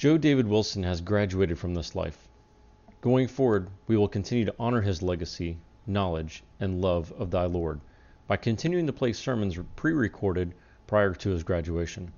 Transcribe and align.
Joe 0.00 0.16
David 0.16 0.46
Wilson 0.46 0.82
has 0.84 1.02
graduated 1.02 1.58
from 1.58 1.74
this 1.74 1.94
life. 1.94 2.26
Going 3.02 3.28
forward, 3.28 3.68
we 3.86 3.98
will 3.98 4.08
continue 4.08 4.46
to 4.46 4.54
honor 4.58 4.80
his 4.80 5.02
legacy, 5.02 5.58
knowledge, 5.86 6.42
and 6.58 6.80
love 6.80 7.12
of 7.18 7.30
thy 7.30 7.44
Lord 7.44 7.82
by 8.26 8.38
continuing 8.38 8.86
to 8.86 8.94
play 8.94 9.12
sermons 9.12 9.58
pre 9.76 9.92
recorded 9.92 10.54
prior 10.86 11.12
to 11.12 11.28
his 11.28 11.42
graduation. 11.42 12.12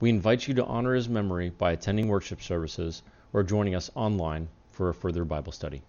We 0.00 0.10
invite 0.10 0.48
you 0.48 0.54
to 0.54 0.64
honor 0.64 0.94
his 0.94 1.08
memory 1.08 1.50
by 1.50 1.70
attending 1.70 2.08
worship 2.08 2.42
services 2.42 3.04
or 3.32 3.44
joining 3.44 3.76
us 3.76 3.88
online 3.94 4.48
for 4.72 4.88
a 4.88 4.94
further 4.94 5.24
Bible 5.24 5.52
study. 5.52 5.82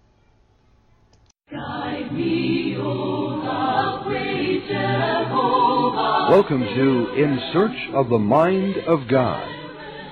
Welcome 6.29 6.61
to 6.61 7.13
In 7.15 7.39
Search 7.51 7.89
of 7.95 8.09
the 8.09 8.19
Mind 8.19 8.77
of 8.85 9.07
God. 9.07 9.56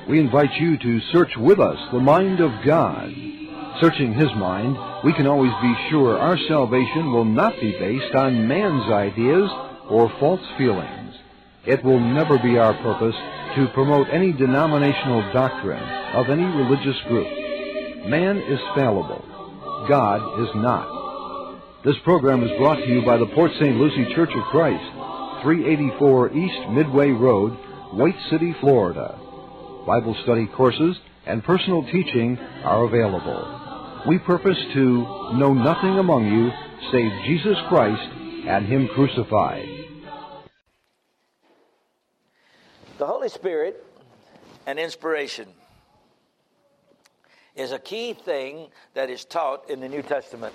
We 0.08 0.20
invite 0.20 0.54
you 0.60 0.78
to 0.78 1.02
search 1.12 1.32
with 1.36 1.60
us 1.60 1.80
the 1.92 2.00
mind 2.00 2.40
of 2.40 2.52
God. 2.64 3.10
Searching 3.82 4.14
His 4.14 4.30
mind, 4.38 4.78
we 5.04 5.14
can 5.14 5.26
always 5.26 5.52
be 5.64 5.74
sure 5.90 6.20
our 6.20 6.38
salvation 6.48 7.12
will 7.12 7.26
not 7.26 7.60
be 7.60 7.72
based 7.72 8.14
on 8.14 8.48
man's 8.48 8.92
ideas 8.92 9.50
or 9.90 10.14
false 10.20 10.46
feelings. 10.60 11.16
It 11.66 11.84
will 11.84 12.00
never 12.00 12.38
be 12.38 12.60
our 12.60 12.76
purpose 12.84 13.16
to 13.56 13.72
promote 13.74 14.08
any 14.12 14.32
denominational 14.32 15.34
doctrine 15.34 15.84
of 16.14 16.30
any 16.30 16.46
religious 16.46 17.02
group. 17.08 17.28
Man 18.08 18.38
is 18.38 18.60
fallible. 18.76 19.26
God 19.90 20.40
is 20.40 20.50
not. 20.54 21.84
This 21.84 21.98
program 22.04 22.44
is 22.44 22.56
brought 22.60 22.78
to 22.78 22.88
you 22.88 23.04
by 23.04 23.18
the 23.18 23.28
Port 23.34 23.52
St. 23.60 23.76
Lucie 23.76 24.14
Church 24.14 24.32
of 24.36 24.44
Christ, 24.52 24.86
384 25.42 26.32
East 26.34 26.70
Midway 26.70 27.10
Road, 27.10 27.54
White 27.94 28.20
City, 28.30 28.54
Florida. 28.62 29.25
Bible 29.86 30.16
study 30.24 30.48
courses 30.48 30.98
and 31.26 31.44
personal 31.44 31.84
teaching 31.92 32.38
are 32.64 32.84
available 32.86 33.66
we 34.08 34.20
purpose 34.20 34.58
to 34.74 35.02
know 35.34 35.54
nothing 35.54 35.98
among 35.98 36.28
you 36.28 36.52
save 36.92 37.12
Jesus 37.26 37.58
Christ 37.68 38.12
and 38.48 38.66
Him 38.66 38.88
crucified. 38.94 39.68
The 43.00 43.06
Holy 43.06 43.30
Spirit 43.30 43.84
and 44.68 44.78
inspiration 44.78 45.48
is 47.56 47.72
a 47.72 47.80
key 47.80 48.14
thing 48.14 48.68
that 48.94 49.10
is 49.10 49.26
taught 49.26 49.70
in 49.70 49.80
the 49.80 49.90
New 49.90 50.04
Testament. 50.04 50.54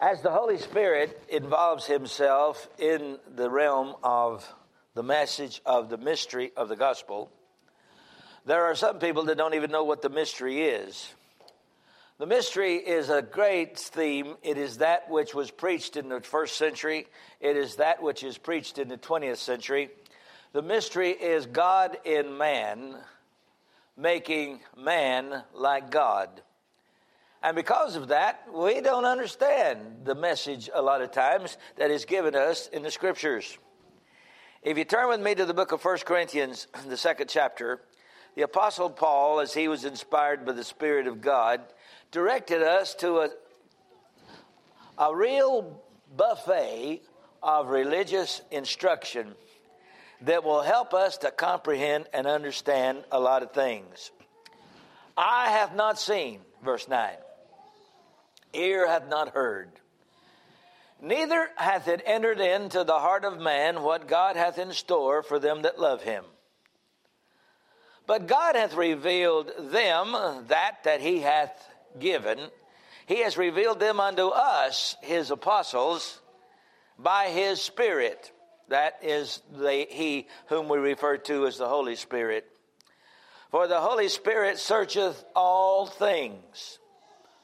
As 0.00 0.22
the 0.22 0.30
Holy 0.30 0.58
Spirit 0.58 1.20
involves 1.28 1.86
himself 1.86 2.68
in 2.78 3.18
the 3.34 3.50
realm 3.50 3.94
of 4.02 4.46
the 4.94 5.02
message 5.02 5.60
of 5.66 5.88
the 5.88 5.96
mystery 5.96 6.52
of 6.56 6.68
the 6.68 6.76
gospel, 6.76 7.30
there 8.46 8.64
are 8.64 8.74
some 8.74 8.98
people 8.98 9.24
that 9.24 9.38
don't 9.38 9.54
even 9.54 9.70
know 9.70 9.84
what 9.84 10.02
the 10.02 10.10
mystery 10.10 10.62
is. 10.62 11.12
The 12.18 12.26
mystery 12.26 12.76
is 12.76 13.10
a 13.10 13.22
great 13.22 13.78
theme. 13.78 14.36
It 14.42 14.56
is 14.58 14.78
that 14.78 15.10
which 15.10 15.34
was 15.34 15.50
preached 15.50 15.96
in 15.96 16.08
the 16.08 16.20
first 16.20 16.56
century, 16.56 17.06
it 17.40 17.56
is 17.56 17.76
that 17.76 18.02
which 18.02 18.22
is 18.22 18.38
preached 18.38 18.78
in 18.78 18.88
the 18.88 18.96
20th 18.96 19.38
century. 19.38 19.90
The 20.52 20.62
mystery 20.62 21.10
is 21.10 21.46
God 21.46 21.98
in 22.04 22.38
man, 22.38 22.96
making 23.96 24.60
man 24.76 25.42
like 25.52 25.90
God. 25.90 26.28
And 27.42 27.56
because 27.56 27.96
of 27.96 28.08
that, 28.08 28.46
we 28.54 28.80
don't 28.80 29.04
understand 29.04 29.80
the 30.04 30.14
message 30.14 30.70
a 30.72 30.80
lot 30.80 31.02
of 31.02 31.10
times 31.10 31.58
that 31.76 31.90
is 31.90 32.04
given 32.04 32.36
us 32.36 32.68
in 32.68 32.82
the 32.82 32.90
scriptures. 32.90 33.58
If 34.62 34.78
you 34.78 34.84
turn 34.84 35.08
with 35.08 35.20
me 35.20 35.34
to 35.34 35.44
the 35.44 35.52
book 35.52 35.72
of 35.72 35.84
1 35.84 35.98
Corinthians, 36.06 36.68
the 36.86 36.96
second 36.96 37.28
chapter, 37.28 37.82
the 38.34 38.42
Apostle 38.42 38.90
Paul, 38.90 39.40
as 39.40 39.54
he 39.54 39.68
was 39.68 39.84
inspired 39.84 40.44
by 40.44 40.52
the 40.52 40.64
Spirit 40.64 41.06
of 41.06 41.20
God, 41.20 41.60
directed 42.10 42.62
us 42.62 42.94
to 42.96 43.18
a, 43.18 43.30
a 44.98 45.14
real 45.14 45.80
buffet 46.16 47.02
of 47.42 47.68
religious 47.68 48.40
instruction 48.50 49.34
that 50.22 50.42
will 50.42 50.62
help 50.62 50.94
us 50.94 51.18
to 51.18 51.30
comprehend 51.30 52.06
and 52.12 52.26
understand 52.26 53.04
a 53.12 53.20
lot 53.20 53.42
of 53.42 53.52
things. 53.52 54.10
I 55.16 55.50
have 55.50 55.76
not 55.76 55.98
seen, 56.00 56.40
verse 56.64 56.88
9, 56.88 57.10
ear 58.54 58.88
hath 58.88 59.08
not 59.08 59.34
heard, 59.34 59.70
neither 61.00 61.50
hath 61.56 61.86
it 61.86 62.02
entered 62.04 62.40
into 62.40 62.82
the 62.82 62.98
heart 62.98 63.24
of 63.24 63.38
man 63.38 63.82
what 63.82 64.08
God 64.08 64.36
hath 64.36 64.58
in 64.58 64.72
store 64.72 65.22
for 65.22 65.38
them 65.38 65.62
that 65.62 65.78
love 65.78 66.02
him. 66.02 66.24
But 68.06 68.26
God 68.26 68.54
hath 68.54 68.74
revealed 68.74 69.50
them 69.58 70.12
that 70.48 70.84
that 70.84 71.00
he 71.00 71.20
hath 71.20 71.52
given, 71.98 72.38
he 73.06 73.22
has 73.22 73.36
revealed 73.36 73.80
them 73.80 74.00
unto 74.00 74.28
us, 74.28 74.96
his 75.02 75.30
apostles, 75.30 76.20
by 76.98 77.28
his 77.28 77.60
Spirit. 77.60 78.32
That 78.68 78.98
is 79.02 79.42
the, 79.52 79.86
he 79.88 80.26
whom 80.46 80.68
we 80.68 80.78
refer 80.78 81.18
to 81.18 81.46
as 81.46 81.58
the 81.58 81.68
Holy 81.68 81.96
Spirit. 81.96 82.46
For 83.50 83.68
the 83.68 83.80
Holy 83.80 84.08
Spirit 84.08 84.58
searcheth 84.58 85.24
all 85.36 85.86
things. 85.86 86.78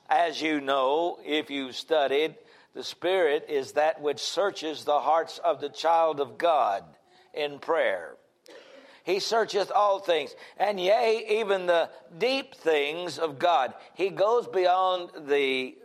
As 0.08 0.42
you 0.42 0.60
know, 0.60 1.18
if 1.24 1.50
you've 1.50 1.76
studied, 1.76 2.34
the 2.74 2.82
Spirit 2.82 3.46
is 3.48 3.72
that 3.72 4.00
which 4.00 4.20
searches 4.20 4.84
the 4.84 4.98
hearts 4.98 5.38
of 5.38 5.60
the 5.60 5.68
child 5.68 6.20
of 6.20 6.38
God 6.38 6.84
in 7.32 7.58
prayer. 7.58 8.16
He 9.10 9.18
searcheth 9.18 9.72
all 9.72 9.98
things, 9.98 10.34
and 10.56 10.78
yea, 10.78 11.40
even 11.40 11.66
the 11.66 11.90
deep 12.16 12.54
things 12.54 13.18
of 13.18 13.40
God. 13.40 13.74
He 13.94 14.10
goes 14.10 14.46
beyond 14.46 15.10
the 15.26 15.76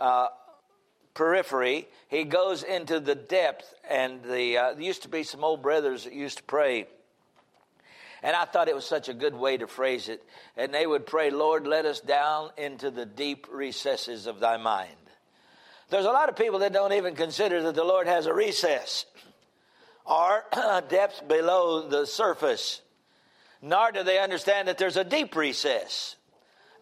uh, 0.00 0.28
periphery, 1.14 1.88
he 2.08 2.24
goes 2.24 2.64
into 2.64 2.98
the 2.98 3.14
depth. 3.14 3.72
And 3.88 4.22
the, 4.24 4.58
uh, 4.58 4.72
there 4.74 4.82
used 4.82 5.02
to 5.02 5.08
be 5.08 5.22
some 5.22 5.44
old 5.44 5.62
brothers 5.62 6.04
that 6.04 6.12
used 6.12 6.38
to 6.38 6.42
pray. 6.44 6.86
And 8.22 8.34
I 8.34 8.44
thought 8.44 8.68
it 8.68 8.74
was 8.74 8.86
such 8.86 9.08
a 9.08 9.14
good 9.14 9.34
way 9.34 9.56
to 9.56 9.68
phrase 9.68 10.08
it. 10.08 10.22
And 10.56 10.74
they 10.74 10.86
would 10.86 11.06
pray, 11.06 11.30
Lord, 11.30 11.66
let 11.66 11.86
us 11.86 12.00
down 12.00 12.50
into 12.56 12.90
the 12.90 13.06
deep 13.06 13.46
recesses 13.52 14.26
of 14.26 14.40
thy 14.40 14.56
mind. 14.56 14.90
There's 15.90 16.06
a 16.06 16.10
lot 16.10 16.28
of 16.28 16.36
people 16.36 16.58
that 16.60 16.72
don't 16.72 16.92
even 16.92 17.14
consider 17.14 17.62
that 17.62 17.76
the 17.76 17.84
Lord 17.84 18.08
has 18.08 18.26
a 18.26 18.34
recess 18.34 19.06
are 20.08 20.44
depths 20.88 21.20
below 21.20 21.88
the 21.88 22.06
surface, 22.06 22.80
nor 23.62 23.92
do 23.92 24.02
they 24.02 24.18
understand 24.18 24.66
that 24.66 24.78
there's 24.78 24.96
a 24.96 25.04
deep 25.04 25.36
recess. 25.36 26.16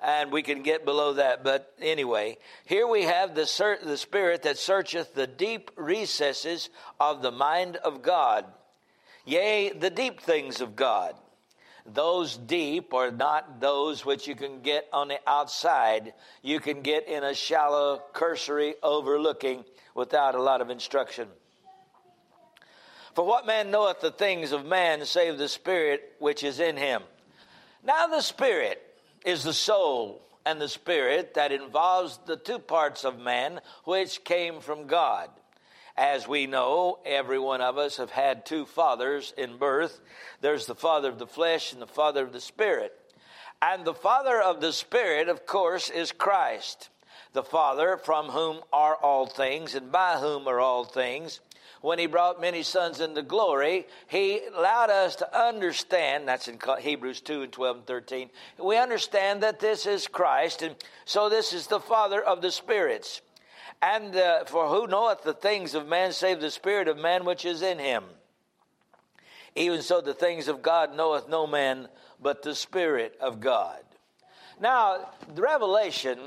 And 0.02 0.30
we 0.30 0.42
can 0.42 0.62
get 0.62 0.84
below 0.84 1.14
that. 1.14 1.42
But 1.42 1.72
anyway, 1.80 2.36
here 2.66 2.86
we 2.86 3.04
have 3.04 3.34
the, 3.34 3.78
the 3.82 3.96
Spirit 3.96 4.42
that 4.42 4.58
searcheth 4.58 5.14
the 5.14 5.26
deep 5.26 5.70
recesses 5.74 6.68
of 7.00 7.22
the 7.22 7.32
mind 7.32 7.76
of 7.76 8.02
God, 8.02 8.44
yea, 9.24 9.72
the 9.72 9.90
deep 9.90 10.20
things 10.20 10.60
of 10.60 10.76
God. 10.76 11.14
Those 11.86 12.36
deep 12.36 12.92
are 12.92 13.10
not 13.10 13.60
those 13.60 14.04
which 14.04 14.26
you 14.26 14.34
can 14.34 14.60
get 14.60 14.86
on 14.92 15.08
the 15.08 15.20
outside. 15.26 16.14
You 16.42 16.60
can 16.60 16.82
get 16.82 17.08
in 17.08 17.22
a 17.24 17.34
shallow, 17.34 18.02
cursory 18.12 18.74
overlooking 18.82 19.64
without 19.94 20.34
a 20.34 20.42
lot 20.42 20.60
of 20.60 20.68
instruction. 20.68 21.28
For 23.16 23.24
what 23.24 23.46
man 23.46 23.70
knoweth 23.70 24.00
the 24.00 24.10
things 24.10 24.52
of 24.52 24.66
man 24.66 25.06
save 25.06 25.38
the 25.38 25.48
Spirit 25.48 26.12
which 26.18 26.44
is 26.44 26.60
in 26.60 26.76
him? 26.76 27.02
Now, 27.82 28.08
the 28.08 28.20
Spirit 28.20 28.82
is 29.24 29.42
the 29.42 29.54
soul 29.54 30.20
and 30.44 30.60
the 30.60 30.68
Spirit 30.68 31.32
that 31.32 31.50
involves 31.50 32.20
the 32.26 32.36
two 32.36 32.58
parts 32.58 33.04
of 33.06 33.18
man 33.18 33.62
which 33.84 34.22
came 34.22 34.60
from 34.60 34.86
God. 34.86 35.30
As 35.96 36.28
we 36.28 36.46
know, 36.46 36.98
every 37.06 37.38
one 37.38 37.62
of 37.62 37.78
us 37.78 37.96
have 37.96 38.10
had 38.10 38.44
two 38.44 38.66
fathers 38.66 39.32
in 39.38 39.56
birth. 39.56 39.98
There's 40.42 40.66
the 40.66 40.74
father 40.74 41.08
of 41.08 41.18
the 41.18 41.26
flesh 41.26 41.72
and 41.72 41.80
the 41.80 41.86
father 41.86 42.22
of 42.22 42.34
the 42.34 42.40
spirit. 42.40 42.92
And 43.62 43.86
the 43.86 43.94
father 43.94 44.42
of 44.42 44.60
the 44.60 44.74
spirit, 44.74 45.30
of 45.30 45.46
course, 45.46 45.88
is 45.88 46.12
Christ, 46.12 46.90
the 47.32 47.42
father 47.42 47.96
from 47.96 48.26
whom 48.26 48.60
are 48.74 48.94
all 48.94 49.24
things 49.24 49.74
and 49.74 49.90
by 49.90 50.18
whom 50.18 50.46
are 50.46 50.60
all 50.60 50.84
things 50.84 51.40
when 51.86 52.00
he 52.00 52.06
brought 52.06 52.40
many 52.40 52.64
sons 52.64 53.00
into 53.00 53.22
glory, 53.22 53.86
he 54.08 54.40
allowed 54.56 54.90
us 54.90 55.14
to 55.14 55.40
understand, 55.40 56.26
that's 56.26 56.48
in 56.48 56.58
Hebrews 56.80 57.20
2 57.20 57.42
and 57.42 57.52
12 57.52 57.76
and 57.76 57.86
13, 57.86 58.30
we 58.58 58.76
understand 58.76 59.44
that 59.44 59.60
this 59.60 59.86
is 59.86 60.08
Christ, 60.08 60.62
and 60.62 60.74
so 61.04 61.28
this 61.28 61.52
is 61.52 61.68
the 61.68 61.78
Father 61.78 62.20
of 62.20 62.42
the 62.42 62.50
spirits. 62.50 63.20
And 63.80 64.16
uh, 64.16 64.46
for 64.46 64.66
who 64.66 64.88
knoweth 64.88 65.22
the 65.22 65.32
things 65.32 65.76
of 65.76 65.86
man 65.86 66.10
save 66.10 66.40
the 66.40 66.50
Spirit 66.50 66.88
of 66.88 66.98
man 66.98 67.24
which 67.24 67.44
is 67.44 67.62
in 67.62 67.78
him? 67.78 68.02
Even 69.54 69.80
so, 69.80 70.00
the 70.00 70.12
things 70.12 70.48
of 70.48 70.62
God 70.62 70.96
knoweth 70.96 71.28
no 71.28 71.46
man 71.46 71.86
but 72.20 72.42
the 72.42 72.56
Spirit 72.56 73.16
of 73.20 73.38
God. 73.38 73.78
Now, 74.60 75.10
the 75.32 75.40
revelation, 75.40 76.18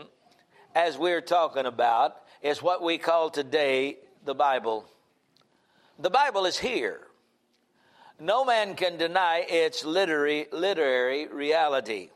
as 0.73 0.97
we're 0.97 1.19
talking 1.19 1.65
about, 1.65 2.15
is 2.41 2.63
what 2.63 2.81
we 2.81 2.97
call 2.97 3.29
today 3.29 3.97
the 4.23 4.33
Bible. 4.33 4.89
The 6.01 6.09
Bible 6.09 6.45
is 6.45 6.57
here. 6.57 7.01
no 8.21 8.45
man 8.45 8.75
can 8.75 8.95
deny 8.95 9.45
its 9.49 9.83
literary, 9.83 10.47
literary 10.53 11.27
reality. 11.27 12.09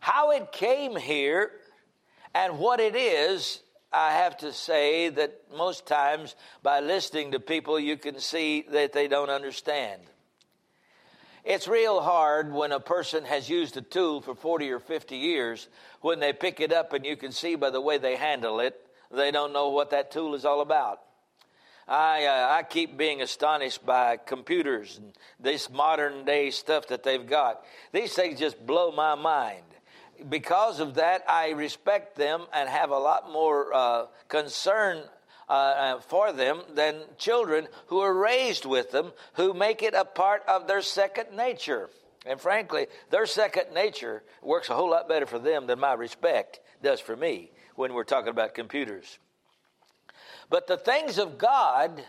How 0.00 0.32
it 0.32 0.50
came 0.50 0.96
here 0.96 1.52
and 2.34 2.58
what 2.58 2.80
it 2.80 2.96
is, 2.96 3.62
I 3.92 4.14
have 4.14 4.36
to 4.38 4.52
say 4.52 5.08
that 5.08 5.42
most 5.56 5.86
times 5.86 6.34
by 6.64 6.80
listening 6.80 7.30
to 7.30 7.38
people, 7.38 7.78
you 7.78 7.96
can 7.96 8.18
see 8.18 8.66
that 8.70 8.92
they 8.92 9.06
don't 9.06 9.30
understand. 9.30 10.02
It's 11.44 11.68
real 11.68 12.00
hard 12.00 12.52
when 12.52 12.72
a 12.72 12.80
person 12.80 13.24
has 13.24 13.48
used 13.48 13.76
a 13.76 13.82
tool 13.82 14.20
for 14.20 14.34
40 14.34 14.72
or 14.72 14.80
50 14.80 15.16
years, 15.16 15.68
when 16.00 16.18
they 16.18 16.32
pick 16.32 16.58
it 16.58 16.72
up 16.72 16.92
and 16.92 17.06
you 17.06 17.16
can 17.16 17.30
see 17.30 17.54
by 17.54 17.70
the 17.70 17.80
way 17.80 17.98
they 17.98 18.16
handle 18.16 18.58
it, 18.58 18.84
they 19.12 19.30
don't 19.30 19.52
know 19.52 19.68
what 19.68 19.90
that 19.90 20.10
tool 20.10 20.34
is 20.34 20.44
all 20.44 20.60
about. 20.60 21.00
I, 21.86 22.24
uh, 22.24 22.56
I 22.58 22.62
keep 22.62 22.96
being 22.96 23.20
astonished 23.20 23.84
by 23.84 24.16
computers 24.16 24.98
and 24.98 25.12
this 25.38 25.70
modern 25.70 26.24
day 26.24 26.50
stuff 26.50 26.88
that 26.88 27.02
they've 27.02 27.26
got. 27.26 27.64
These 27.92 28.14
things 28.14 28.38
just 28.38 28.64
blow 28.64 28.90
my 28.90 29.14
mind. 29.14 29.64
Because 30.28 30.80
of 30.80 30.94
that, 30.94 31.24
I 31.28 31.50
respect 31.50 32.16
them 32.16 32.46
and 32.52 32.68
have 32.68 32.90
a 32.90 32.98
lot 32.98 33.30
more 33.30 33.74
uh, 33.74 34.06
concern 34.28 35.02
uh, 35.48 35.52
uh, 35.52 36.00
for 36.00 36.32
them 36.32 36.62
than 36.74 37.02
children 37.18 37.68
who 37.88 38.00
are 38.00 38.14
raised 38.14 38.64
with 38.64 38.90
them, 38.90 39.12
who 39.34 39.52
make 39.52 39.82
it 39.82 39.92
a 39.92 40.04
part 40.04 40.42
of 40.48 40.66
their 40.66 40.80
second 40.80 41.36
nature. 41.36 41.90
And 42.24 42.40
frankly, 42.40 42.86
their 43.10 43.26
second 43.26 43.74
nature 43.74 44.22
works 44.40 44.70
a 44.70 44.74
whole 44.74 44.90
lot 44.90 45.08
better 45.08 45.26
for 45.26 45.38
them 45.38 45.66
than 45.66 45.78
my 45.78 45.92
respect 45.92 46.60
does 46.82 47.00
for 47.00 47.14
me 47.14 47.50
when 47.74 47.92
we're 47.92 48.04
talking 48.04 48.30
about 48.30 48.54
computers. 48.54 49.18
But 50.50 50.66
the 50.66 50.76
things 50.76 51.18
of 51.18 51.38
God 51.38 52.02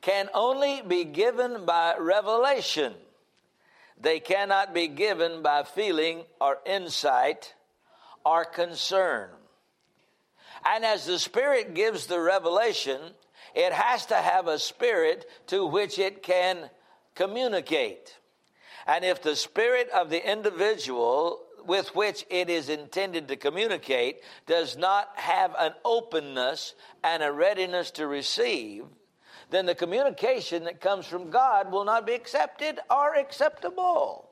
can 0.00 0.28
only 0.32 0.82
be 0.82 1.04
given 1.04 1.64
by 1.66 1.96
revelation. 1.98 2.94
They 4.00 4.18
cannot 4.20 4.72
be 4.72 4.88
given 4.88 5.42
by 5.42 5.64
feeling 5.64 6.24
or 6.40 6.58
insight 6.64 7.54
or 8.24 8.44
concern. 8.44 9.28
And 10.64 10.84
as 10.84 11.06
the 11.06 11.18
Spirit 11.18 11.74
gives 11.74 12.06
the 12.06 12.20
revelation, 12.20 13.00
it 13.54 13.72
has 13.72 14.06
to 14.06 14.16
have 14.16 14.46
a 14.46 14.58
spirit 14.58 15.28
to 15.48 15.66
which 15.66 15.98
it 15.98 16.22
can 16.22 16.70
communicate. 17.14 18.16
And 18.86 19.04
if 19.04 19.22
the 19.22 19.36
spirit 19.36 19.88
of 19.90 20.10
the 20.10 20.30
individual 20.30 21.40
with 21.70 21.94
which 21.94 22.26
it 22.30 22.50
is 22.50 22.68
intended 22.68 23.28
to 23.28 23.36
communicate 23.36 24.24
does 24.44 24.76
not 24.76 25.08
have 25.14 25.54
an 25.56 25.72
openness 25.84 26.74
and 27.04 27.22
a 27.22 27.30
readiness 27.30 27.92
to 27.92 28.08
receive, 28.08 28.84
then 29.50 29.66
the 29.66 29.74
communication 29.76 30.64
that 30.64 30.80
comes 30.80 31.06
from 31.06 31.30
God 31.30 31.70
will 31.70 31.84
not 31.84 32.04
be 32.04 32.12
accepted 32.12 32.80
or 32.90 33.14
acceptable. 33.14 34.28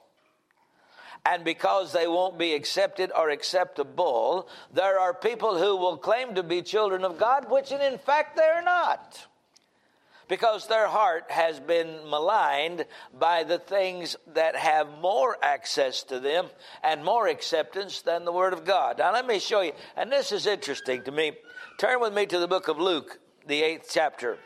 And 1.25 1.45
because 1.45 1.93
they 1.93 2.09
won't 2.09 2.39
be 2.39 2.55
accepted 2.55 3.13
or 3.17 3.31
acceptable, 3.31 4.49
there 4.75 4.99
are 4.99 5.15
people 5.15 5.59
who 5.59 5.77
will 5.77 5.97
claim 5.97 6.35
to 6.35 6.43
be 6.43 6.61
children 6.61 7.05
of 7.05 7.19
God, 7.19 7.49
which 7.49 7.71
in 7.71 7.99
fact 7.99 8.35
they're 8.35 8.65
not. 8.65 9.29
Because 10.29 10.67
their 10.67 10.87
heart 10.87 11.31
has 11.31 11.59
been 11.59 12.09
maligned 12.09 12.85
by 13.19 13.45
the 13.45 13.59
things 13.59 14.17
that 14.35 14.55
have 14.55 14.99
more 15.01 15.37
access 15.43 16.03
to 16.05 16.21
them 16.21 16.47
and 16.83 17.03
more 17.03 17.29
acceptance 17.29 18.03
than 18.03 18.25
the 18.25 18.33
Word 18.33 18.53
of 18.53 18.65
God. 18.65 18.99
Now, 18.99 19.13
let 19.13 19.27
me 19.27 19.39
show 19.39 19.63
you, 19.63 19.73
and 19.97 20.13
this 20.13 20.31
is 20.31 20.47
interesting 20.47 21.03
to 21.05 21.11
me. 21.11 21.33
Turn 21.79 22.01
with 22.01 22.13
me 22.13 22.27
to 22.27 22.39
the 22.39 22.49
book 22.49 22.69
of 22.69 22.79
Luke, 22.79 23.19
the 23.47 23.63
eighth 23.63 23.91
chapter. 23.91 24.39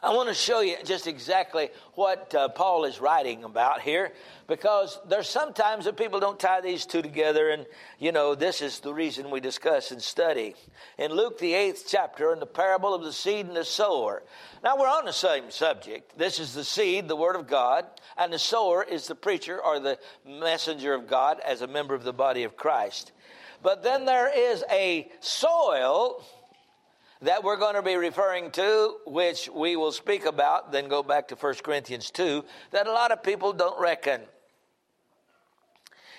I 0.00 0.14
want 0.14 0.28
to 0.28 0.34
show 0.34 0.60
you 0.60 0.76
just 0.84 1.08
exactly 1.08 1.70
what 1.94 2.32
uh, 2.32 2.48
Paul 2.50 2.84
is 2.84 3.00
writing 3.00 3.42
about 3.42 3.80
here 3.80 4.12
because 4.46 4.96
there's 5.08 5.28
sometimes 5.28 5.86
that 5.86 5.96
people 5.96 6.20
don't 6.20 6.38
tie 6.38 6.60
these 6.60 6.86
two 6.86 7.02
together, 7.02 7.50
and 7.50 7.66
you 7.98 8.12
know, 8.12 8.36
this 8.36 8.62
is 8.62 8.78
the 8.78 8.94
reason 8.94 9.28
we 9.28 9.40
discuss 9.40 9.90
and 9.90 10.00
study. 10.00 10.54
In 10.98 11.10
Luke, 11.10 11.40
the 11.40 11.52
eighth 11.52 11.86
chapter, 11.88 12.32
in 12.32 12.38
the 12.38 12.46
parable 12.46 12.94
of 12.94 13.02
the 13.02 13.12
seed 13.12 13.46
and 13.46 13.56
the 13.56 13.64
sower. 13.64 14.22
Now, 14.62 14.78
we're 14.78 14.86
on 14.86 15.04
the 15.04 15.12
same 15.12 15.50
subject. 15.50 16.16
This 16.16 16.38
is 16.38 16.54
the 16.54 16.64
seed, 16.64 17.08
the 17.08 17.16
Word 17.16 17.34
of 17.34 17.48
God, 17.48 17.84
and 18.16 18.32
the 18.32 18.38
sower 18.38 18.84
is 18.84 19.08
the 19.08 19.16
preacher 19.16 19.60
or 19.60 19.80
the 19.80 19.98
messenger 20.24 20.94
of 20.94 21.08
God 21.08 21.40
as 21.44 21.60
a 21.60 21.66
member 21.66 21.96
of 21.96 22.04
the 22.04 22.12
body 22.12 22.44
of 22.44 22.56
Christ. 22.56 23.10
But 23.64 23.82
then 23.82 24.04
there 24.04 24.30
is 24.32 24.62
a 24.70 25.10
soil 25.18 26.24
that 27.22 27.42
we're 27.42 27.56
going 27.56 27.74
to 27.74 27.82
be 27.82 27.96
referring 27.96 28.50
to, 28.52 28.96
which 29.06 29.48
we 29.52 29.76
will 29.76 29.92
speak 29.92 30.24
about, 30.24 30.70
then 30.72 30.88
go 30.88 31.02
back 31.02 31.28
to 31.28 31.34
1 31.34 31.54
Corinthians 31.64 32.10
2, 32.10 32.44
that 32.70 32.86
a 32.86 32.92
lot 32.92 33.10
of 33.10 33.22
people 33.22 33.52
don't 33.52 33.80
reckon. 33.80 34.20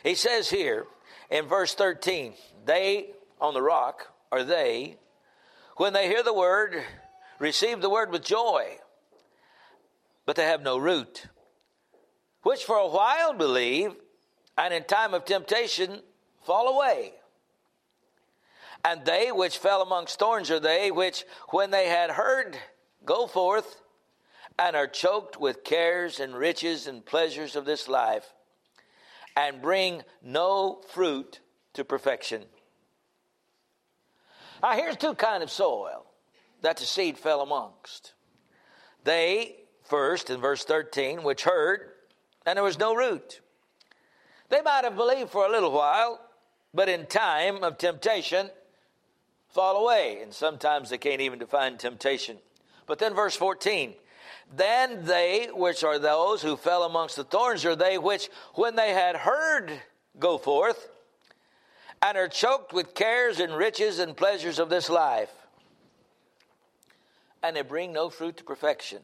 He 0.03 0.15
says 0.15 0.49
here 0.49 0.85
in 1.29 1.45
verse 1.45 1.73
13, 1.73 2.33
they 2.65 3.11
on 3.39 3.53
the 3.53 3.61
rock 3.61 4.07
are 4.31 4.43
they, 4.43 4.97
when 5.77 5.93
they 5.93 6.07
hear 6.07 6.23
the 6.23 6.33
word, 6.33 6.83
receive 7.39 7.81
the 7.81 7.89
word 7.89 8.11
with 8.11 8.23
joy, 8.23 8.77
but 10.25 10.35
they 10.35 10.45
have 10.45 10.61
no 10.61 10.77
root, 10.77 11.27
which 12.43 12.65
for 12.65 12.75
a 12.75 12.87
while 12.87 13.33
believe, 13.33 13.95
and 14.57 14.73
in 14.73 14.83
time 14.83 15.13
of 15.13 15.23
temptation 15.23 16.01
fall 16.43 16.67
away. 16.67 17.13
And 18.83 19.05
they 19.05 19.31
which 19.31 19.57
fell 19.57 19.81
amongst 19.81 20.19
thorns 20.19 20.49
are 20.51 20.59
they 20.59 20.91
which, 20.91 21.25
when 21.49 21.71
they 21.71 21.87
had 21.87 22.11
heard, 22.11 22.57
go 23.05 23.27
forth 23.27 23.81
and 24.57 24.75
are 24.75 24.87
choked 24.87 25.39
with 25.39 25.63
cares 25.63 26.19
and 26.19 26.35
riches 26.35 26.87
and 26.87 27.05
pleasures 27.05 27.55
of 27.55 27.65
this 27.65 27.87
life, 27.87 28.33
and 29.35 29.61
bring 29.61 30.03
no 30.21 30.81
fruit 30.89 31.39
to 31.73 31.85
perfection. 31.85 32.43
Now, 34.61 34.73
here's 34.73 34.97
two 34.97 35.13
kind 35.13 35.43
of 35.43 35.49
soil 35.49 36.05
that 36.61 36.77
the 36.77 36.85
seed 36.85 37.17
fell 37.17 37.41
amongst. 37.41 38.13
They, 39.05 39.55
first 39.85 40.29
in 40.29 40.41
verse 40.41 40.65
13, 40.65 41.23
which 41.23 41.43
heard, 41.43 41.91
and 42.45 42.57
there 42.57 42.63
was 42.63 42.77
no 42.77 42.93
root. 42.93 43.39
They 44.49 44.61
might 44.61 44.83
have 44.83 44.97
believed 44.97 45.29
for 45.29 45.45
a 45.45 45.51
little 45.51 45.71
while, 45.71 46.19
but 46.73 46.89
in 46.89 47.05
time 47.05 47.63
of 47.63 47.77
temptation, 47.77 48.49
fall 49.49 49.83
away. 49.83 50.19
And 50.21 50.33
sometimes 50.33 50.89
they 50.89 50.97
can't 50.97 51.21
even 51.21 51.39
define 51.39 51.77
temptation. 51.77 52.37
But 52.85 52.99
then 52.99 53.13
verse 53.13 53.35
14, 53.35 53.93
then 54.55 55.05
they, 55.05 55.49
which 55.53 55.83
are 55.83 55.99
those 55.99 56.41
who 56.41 56.57
fell 56.57 56.83
amongst 56.83 57.15
the 57.15 57.23
thorns, 57.23 57.65
are 57.65 57.75
they 57.75 57.97
which, 57.97 58.29
when 58.55 58.75
they 58.75 58.93
had 58.93 59.15
heard, 59.15 59.71
go 60.17 60.37
forth, 60.37 60.89
and 62.01 62.17
are 62.17 62.27
choked 62.27 62.73
with 62.73 62.95
cares 62.95 63.39
and 63.39 63.53
riches 63.53 63.99
and 63.99 64.17
pleasures 64.17 64.57
of 64.57 64.69
this 64.69 64.89
life, 64.89 65.31
and 67.43 67.55
they 67.55 67.61
bring 67.61 67.93
no 67.93 68.09
fruit 68.09 68.37
to 68.37 68.43
perfection. 68.43 68.99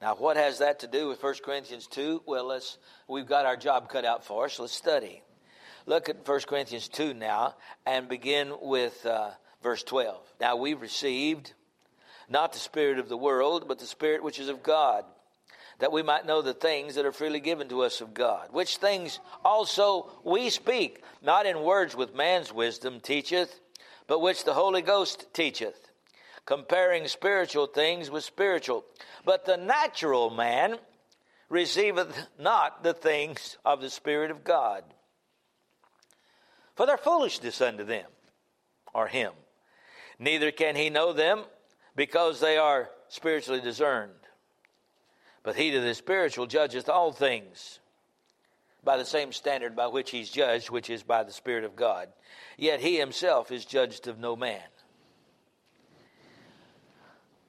Now, 0.00 0.14
what 0.14 0.36
has 0.36 0.58
that 0.58 0.80
to 0.80 0.86
do 0.86 1.08
with 1.08 1.22
1 1.22 1.34
Corinthians 1.44 1.86
2? 1.86 2.22
Well, 2.26 2.46
let's, 2.46 2.78
we've 3.08 3.26
got 3.26 3.46
our 3.46 3.56
job 3.56 3.88
cut 3.88 4.04
out 4.04 4.24
for 4.24 4.44
us. 4.44 4.58
Let's 4.58 4.74
study. 4.74 5.22
Look 5.86 6.08
at 6.08 6.26
1 6.26 6.40
Corinthians 6.48 6.88
2 6.88 7.14
now 7.14 7.54
and 7.86 8.08
begin 8.08 8.52
with 8.60 9.06
uh, 9.06 9.30
Verse 9.62 9.82
12 9.82 10.20
Now 10.40 10.56
we 10.56 10.74
received 10.74 11.52
not 12.28 12.52
the 12.52 12.58
Spirit 12.58 12.98
of 12.98 13.08
the 13.08 13.16
world, 13.16 13.66
but 13.68 13.78
the 13.78 13.86
Spirit 13.86 14.22
which 14.22 14.38
is 14.38 14.48
of 14.48 14.62
God, 14.62 15.04
that 15.78 15.92
we 15.92 16.02
might 16.02 16.26
know 16.26 16.42
the 16.42 16.54
things 16.54 16.94
that 16.94 17.06
are 17.06 17.12
freely 17.12 17.40
given 17.40 17.68
to 17.68 17.82
us 17.82 18.00
of 18.00 18.14
God, 18.14 18.48
which 18.50 18.78
things 18.78 19.20
also 19.44 20.10
we 20.24 20.50
speak, 20.50 21.02
not 21.22 21.46
in 21.46 21.62
words 21.62 21.94
with 21.94 22.14
man's 22.14 22.52
wisdom 22.52 23.00
teacheth, 23.00 23.60
but 24.06 24.20
which 24.20 24.44
the 24.44 24.54
Holy 24.54 24.82
Ghost 24.82 25.26
teacheth, 25.32 25.90
comparing 26.44 27.06
spiritual 27.08 27.66
things 27.66 28.10
with 28.10 28.24
spiritual. 28.24 28.84
But 29.24 29.44
the 29.44 29.56
natural 29.56 30.30
man 30.30 30.78
receiveth 31.48 32.28
not 32.38 32.82
the 32.82 32.94
things 32.94 33.56
of 33.64 33.80
the 33.80 33.90
Spirit 33.90 34.30
of 34.30 34.44
God, 34.44 34.84
for 36.74 36.86
they're 36.86 36.96
foolishness 36.96 37.60
unto 37.60 37.84
them, 37.84 38.06
or 38.94 39.06
him 39.08 39.32
Neither 40.18 40.50
can 40.50 40.76
he 40.76 40.90
know 40.90 41.12
them 41.12 41.44
because 41.94 42.40
they 42.40 42.56
are 42.56 42.90
spiritually 43.08 43.60
discerned. 43.60 44.12
But 45.42 45.56
he 45.56 45.70
that 45.70 45.86
is 45.86 45.98
spiritual 45.98 46.46
judgeth 46.46 46.88
all 46.88 47.12
things 47.12 47.80
by 48.82 48.96
the 48.96 49.04
same 49.04 49.32
standard 49.32 49.76
by 49.76 49.88
which 49.88 50.10
he's 50.10 50.30
judged, 50.30 50.70
which 50.70 50.90
is 50.90 51.02
by 51.02 51.24
the 51.24 51.32
Spirit 51.32 51.64
of 51.64 51.76
God. 51.76 52.08
Yet 52.56 52.80
he 52.80 52.98
himself 52.98 53.50
is 53.50 53.64
judged 53.64 54.08
of 54.08 54.18
no 54.18 54.36
man. 54.36 54.62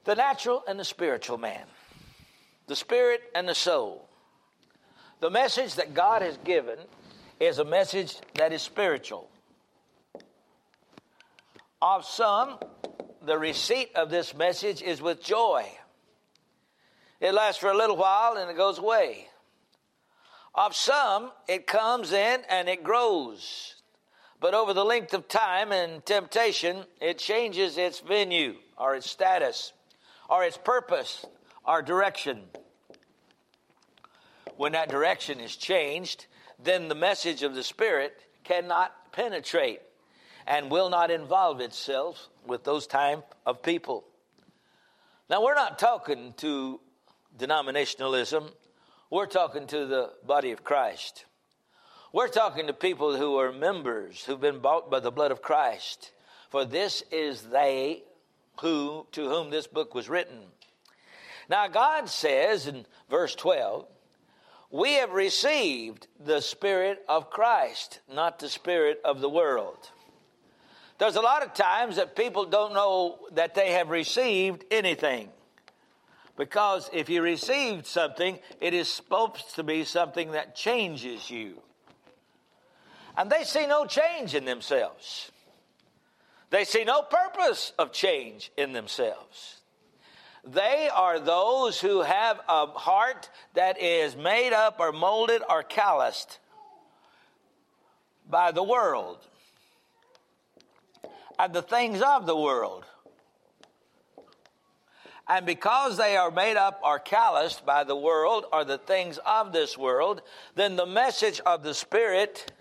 The 0.03 0.15
natural 0.15 0.63
and 0.67 0.79
the 0.79 0.85
spiritual 0.85 1.37
man, 1.37 1.65
the 2.67 2.75
spirit 2.77 3.23
and 3.35 3.47
the 3.47 3.53
soul. 3.53 4.07
The 5.19 5.29
message 5.29 5.75
that 5.75 5.93
God 5.93 6.21
has 6.21 6.37
given 6.37 6.79
is 7.39 7.59
a 7.59 7.65
message 7.65 8.17
that 8.35 8.53
is 8.53 8.61
spiritual. 8.61 9.29
Of 11.81 12.05
some, 12.05 12.57
the 13.21 13.37
receipt 13.37 13.95
of 13.95 14.09
this 14.09 14.33
message 14.33 14.81
is 14.81 15.01
with 15.01 15.23
joy. 15.23 15.69
It 17.19 17.33
lasts 17.33 17.59
for 17.59 17.69
a 17.69 17.77
little 17.77 17.97
while 17.97 18.37
and 18.37 18.49
it 18.49 18.57
goes 18.57 18.79
away. 18.79 19.27
Of 20.55 20.75
some, 20.75 21.31
it 21.47 21.67
comes 21.67 22.11
in 22.11 22.41
and 22.49 22.67
it 22.67 22.83
grows. 22.83 23.75
But 24.39 24.55
over 24.55 24.73
the 24.73 24.85
length 24.85 25.13
of 25.13 25.27
time 25.27 25.71
and 25.71 26.03
temptation, 26.03 26.85
it 26.99 27.19
changes 27.19 27.77
its 27.77 27.99
venue 27.99 28.55
or 28.77 28.95
its 28.95 29.09
status 29.09 29.73
or 30.29 30.43
its 30.43 30.57
purpose 30.57 31.25
or 31.63 31.83
direction. 31.83 32.43
When 34.55 34.71
that 34.71 34.89
direction 34.89 35.39
is 35.39 35.55
changed, 35.55 36.25
then 36.63 36.87
the 36.87 36.95
message 36.95 37.43
of 37.43 37.53
the 37.53 37.63
Spirit 37.63 38.19
cannot 38.43 39.11
penetrate 39.11 39.81
and 40.47 40.71
will 40.71 40.89
not 40.89 41.11
involve 41.11 41.59
itself 41.59 42.29
with 42.45 42.63
those 42.63 42.87
type 42.87 43.35
of 43.45 43.61
people. 43.61 44.05
Now, 45.29 45.43
we're 45.43 45.55
not 45.55 45.77
talking 45.77 46.33
to 46.37 46.79
denominationalism, 47.37 48.49
we're 49.09 49.25
talking 49.25 49.67
to 49.67 49.85
the 49.85 50.11
body 50.25 50.51
of 50.51 50.63
Christ. 50.63 51.25
We're 52.13 52.29
talking 52.29 52.67
to 52.67 52.73
people 52.73 53.17
who 53.17 53.37
are 53.37 53.51
members, 53.51 54.23
who've 54.23 54.39
been 54.39 54.59
bought 54.59 54.89
by 54.89 55.01
the 55.01 55.11
blood 55.11 55.31
of 55.31 55.41
Christ. 55.41 56.13
For 56.49 56.63
this 56.63 57.03
is 57.11 57.41
they 57.41 58.03
who 58.61 59.05
to 59.11 59.29
whom 59.29 59.49
this 59.49 59.67
book 59.67 59.93
was 59.93 60.09
written. 60.09 60.39
Now 61.49 61.67
God 61.67 62.09
says 62.09 62.65
in 62.65 62.85
verse 63.09 63.35
12, 63.35 63.85
we 64.71 64.93
have 64.93 65.11
received 65.11 66.07
the 66.19 66.41
spirit 66.41 67.03
of 67.07 67.29
Christ, 67.29 67.99
not 68.11 68.39
the 68.39 68.49
spirit 68.49 68.99
of 69.05 69.21
the 69.21 69.29
world. 69.29 69.91
There's 70.97 71.15
a 71.15 71.21
lot 71.21 71.43
of 71.43 71.53
times 71.53 71.97
that 71.97 72.15
people 72.15 72.45
don't 72.45 72.73
know 72.73 73.19
that 73.33 73.53
they 73.53 73.73
have 73.73 73.89
received 73.89 74.65
anything. 74.71 75.29
Because 76.35 76.89
if 76.93 77.09
you 77.09 77.21
received 77.21 77.85
something, 77.85 78.39
it 78.61 78.73
is 78.73 78.87
supposed 78.87 79.55
to 79.55 79.63
be 79.63 79.83
something 79.83 80.31
that 80.31 80.55
changes 80.55 81.29
you. 81.29 81.55
And 83.15 83.29
they 83.29 83.43
see 83.43 83.65
no 83.65 83.85
change 83.85 84.35
in 84.35 84.45
themselves. 84.45 85.31
They 86.49 86.63
see 86.63 86.83
no 86.83 87.01
purpose 87.01 87.73
of 87.77 87.91
change 87.91 88.51
in 88.55 88.71
themselves. 88.73 89.57
They 90.43 90.89
are 90.93 91.19
those 91.19 91.81
who 91.81 92.01
have 92.01 92.39
a 92.47 92.67
heart 92.67 93.29
that 93.55 93.81
is 93.81 94.15
made 94.15 94.53
up 94.53 94.79
or 94.79 94.91
molded 94.91 95.41
or 95.49 95.61
calloused 95.63 96.39
by 98.29 98.51
the 98.51 98.63
world 98.63 99.17
and 101.39 101.53
the 101.53 101.61
things 101.61 102.01
of 102.01 102.25
the 102.25 102.35
world. 102.35 102.85
And 105.29 105.45
because 105.45 105.97
they 105.97 106.15
are 106.15 106.31
made 106.31 106.55
up 106.55 106.79
or 106.83 106.99
calloused 106.99 107.65
by 107.65 107.83
the 107.83 107.95
world 107.95 108.45
or 108.53 108.63
the 108.63 108.77
things 108.77 109.19
of 109.25 109.51
this 109.51 109.77
world, 109.77 110.21
then 110.55 110.77
the 110.77 110.85
message 110.85 111.41
of 111.45 111.63
the 111.63 111.73
Spirit 111.73 112.51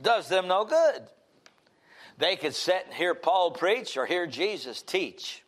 does 0.00 0.28
them 0.28 0.46
no 0.46 0.66
good. 0.66 1.02
They 2.18 2.36
could 2.36 2.54
sit 2.54 2.84
and 2.86 2.94
hear 2.94 3.14
Paul 3.14 3.52
preach 3.52 3.96
or 3.96 4.04
hear 4.04 4.26
Jesus 4.26 4.82
teach. 4.82 5.42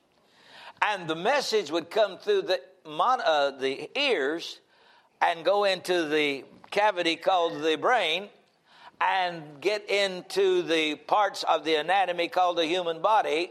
And 0.80 1.06
the 1.08 1.16
message 1.16 1.70
would 1.70 1.90
come 1.90 2.18
through 2.18 2.42
the, 2.42 2.60
uh, 2.86 3.50
the 3.58 3.90
ears 3.98 4.60
and 5.20 5.44
go 5.44 5.64
into 5.64 6.08
the 6.08 6.44
cavity 6.70 7.16
called 7.16 7.62
the 7.62 7.76
brain 7.76 8.28
and 9.00 9.60
get 9.60 9.88
into 9.88 10.62
the 10.62 10.96
parts 10.96 11.44
of 11.44 11.64
the 11.64 11.76
anatomy 11.76 12.28
called 12.28 12.58
the 12.58 12.66
human 12.66 13.00
body, 13.00 13.50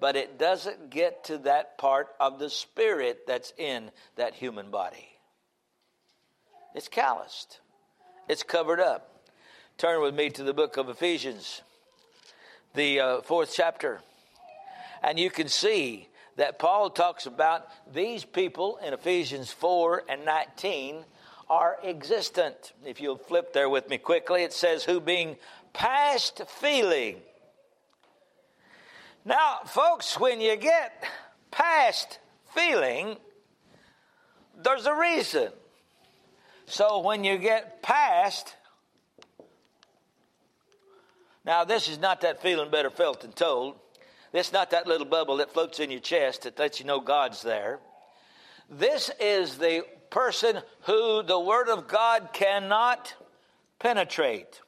but 0.00 0.16
it 0.16 0.38
doesn't 0.38 0.90
get 0.90 1.24
to 1.24 1.38
that 1.38 1.76
part 1.78 2.08
of 2.20 2.38
the 2.38 2.48
spirit 2.48 3.26
that's 3.26 3.52
in 3.58 3.90
that 4.16 4.34
human 4.34 4.70
body. 4.70 5.08
It's 6.74 6.88
calloused, 6.88 7.60
it's 8.28 8.42
covered 8.42 8.80
up. 8.80 9.14
Turn 9.76 10.00
with 10.02 10.14
me 10.14 10.30
to 10.30 10.42
the 10.42 10.54
book 10.54 10.76
of 10.76 10.88
Ephesians, 10.88 11.62
the 12.74 13.00
uh, 13.00 13.20
fourth 13.22 13.52
chapter, 13.54 14.00
and 15.02 15.18
you 15.18 15.30
can 15.30 15.48
see 15.48 16.08
that 16.36 16.58
Paul 16.58 16.90
talks 16.90 17.26
about 17.26 17.68
these 17.92 18.24
people 18.24 18.78
in 18.84 18.92
Ephesians 18.94 19.50
4 19.50 20.04
and 20.08 20.24
19 20.24 21.04
are 21.50 21.78
existent. 21.82 22.72
If 22.84 23.00
you'll 23.00 23.16
flip 23.16 23.52
there 23.52 23.68
with 23.68 23.88
me 23.88 23.98
quickly, 23.98 24.42
it 24.42 24.52
says, 24.52 24.84
who 24.84 25.00
being 25.00 25.36
past 25.72 26.42
feeling. 26.60 27.16
Now, 29.24 29.60
folks, 29.66 30.18
when 30.18 30.40
you 30.40 30.56
get 30.56 31.04
past 31.50 32.18
feeling, 32.54 33.16
there's 34.62 34.86
a 34.86 34.94
reason. 34.94 35.50
So 36.66 37.00
when 37.00 37.24
you 37.24 37.38
get 37.38 37.82
past, 37.82 38.54
now 41.44 41.64
this 41.64 41.88
is 41.88 41.98
not 41.98 42.20
that 42.22 42.42
feeling 42.42 42.70
better 42.70 42.90
felt 42.90 43.22
than 43.22 43.32
told. 43.32 43.76
This 44.32 44.48
is 44.48 44.52
not 44.52 44.70
that 44.70 44.86
little 44.86 45.06
bubble 45.06 45.38
that 45.38 45.52
floats 45.52 45.80
in 45.80 45.90
your 45.90 46.00
chest 46.00 46.42
that 46.42 46.58
lets 46.58 46.80
you 46.80 46.86
know 46.86 47.00
God's 47.00 47.40
there. 47.42 47.78
This 48.68 49.10
is 49.18 49.56
the 49.56 49.84
person 50.10 50.60
who 50.82 51.22
the 51.22 51.38
Word 51.38 51.68
of 51.68 51.88
God 51.88 52.30
cannot 52.32 53.14
penetrate. 53.78 54.60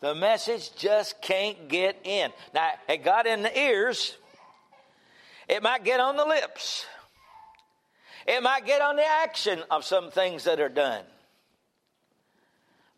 The 0.00 0.14
message 0.14 0.74
just 0.74 1.22
can't 1.22 1.68
get 1.68 1.96
in. 2.04 2.32
Now, 2.52 2.72
it 2.88 3.04
got 3.04 3.26
in 3.26 3.42
the 3.42 3.56
ears, 3.56 4.16
it 5.48 5.62
might 5.62 5.84
get 5.84 6.00
on 6.00 6.16
the 6.16 6.24
lips, 6.24 6.86
it 8.26 8.42
might 8.42 8.66
get 8.66 8.82
on 8.82 8.96
the 8.96 9.06
action 9.06 9.62
of 9.70 9.84
some 9.84 10.10
things 10.10 10.44
that 10.44 10.60
are 10.60 10.68
done. 10.68 11.04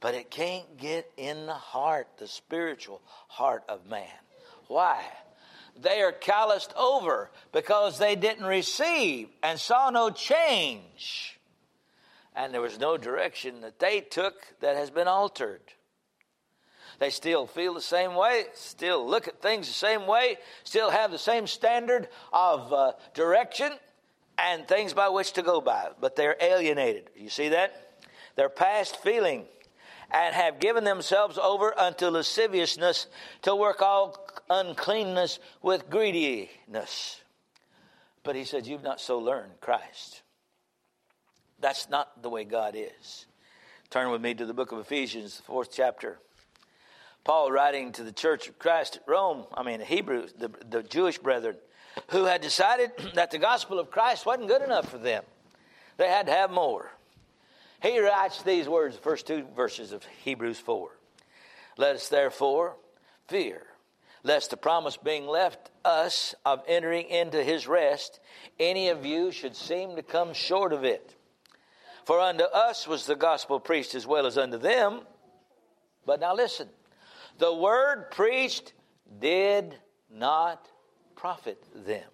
But 0.00 0.14
it 0.14 0.30
can't 0.30 0.78
get 0.78 1.10
in 1.16 1.46
the 1.46 1.54
heart, 1.54 2.08
the 2.18 2.26
spiritual 2.26 3.00
heart 3.28 3.64
of 3.68 3.86
man. 3.86 4.06
Why? 4.68 5.02
They 5.80 6.00
are 6.02 6.12
calloused 6.12 6.72
over 6.76 7.30
because 7.52 7.98
they 7.98 8.16
didn't 8.16 8.46
receive 8.46 9.28
and 9.42 9.58
saw 9.58 9.90
no 9.90 10.10
change. 10.10 11.38
And 12.36 12.52
there 12.52 12.60
was 12.60 12.78
no 12.78 12.96
direction 12.96 13.60
that 13.60 13.78
they 13.78 14.00
took 14.00 14.34
that 14.60 14.76
has 14.76 14.90
been 14.90 15.08
altered. 15.08 15.60
They 16.98 17.10
still 17.10 17.46
feel 17.46 17.74
the 17.74 17.80
same 17.80 18.14
way, 18.14 18.44
still 18.54 19.08
look 19.08 19.26
at 19.26 19.42
things 19.42 19.66
the 19.66 19.74
same 19.74 20.06
way, 20.06 20.36
still 20.62 20.90
have 20.90 21.10
the 21.10 21.18
same 21.18 21.46
standard 21.46 22.08
of 22.32 22.72
uh, 22.72 22.92
direction 23.14 23.72
and 24.38 24.66
things 24.66 24.92
by 24.92 25.08
which 25.08 25.32
to 25.32 25.42
go 25.42 25.60
by, 25.60 25.90
but 26.00 26.16
they're 26.16 26.36
alienated. 26.40 27.10
You 27.16 27.28
see 27.28 27.50
that? 27.50 27.98
They're 28.36 28.48
past 28.48 28.96
feeling 29.02 29.46
and 30.10 30.34
have 30.34 30.60
given 30.60 30.84
themselves 30.84 31.38
over 31.38 31.76
unto 31.78 32.06
lasciviousness 32.06 33.06
to 33.42 33.54
work 33.54 33.82
all 33.82 34.23
uncleanness 34.50 35.38
with 35.62 35.90
greediness. 35.90 37.20
But 38.22 38.36
he 38.36 38.44
said, 38.44 38.66
You've 38.66 38.82
not 38.82 39.00
so 39.00 39.18
learned 39.18 39.60
Christ. 39.60 40.22
That's 41.60 41.88
not 41.88 42.22
the 42.22 42.30
way 42.30 42.44
God 42.44 42.74
is. 42.76 43.26
Turn 43.90 44.10
with 44.10 44.20
me 44.20 44.34
to 44.34 44.46
the 44.46 44.54
book 44.54 44.72
of 44.72 44.78
Ephesians, 44.78 45.36
the 45.36 45.42
fourth 45.44 45.70
chapter. 45.72 46.18
Paul 47.24 47.50
writing 47.50 47.92
to 47.92 48.02
the 48.02 48.12
church 48.12 48.48
of 48.48 48.58
Christ 48.58 48.96
at 48.96 49.02
Rome, 49.06 49.44
I 49.54 49.62
mean, 49.62 49.80
Hebrews, 49.80 50.34
the, 50.38 50.50
the 50.68 50.82
Jewish 50.82 51.16
brethren, 51.16 51.56
who 52.08 52.24
had 52.24 52.40
decided 52.40 52.90
that 53.14 53.30
the 53.30 53.38
gospel 53.38 53.78
of 53.78 53.90
Christ 53.90 54.26
wasn't 54.26 54.48
good 54.48 54.62
enough 54.62 54.90
for 54.90 54.98
them. 54.98 55.24
They 55.96 56.08
had 56.08 56.26
to 56.26 56.32
have 56.32 56.50
more. 56.50 56.90
He 57.82 57.98
writes 57.98 58.42
these 58.42 58.68
words, 58.68 58.96
the 58.96 59.02
first 59.02 59.26
two 59.26 59.46
verses 59.54 59.92
of 59.92 60.04
Hebrews 60.24 60.58
4. 60.58 60.90
Let 61.76 61.96
us 61.96 62.08
therefore 62.08 62.76
fear, 63.28 63.62
lest 64.24 64.50
the 64.50 64.56
promise 64.56 64.96
being 64.96 65.26
left 65.26 65.70
us 65.84 66.34
of 66.44 66.62
entering 66.66 67.08
into 67.08 67.44
his 67.44 67.68
rest, 67.68 68.18
any 68.58 68.88
of 68.88 69.06
you 69.06 69.30
should 69.30 69.54
seem 69.54 69.94
to 69.94 70.02
come 70.02 70.32
short 70.32 70.72
of 70.72 70.82
it. 70.82 71.14
For 72.06 72.18
unto 72.18 72.44
us 72.44 72.88
was 72.88 73.06
the 73.06 73.14
gospel 73.14 73.60
preached 73.60 73.94
as 73.94 74.06
well 74.06 74.26
as 74.26 74.36
unto 74.36 74.58
them. 74.58 75.02
But 76.04 76.20
now 76.20 76.34
listen 76.34 76.68
the 77.38 77.54
word 77.54 78.10
preached 78.10 78.72
did 79.20 79.74
not 80.10 80.68
profit 81.16 81.62
them, 81.74 82.08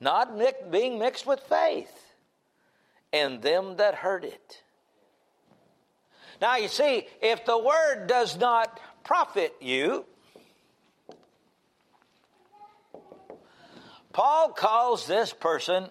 not 0.00 0.38
being 0.70 0.98
mixed 0.98 1.26
with 1.26 1.40
faith 1.40 1.92
and 3.12 3.40
them 3.42 3.76
that 3.76 3.94
heard 3.94 4.24
it. 4.24 4.62
Now, 6.40 6.56
you 6.56 6.68
see, 6.68 7.06
if 7.20 7.44
the 7.44 7.58
word 7.58 8.06
does 8.08 8.36
not 8.36 8.80
profit 9.04 9.54
you, 9.60 10.04
Paul 14.12 14.50
calls 14.50 15.06
this 15.06 15.32
person 15.32 15.88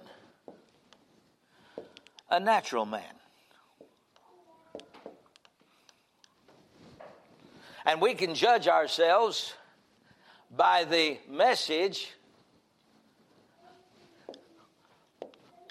a 2.29 2.39
natural 2.39 2.85
man. 2.85 3.03
And 7.85 7.99
we 7.99 8.13
can 8.13 8.35
judge 8.35 8.67
ourselves 8.67 9.55
by 10.55 10.83
the 10.83 11.17
message 11.27 12.13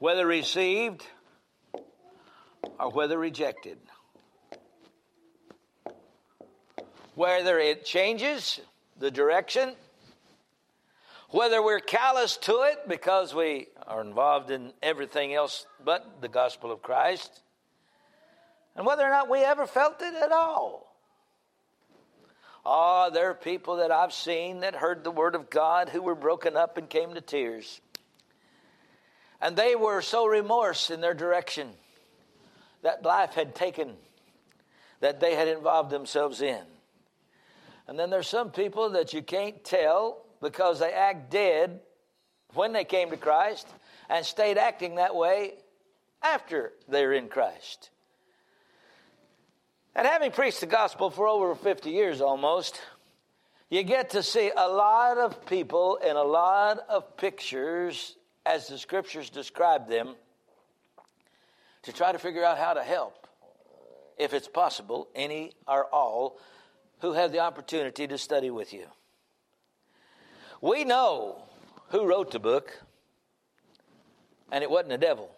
whether 0.01 0.27
received 0.27 1.07
or 2.81 2.91
whether 2.91 3.17
rejected. 3.17 3.79
Whether 7.15 7.59
it 7.59 7.85
changes 7.85 8.61
the 8.99 9.11
direction, 9.11 9.75
whether 11.31 11.63
we're 11.63 11.81
callous 11.81 12.37
to 12.39 12.63
it 12.63 12.89
because 12.89 13.35
we 13.35 13.69
are 13.87 14.01
involved 14.01 14.51
in 14.51 14.73
everything 14.83 15.35
else 15.35 15.67
but 15.85 16.21
the 16.21 16.29
gospel 16.29 16.73
of 16.73 16.83
Christ, 16.83 17.43
and 18.77 18.85
whether 18.85 19.05
or 19.05 19.11
not 19.11 19.31
we 19.31 19.41
ever 19.41 19.67
felt 19.67 20.01
it 20.01 20.15
at 20.15 20.33
all. 20.33 20.87
Ah, 22.65 23.07
oh, 23.07 23.11
there 23.11 23.31
are 23.31 23.35
people 23.35 23.77
that 23.77 23.91
I've 23.91 24.13
seen 24.13 24.61
that 24.61 24.75
heard 24.75 25.03
the 25.03 25.11
word 25.11 25.35
of 25.35 25.49
God 25.49 25.89
who 25.89 26.03
were 26.03 26.15
broken 26.15 26.57
up 26.57 26.77
and 26.77 26.91
came 26.91 27.15
to 27.15 27.21
tears. 27.21 27.81
And 29.41 29.57
they 29.57 29.75
were 29.75 30.03
so 30.03 30.27
remorse 30.27 30.91
in 30.91 31.01
their 31.01 31.15
direction 31.15 31.71
that 32.83 33.03
life 33.03 33.33
had 33.33 33.55
taken, 33.55 33.95
that 35.01 35.21
they 35.21 35.35
had 35.35 35.49
involved 35.49 35.91
themselves 35.91 36.43
in. 36.43 36.63
And 37.87 37.99
then 37.99 38.11
there's 38.11 38.29
some 38.29 38.51
people 38.51 38.91
that 38.91 39.15
you 39.15 39.23
can't 39.23 39.65
tell 39.65 40.27
because 40.41 40.79
they 40.79 40.93
act 40.93 41.31
dead 41.31 41.81
when 42.55 42.73
they 42.73 42.85
came 42.85 43.11
to 43.11 43.17
Christ 43.17 43.69
and 44.09 44.25
stayed 44.25 44.59
acting 44.59 44.97
that 44.97 45.15
way 45.15 45.55
after 46.23 46.73
they're 46.89 47.13
in 47.13 47.29
Christ. 47.29 47.91
And 49.95 50.07
having 50.07 50.31
preached 50.31 50.61
the 50.61 50.67
gospel 50.67 51.11
for 51.11 51.27
over 51.27 51.55
50 51.55 51.91
years 51.91 52.21
almost, 52.21 52.81
you 53.69 53.83
get 53.83 54.11
to 54.11 54.23
see 54.23 54.51
a 54.55 54.69
lot 54.69 55.19
of 55.19 55.47
people 55.47 55.97
in 55.97 56.17
a 56.17 56.23
lot 56.23 56.79
of 56.89 57.17
pictures 57.17 58.17
as 58.47 58.69
the 58.69 58.79
scriptures 58.79 59.31
describe 59.31 59.89
them 59.89 60.15
to 61.83 61.93
try 61.93 62.13
to 62.13 62.19
figure 62.19 62.45
out 62.45 62.59
how 62.59 62.75
to 62.75 62.83
help, 62.83 63.27
if 64.19 64.35
it's 64.35 64.49
possible, 64.49 65.09
any 65.15 65.53
or 65.67 65.87
all 65.87 66.39
who 67.01 67.13
have 67.13 67.33
the 67.33 67.41
opportunity 67.41 68.07
to 68.07 68.19
study 68.19 68.51
with 68.51 68.73
you. 68.73 68.87
We 70.61 70.85
know 70.85 71.43
who 71.89 72.07
wrote 72.07 72.33
the 72.33 72.39
book, 72.39 72.83
and 74.53 74.63
it 74.63 74.71
wasn't 74.71 74.91
the 74.91 74.99
devil. 74.99 75.31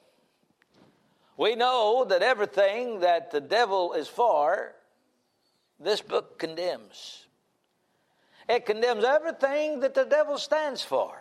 We 1.37 1.55
know 1.55 2.05
that 2.09 2.23
everything 2.23 3.01
that 3.01 3.31
the 3.31 3.41
devil 3.41 3.93
is 3.93 4.09
for, 4.09 4.75
this 5.79 6.01
book 6.01 6.39
condemns. 6.39 7.27
It 8.49 8.67
condemns 8.67 9.05
everything 9.05 9.81
that 9.81 9.95
the 9.95 10.05
devil 10.05 10.39
stands 10.39 10.83
for. 10.83 11.17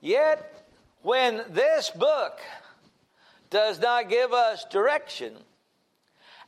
Yet, 0.00 0.64
when 1.02 1.44
this 1.50 1.90
book 1.90 2.40
does 3.50 3.78
not 3.78 4.08
give 4.08 4.32
us 4.32 4.64
direction, 4.64 5.34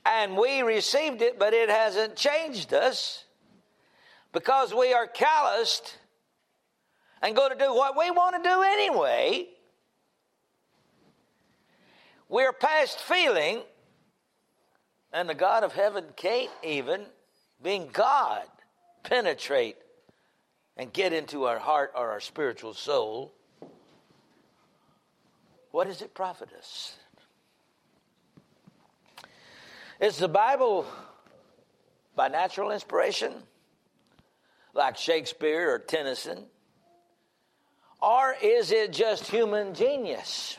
and 0.05 0.37
we 0.37 0.63
received 0.63 1.21
it, 1.21 1.39
but 1.39 1.53
it 1.53 1.69
hasn't 1.69 2.17
changed 2.17 2.73
us 2.73 3.25
because 4.33 4.75
we 4.75 4.93
are 4.93 5.07
calloused 5.07 5.97
and 7.23 7.37
go 7.37 7.49
to 7.49 7.55
do 7.55 7.73
what 7.75 7.97
we 7.97 8.11
want 8.11 8.43
to 8.43 8.49
do 8.49 8.63
anyway, 8.63 9.47
we're 12.29 12.53
past 12.53 12.99
feeling, 12.99 13.61
and 15.13 15.29
the 15.29 15.35
God 15.35 15.65
of 15.65 15.73
heaven 15.73 16.05
can't 16.17 16.51
even, 16.65 17.05
being 17.63 17.91
God, 17.93 18.45
penetrate 19.03 19.77
and 20.77 20.93
get 20.93 21.13
into 21.13 21.45
our 21.45 21.59
heart 21.59 21.93
or 21.95 22.11
our 22.11 22.21
spiritual 22.21 22.73
soul. 22.73 23.33
What 25.71 25.87
does 25.87 26.03
it 26.03 26.15
profit 26.15 26.49
us? 26.59 26.97
Is 30.01 30.17
the 30.17 30.29
Bible 30.29 30.87
by 32.17 32.29
natural 32.29 32.71
inspiration, 32.73 33.33
like 34.75 34.97
Shakespeare 34.97 35.73
or 35.73 35.79
Tennyson? 35.79 36.47
Or 38.01 38.35
is 38.43 38.73
it 38.73 38.93
just 38.93 39.29
human 39.29 39.75
genius? 39.75 40.59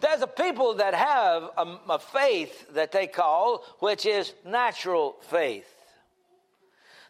There's 0.00 0.20
a 0.20 0.26
people 0.26 0.74
that 0.74 0.92
have 0.92 1.44
a, 1.56 1.78
a, 1.88 1.98
faith 1.98 2.74
that 2.74 2.92
they 2.92 3.06
call, 3.06 3.64
which 3.78 4.04
is 4.04 4.34
natural 4.44 5.16
faith. 5.30 5.70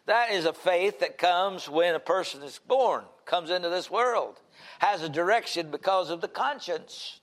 That 0.05 0.31
is 0.31 0.45
a 0.45 0.53
faith 0.53 0.99
that 0.99 1.17
comes 1.17 1.67
when 1.67 1.95
a 1.95 1.99
person 1.99 2.41
is 2.43 2.59
born, 2.65 3.03
comes 3.25 3.49
into 3.49 3.69
this 3.69 3.91
world, 3.91 4.39
has 4.79 5.01
a 5.01 5.09
direction 5.09 5.71
because 5.71 6.09
of 6.09 6.21
the 6.21 6.27
conscience, 6.29 7.19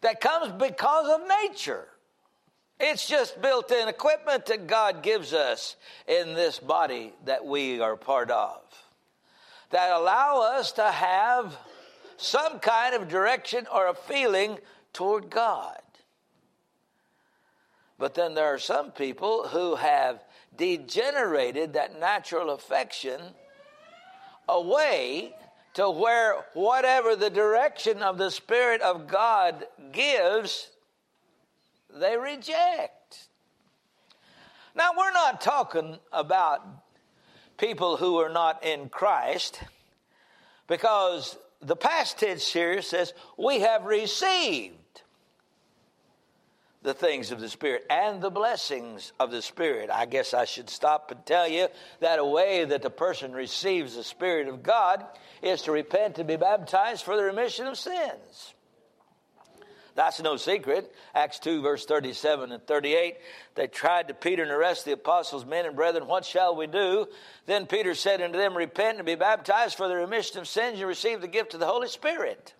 that 0.00 0.20
comes 0.20 0.50
because 0.60 1.08
of 1.08 1.28
nature. 1.28 1.86
It's 2.80 3.06
just 3.06 3.40
built 3.40 3.70
in 3.70 3.88
equipment 3.88 4.46
that 4.46 4.66
God 4.66 5.02
gives 5.02 5.32
us 5.32 5.76
in 6.08 6.34
this 6.34 6.58
body 6.58 7.12
that 7.24 7.44
we 7.44 7.80
are 7.80 7.96
part 7.96 8.30
of 8.30 8.60
that 9.70 9.90
allow 9.90 10.40
us 10.40 10.72
to 10.72 10.84
have 10.84 11.56
some 12.16 12.60
kind 12.60 12.94
of 12.94 13.08
direction 13.08 13.66
or 13.72 13.88
a 13.88 13.94
feeling 13.94 14.58
toward 14.92 15.30
God. 15.30 15.80
But 17.98 18.14
then 18.14 18.34
there 18.34 18.54
are 18.54 18.58
some 18.58 18.90
people 18.92 19.48
who 19.48 19.76
have 19.76 20.22
degenerated 20.56 21.72
that 21.72 21.98
natural 21.98 22.50
affection 22.50 23.20
away 24.48 25.34
to 25.74 25.90
where 25.90 26.44
whatever 26.54 27.16
the 27.16 27.30
direction 27.30 28.02
of 28.02 28.18
the 28.18 28.30
Spirit 28.30 28.80
of 28.80 29.08
God 29.08 29.66
gives, 29.90 30.70
they 31.94 32.16
reject. 32.16 33.28
Now, 34.74 34.90
we're 34.96 35.12
not 35.12 35.40
talking 35.40 35.98
about 36.12 36.66
people 37.56 37.96
who 37.96 38.18
are 38.18 38.28
not 38.28 38.64
in 38.64 38.88
Christ 38.88 39.60
because 40.66 41.36
the 41.60 41.76
past 41.76 42.18
tense 42.18 42.52
here 42.52 42.82
says, 42.82 43.12
We 43.38 43.60
have 43.60 43.84
received 43.84 44.74
the 46.82 46.94
things 46.94 47.30
of 47.30 47.40
the 47.40 47.48
Spirit 47.48 47.86
and 47.88 48.20
the 48.20 48.30
blessings 48.30 49.12
of 49.18 49.30
the 49.30 49.40
Spirit. 49.40 49.90
I 49.90 50.06
guess 50.06 50.34
I 50.34 50.44
should 50.44 50.68
stop 50.68 51.10
and 51.10 51.24
tell 51.24 51.48
you 51.48 51.68
that 52.00 52.18
a 52.18 52.24
way 52.24 52.64
that 52.64 52.82
the 52.82 52.90
person 52.90 53.32
receives 53.32 53.96
the 53.96 54.04
Spirit 54.04 54.48
of 54.48 54.62
God 54.62 55.04
is 55.42 55.62
to 55.62 55.72
repent 55.72 56.18
and 56.18 56.28
be 56.28 56.36
baptized 56.36 57.04
for 57.04 57.16
the 57.16 57.22
remission 57.22 57.66
of 57.66 57.78
sins. 57.78 58.53
That's 59.94 60.20
no 60.20 60.36
secret. 60.36 60.92
Acts 61.14 61.38
2, 61.38 61.62
verse 61.62 61.84
37 61.84 62.50
and 62.50 62.66
38. 62.66 63.16
They 63.54 63.66
tried 63.68 64.08
to 64.08 64.14
Peter 64.14 64.42
and 64.42 64.50
the 64.50 64.58
rest 64.58 64.80
of 64.80 64.84
the 64.86 64.92
apostles, 64.92 65.46
men 65.46 65.66
and 65.66 65.76
brethren, 65.76 66.08
what 66.08 66.24
shall 66.24 66.56
we 66.56 66.66
do? 66.66 67.06
Then 67.46 67.66
Peter 67.66 67.94
said 67.94 68.20
unto 68.20 68.36
them, 68.36 68.56
Repent 68.56 68.98
and 68.98 69.06
be 69.06 69.14
baptized 69.14 69.76
for 69.76 69.86
the 69.86 69.94
remission 69.94 70.40
of 70.40 70.48
sins 70.48 70.80
and 70.80 70.88
receive 70.88 71.20
the 71.20 71.28
gift 71.28 71.54
of 71.54 71.60
the 71.60 71.66
Holy 71.66 71.88
Spirit. 71.88 72.54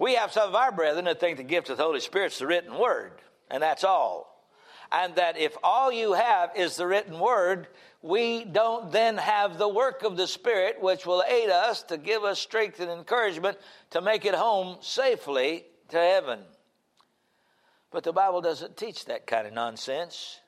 We 0.00 0.14
have 0.14 0.32
some 0.32 0.48
of 0.48 0.56
our 0.56 0.72
brethren 0.72 1.04
that 1.04 1.20
think 1.20 1.36
the 1.36 1.44
gift 1.44 1.70
of 1.70 1.76
the 1.76 1.84
Holy 1.84 2.00
Spirit 2.00 2.32
is 2.32 2.38
the 2.40 2.46
written 2.48 2.76
word, 2.76 3.12
and 3.48 3.62
that's 3.62 3.84
all. 3.84 4.32
And 4.90 5.14
that 5.14 5.38
if 5.38 5.56
all 5.62 5.92
you 5.92 6.14
have 6.14 6.50
is 6.56 6.76
the 6.76 6.86
written 6.88 7.20
word, 7.20 7.68
we 8.02 8.44
don't 8.44 8.90
then 8.90 9.16
have 9.16 9.58
the 9.58 9.68
work 9.68 10.02
of 10.02 10.16
the 10.16 10.26
Spirit, 10.26 10.82
which 10.82 11.06
will 11.06 11.22
aid 11.28 11.50
us 11.50 11.84
to 11.84 11.96
give 11.96 12.24
us 12.24 12.40
strength 12.40 12.80
and 12.80 12.90
encouragement 12.90 13.58
to 13.90 14.00
make 14.00 14.24
it 14.24 14.34
home 14.34 14.78
safely 14.80 15.64
to 15.90 15.96
heaven. 15.96 16.40
But 17.90 18.04
the 18.04 18.12
Bible 18.12 18.40
doesn't 18.40 18.76
teach 18.76 19.04
that 19.06 19.26
kind 19.26 19.46
of 19.46 19.52
nonsense. 19.52 20.40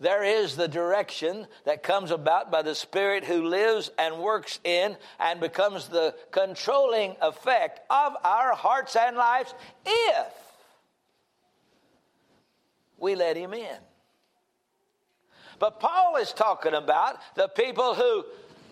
There 0.00 0.24
is 0.24 0.56
the 0.56 0.68
direction 0.68 1.46
that 1.64 1.82
comes 1.82 2.10
about 2.10 2.50
by 2.50 2.62
the 2.62 2.74
Spirit 2.74 3.24
who 3.24 3.46
lives 3.46 3.90
and 3.98 4.18
works 4.18 4.58
in 4.64 4.96
and 5.20 5.40
becomes 5.40 5.88
the 5.88 6.14
controlling 6.30 7.16
effect 7.20 7.80
of 7.90 8.14
our 8.24 8.54
hearts 8.54 8.96
and 8.96 9.16
lives 9.16 9.54
if 9.86 10.34
we 12.98 13.14
let 13.14 13.36
Him 13.36 13.54
in. 13.54 13.78
But 15.58 15.80
Paul 15.80 16.16
is 16.16 16.32
talking 16.32 16.74
about 16.74 17.18
the 17.36 17.48
people 17.48 17.94
who 17.94 18.24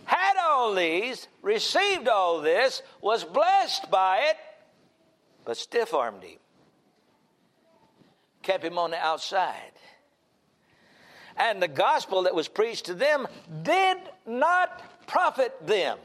had 0.05 0.35
all 0.43 0.75
these, 0.75 1.29
received 1.41 2.09
all 2.09 2.41
this, 2.41 2.83
was 3.01 3.23
blessed 3.23 3.91
by 3.91 4.31
it, 4.31 4.37
but 5.45 5.57
stiff 5.57 5.95
armed 5.95 6.23
him, 6.23 6.39
kept 8.43 8.65
him 8.65 8.79
on 8.79 8.91
the 8.91 8.99
outside. 8.99 9.73
And 11.37 11.63
the 11.63 11.69
gospel 11.69 12.25
that 12.25 12.35
was 12.35 12.49
preached 12.49 12.87
to 12.87 12.95
them 12.95 13.27
did 13.63 13.99
not 14.27 15.07
profit 15.07 15.55
them. 15.67 15.99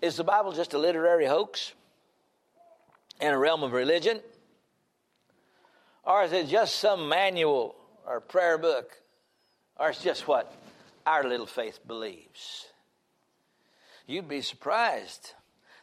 Is 0.00 0.16
the 0.16 0.24
Bible 0.24 0.52
just 0.52 0.74
a 0.74 0.78
literary 0.78 1.26
hoax 1.26 1.72
in 3.20 3.32
a 3.32 3.38
realm 3.38 3.62
of 3.62 3.72
religion? 3.72 4.20
Or 6.04 6.22
is 6.24 6.32
it 6.32 6.48
just 6.48 6.76
some 6.76 7.08
manual 7.08 7.74
or 8.06 8.20
prayer 8.20 8.58
book? 8.58 8.92
Or 9.76 9.90
it's 9.90 10.02
just 10.02 10.26
what 10.26 10.52
our 11.06 11.24
little 11.24 11.46
faith 11.46 11.80
believes? 11.86 12.66
You'd 14.08 14.26
be 14.26 14.40
surprised 14.40 15.34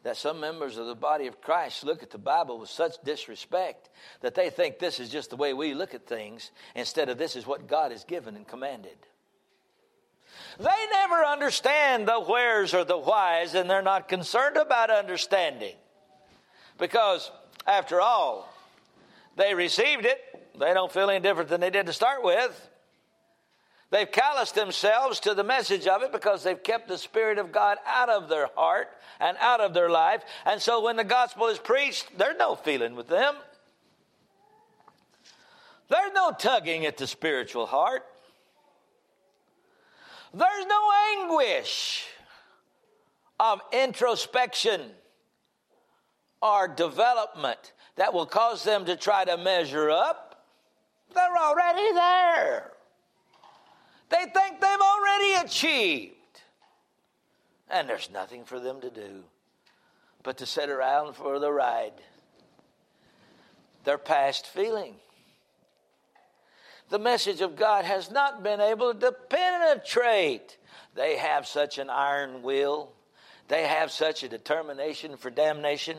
that 0.02 0.18
some 0.18 0.40
members 0.40 0.78
of 0.78 0.88
the 0.88 0.96
body 0.96 1.28
of 1.28 1.42
Christ 1.42 1.84
look 1.84 2.02
at 2.02 2.10
the 2.10 2.18
Bible 2.18 2.60
with 2.60 2.70
such 2.70 2.96
disrespect 3.04 3.90
that 4.22 4.34
they 4.34 4.50
think 4.50 4.80
this 4.80 5.00
is 5.00 5.10
just 5.10 5.30
the 5.30 5.36
way 5.36 5.54
we 5.54 5.76
look 5.76 5.94
at 5.94 6.08
things 6.08 6.52
instead 6.76 7.08
of 7.08 7.20
this 7.20 7.36
is 7.36 7.46
what 7.46 7.68
God 7.68 7.92
has 7.92 8.04
given 8.04 8.36
and 8.36 8.48
commanded. 8.48 8.98
They 10.60 10.88
never 10.92 11.24
understand 11.24 12.08
the 12.08 12.20
wheres 12.20 12.74
or 12.74 12.84
the 12.84 12.98
whys, 12.98 13.54
and 13.54 13.70
they're 13.70 13.84
not 13.84 14.10
concerned 14.10 14.58
about 14.58 14.90
understanding. 14.90 15.76
Because, 16.80 17.32
after 17.68 18.02
all, 18.02 18.52
they 19.38 19.54
received 19.54 20.06
it. 20.06 20.20
They 20.60 20.74
don't 20.74 20.92
feel 20.92 21.10
any 21.10 21.20
different 21.20 21.50
than 21.50 21.62
they 21.62 21.70
did 21.70 21.86
to 21.86 21.94
start 21.94 22.24
with. 22.24 22.70
They've 23.92 24.12
calloused 24.12 24.56
themselves 24.56 25.20
to 25.22 25.34
the 25.34 25.44
message 25.44 25.88
of 25.88 26.02
it 26.02 26.12
because 26.12 26.44
they've 26.44 26.62
kept 26.62 26.88
the 26.88 26.98
Spirit 26.98 27.38
of 27.38 27.52
God 27.52 27.78
out 27.86 28.10
of 28.10 28.30
their 28.30 28.50
heart 28.56 28.90
and 29.20 29.38
out 29.40 29.62
of 29.62 29.74
their 29.74 29.90
life. 29.90 30.24
And 30.46 30.62
so 30.62 30.82
when 30.84 30.96
the 30.96 31.04
gospel 31.04 31.48
is 31.48 31.60
preached, 31.60 32.18
there's 32.18 32.38
no 32.38 32.56
feeling 32.56 32.96
with 32.96 33.08
them. 33.08 33.36
There's 35.88 36.12
no 36.14 36.32
tugging 36.32 36.86
at 36.86 36.98
the 36.98 37.06
spiritual 37.06 37.68
heart. 37.68 38.04
There's 40.34 40.66
no 40.66 40.92
anguish 41.20 42.06
of 43.40 43.62
introspection 43.72 44.82
or 46.42 46.68
development 46.68 47.74
that 47.96 48.14
will 48.14 48.26
cause 48.26 48.64
them 48.64 48.86
to 48.86 48.96
try 48.96 49.26
to 49.26 49.38
measure 49.38 49.90
up. 49.90 50.44
They're 51.14 51.38
already 51.38 51.94
there. 51.94 52.72
They 54.10 54.26
think 54.26 54.62
they've 54.62 54.80
already 54.80 55.46
achieved. 55.46 56.14
And 57.70 57.90
there's 57.90 58.10
nothing 58.12 58.46
for 58.46 58.60
them 58.60 58.82
to 58.82 58.90
do 58.90 59.24
but 60.24 60.38
to 60.40 60.46
sit 60.46 60.70
around 60.70 61.16
for 61.16 61.40
the 61.40 61.52
ride. 61.52 61.94
They're 63.84 64.00
past 64.00 64.48
feeling. 64.48 64.96
The 66.90 67.00
message 67.00 67.42
of 67.42 67.56
God 67.56 67.86
has 67.86 68.12
not 68.12 68.44
been 68.44 68.60
able 68.60 68.94
to 68.94 69.12
penetrate. 69.12 70.58
They 70.96 71.18
have 71.18 71.48
such 71.48 71.78
an 71.78 71.90
iron 71.90 72.42
will, 72.42 72.92
they 73.48 73.68
have 73.68 73.92
such 73.92 74.24
a 74.24 74.30
determination 74.30 75.18
for 75.18 75.30
damnation. 75.30 75.98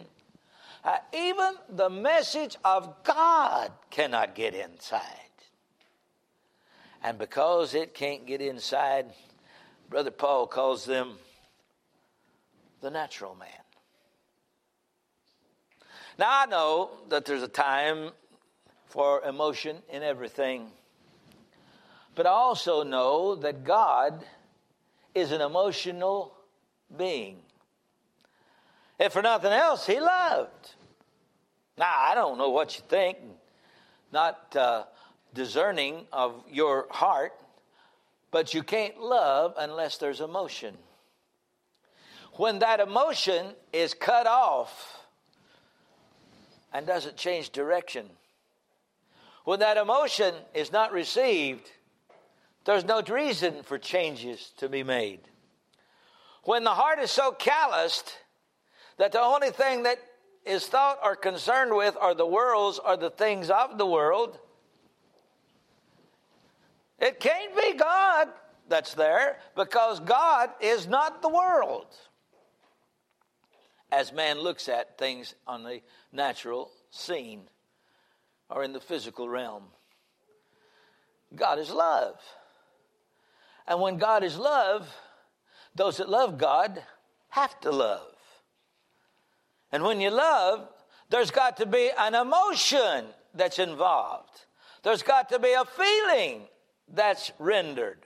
Uh, 0.84 0.98
even 1.12 1.54
the 1.68 1.90
message 1.90 2.56
of 2.64 3.02
God 3.04 3.72
cannot 3.90 4.34
get 4.34 4.54
inside. 4.54 5.25
And 7.06 7.18
because 7.18 7.74
it 7.74 7.94
can't 7.94 8.26
get 8.26 8.40
inside, 8.40 9.06
Brother 9.88 10.10
Paul 10.10 10.48
calls 10.48 10.84
them 10.84 11.12
the 12.80 12.90
natural 12.90 13.36
man. 13.36 13.48
Now, 16.18 16.26
I 16.28 16.46
know 16.46 16.90
that 17.08 17.24
there's 17.24 17.44
a 17.44 17.48
time 17.48 18.10
for 18.86 19.22
emotion 19.22 19.76
in 19.88 20.02
everything, 20.02 20.66
but 22.16 22.26
I 22.26 22.30
also 22.30 22.82
know 22.82 23.36
that 23.36 23.62
God 23.62 24.24
is 25.14 25.30
an 25.30 25.40
emotional 25.40 26.34
being. 26.98 27.36
If 28.98 29.12
for 29.12 29.22
nothing 29.22 29.52
else, 29.52 29.86
He 29.86 30.00
loved. 30.00 30.74
Now, 31.78 31.94
I 31.96 32.16
don't 32.16 32.36
know 32.36 32.50
what 32.50 32.76
you 32.76 32.82
think, 32.88 33.18
not 34.10 34.56
uh, 34.56 34.86
discerning 35.36 36.06
of 36.12 36.34
your 36.50 36.86
heart, 36.90 37.32
but 38.32 38.54
you 38.54 38.64
can't 38.64 39.00
love 39.00 39.54
unless 39.56 39.98
there's 39.98 40.20
emotion. 40.20 40.76
When 42.32 42.58
that 42.58 42.80
emotion 42.80 43.46
is 43.72 43.94
cut 43.94 44.26
off 44.26 44.98
and 46.72 46.86
doesn't 46.86 47.16
change 47.16 47.50
direction, 47.50 48.10
when 49.44 49.60
that 49.60 49.76
emotion 49.76 50.34
is 50.54 50.72
not 50.72 50.92
received, 50.92 51.70
there's 52.64 52.84
no 52.84 53.00
reason 53.00 53.62
for 53.62 53.78
changes 53.78 54.50
to 54.56 54.68
be 54.68 54.82
made. 54.82 55.20
When 56.42 56.64
the 56.64 56.70
heart 56.70 56.98
is 56.98 57.12
so 57.12 57.30
calloused 57.30 58.12
that 58.98 59.12
the 59.12 59.20
only 59.20 59.50
thing 59.50 59.84
that 59.84 59.98
is 60.46 60.66
thought 60.66 60.98
or 61.02 61.16
concerned 61.16 61.74
with 61.74 61.96
are 62.00 62.14
the 62.14 62.26
worlds 62.26 62.80
or 62.84 62.96
the 62.96 63.10
things 63.10 63.50
of 63.50 63.78
the 63.78 63.86
world. 63.86 64.38
It 66.98 67.20
can't 67.20 67.54
be 67.54 67.74
God 67.74 68.28
that's 68.68 68.94
there 68.94 69.38
because 69.54 70.00
God 70.00 70.50
is 70.60 70.86
not 70.86 71.22
the 71.22 71.28
world. 71.28 71.86
As 73.92 74.12
man 74.12 74.40
looks 74.40 74.68
at 74.68 74.98
things 74.98 75.34
on 75.46 75.62
the 75.62 75.80
natural 76.12 76.70
scene 76.90 77.42
or 78.50 78.64
in 78.64 78.72
the 78.72 78.80
physical 78.80 79.28
realm, 79.28 79.64
God 81.34 81.58
is 81.58 81.70
love. 81.70 82.16
And 83.68 83.80
when 83.80 83.98
God 83.98 84.24
is 84.24 84.36
love, 84.36 84.88
those 85.74 85.98
that 85.98 86.08
love 86.08 86.38
God 86.38 86.82
have 87.30 87.60
to 87.60 87.70
love. 87.70 88.12
And 89.70 89.82
when 89.82 90.00
you 90.00 90.10
love, 90.10 90.68
there's 91.10 91.30
got 91.30 91.58
to 91.58 91.66
be 91.66 91.90
an 91.96 92.14
emotion 92.14 93.04
that's 93.34 93.58
involved. 93.58 94.46
There's 94.82 95.02
got 95.02 95.28
to 95.30 95.38
be 95.38 95.52
a 95.52 95.64
feeling 95.64 96.42
that's 96.92 97.32
rendered. 97.38 97.98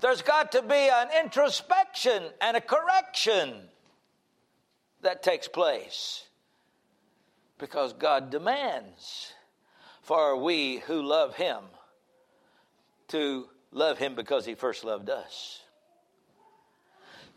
There's 0.00 0.22
got 0.22 0.52
to 0.52 0.62
be 0.62 0.90
an 0.92 1.08
introspection 1.22 2.22
and 2.40 2.56
a 2.56 2.60
correction 2.60 3.54
that 5.02 5.22
takes 5.22 5.48
place. 5.48 6.24
Because 7.58 7.94
God 7.94 8.30
demands 8.30 9.32
for 10.02 10.36
we 10.36 10.78
who 10.86 11.02
love 11.02 11.36
Him 11.36 11.64
to 13.08 13.48
love 13.72 13.98
Him 13.98 14.14
because 14.14 14.44
He 14.44 14.54
first 14.54 14.84
loved 14.84 15.08
us. 15.08 15.62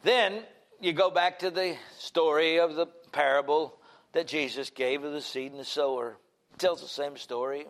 Then 0.04 0.44
you 0.82 0.94
go 0.94 1.10
back 1.10 1.40
to 1.40 1.52
the 1.52 1.78
story 1.98 2.60
of 2.60 2.76
the 2.76 2.88
parable 3.12 3.78
that 4.14 4.28
Jesus 4.28 4.70
gave 4.70 5.04
of 5.04 5.14
the 5.14 5.22
seed 5.22 5.52
and 5.52 5.60
the 5.60 5.66
sower. 5.66 6.18
It 6.54 6.60
tells 6.60 6.82
the 6.82 6.88
same 6.88 7.18
story. 7.18 7.66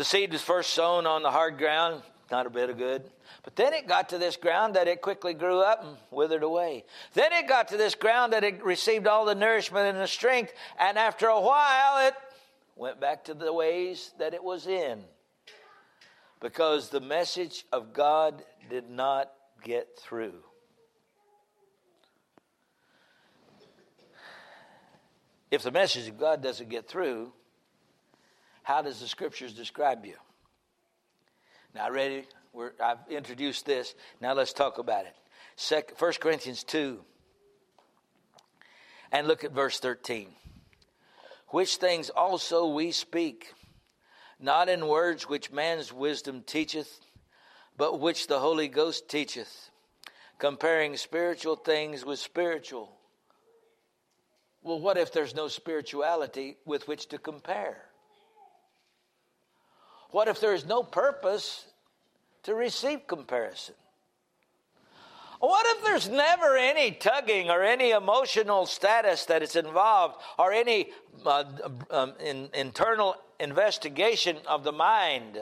The 0.00 0.06
seed 0.06 0.32
was 0.32 0.40
first 0.40 0.70
sown 0.70 1.06
on 1.06 1.22
the 1.22 1.30
hard 1.30 1.58
ground, 1.58 2.00
not 2.30 2.46
a 2.46 2.48
bit 2.48 2.70
of 2.70 2.78
good. 2.78 3.02
But 3.42 3.54
then 3.54 3.74
it 3.74 3.86
got 3.86 4.08
to 4.08 4.16
this 4.16 4.38
ground 4.38 4.74
that 4.74 4.88
it 4.88 5.02
quickly 5.02 5.34
grew 5.34 5.60
up 5.60 5.84
and 5.84 5.94
withered 6.10 6.42
away. 6.42 6.86
Then 7.12 7.34
it 7.34 7.46
got 7.46 7.68
to 7.68 7.76
this 7.76 7.94
ground 7.94 8.32
that 8.32 8.42
it 8.42 8.64
received 8.64 9.06
all 9.06 9.26
the 9.26 9.34
nourishment 9.34 9.88
and 9.88 9.98
the 9.98 10.06
strength, 10.06 10.54
and 10.78 10.96
after 10.96 11.26
a 11.26 11.38
while 11.38 12.08
it 12.08 12.14
went 12.76 12.98
back 12.98 13.24
to 13.24 13.34
the 13.34 13.52
ways 13.52 14.12
that 14.18 14.32
it 14.32 14.42
was 14.42 14.66
in. 14.66 15.04
Because 16.40 16.88
the 16.88 17.02
message 17.02 17.66
of 17.70 17.92
God 17.92 18.42
did 18.70 18.88
not 18.88 19.30
get 19.62 19.98
through. 19.98 20.42
If 25.50 25.62
the 25.62 25.70
message 25.70 26.08
of 26.08 26.18
God 26.18 26.42
doesn't 26.42 26.70
get 26.70 26.88
through, 26.88 27.34
how 28.70 28.82
does 28.82 29.00
the 29.00 29.08
scriptures 29.08 29.52
describe 29.52 30.06
you? 30.06 30.14
Now, 31.74 31.90
ready? 31.90 32.24
We're, 32.52 32.70
I've 32.80 32.98
introduced 33.10 33.66
this. 33.66 33.96
Now 34.20 34.32
let's 34.32 34.52
talk 34.52 34.78
about 34.78 35.06
it. 35.06 35.16
Second, 35.56 35.96
1 35.98 36.12
Corinthians 36.20 36.62
2. 36.62 37.00
And 39.10 39.26
look 39.26 39.42
at 39.42 39.50
verse 39.50 39.80
13. 39.80 40.28
Which 41.48 41.76
things 41.78 42.10
also 42.10 42.68
we 42.68 42.92
speak, 42.92 43.54
not 44.38 44.68
in 44.68 44.86
words 44.86 45.28
which 45.28 45.50
man's 45.50 45.92
wisdom 45.92 46.44
teacheth, 46.46 47.00
but 47.76 47.98
which 47.98 48.28
the 48.28 48.38
Holy 48.38 48.68
Ghost 48.68 49.08
teacheth, 49.08 49.70
comparing 50.38 50.96
spiritual 50.96 51.56
things 51.56 52.04
with 52.04 52.20
spiritual. 52.20 52.92
Well, 54.62 54.78
what 54.78 54.96
if 54.96 55.12
there's 55.12 55.34
no 55.34 55.48
spirituality 55.48 56.56
with 56.64 56.86
which 56.86 57.08
to 57.08 57.18
compare? 57.18 57.89
What 60.10 60.28
if 60.28 60.40
there 60.40 60.54
is 60.54 60.66
no 60.66 60.82
purpose 60.82 61.64
to 62.44 62.54
receive 62.54 63.06
comparison? 63.06 63.74
What 65.40 65.64
if 65.76 65.84
there's 65.84 66.08
never 66.08 66.56
any 66.56 66.90
tugging 66.90 67.48
or 67.48 67.62
any 67.62 67.92
emotional 67.92 68.66
status 68.66 69.24
that 69.26 69.42
is 69.42 69.56
involved 69.56 70.20
or 70.38 70.52
any 70.52 70.90
uh, 71.24 71.44
um, 71.90 72.12
in, 72.20 72.50
internal 72.52 73.16
investigation 73.38 74.36
of 74.46 74.64
the 74.64 74.72
mind, 74.72 75.38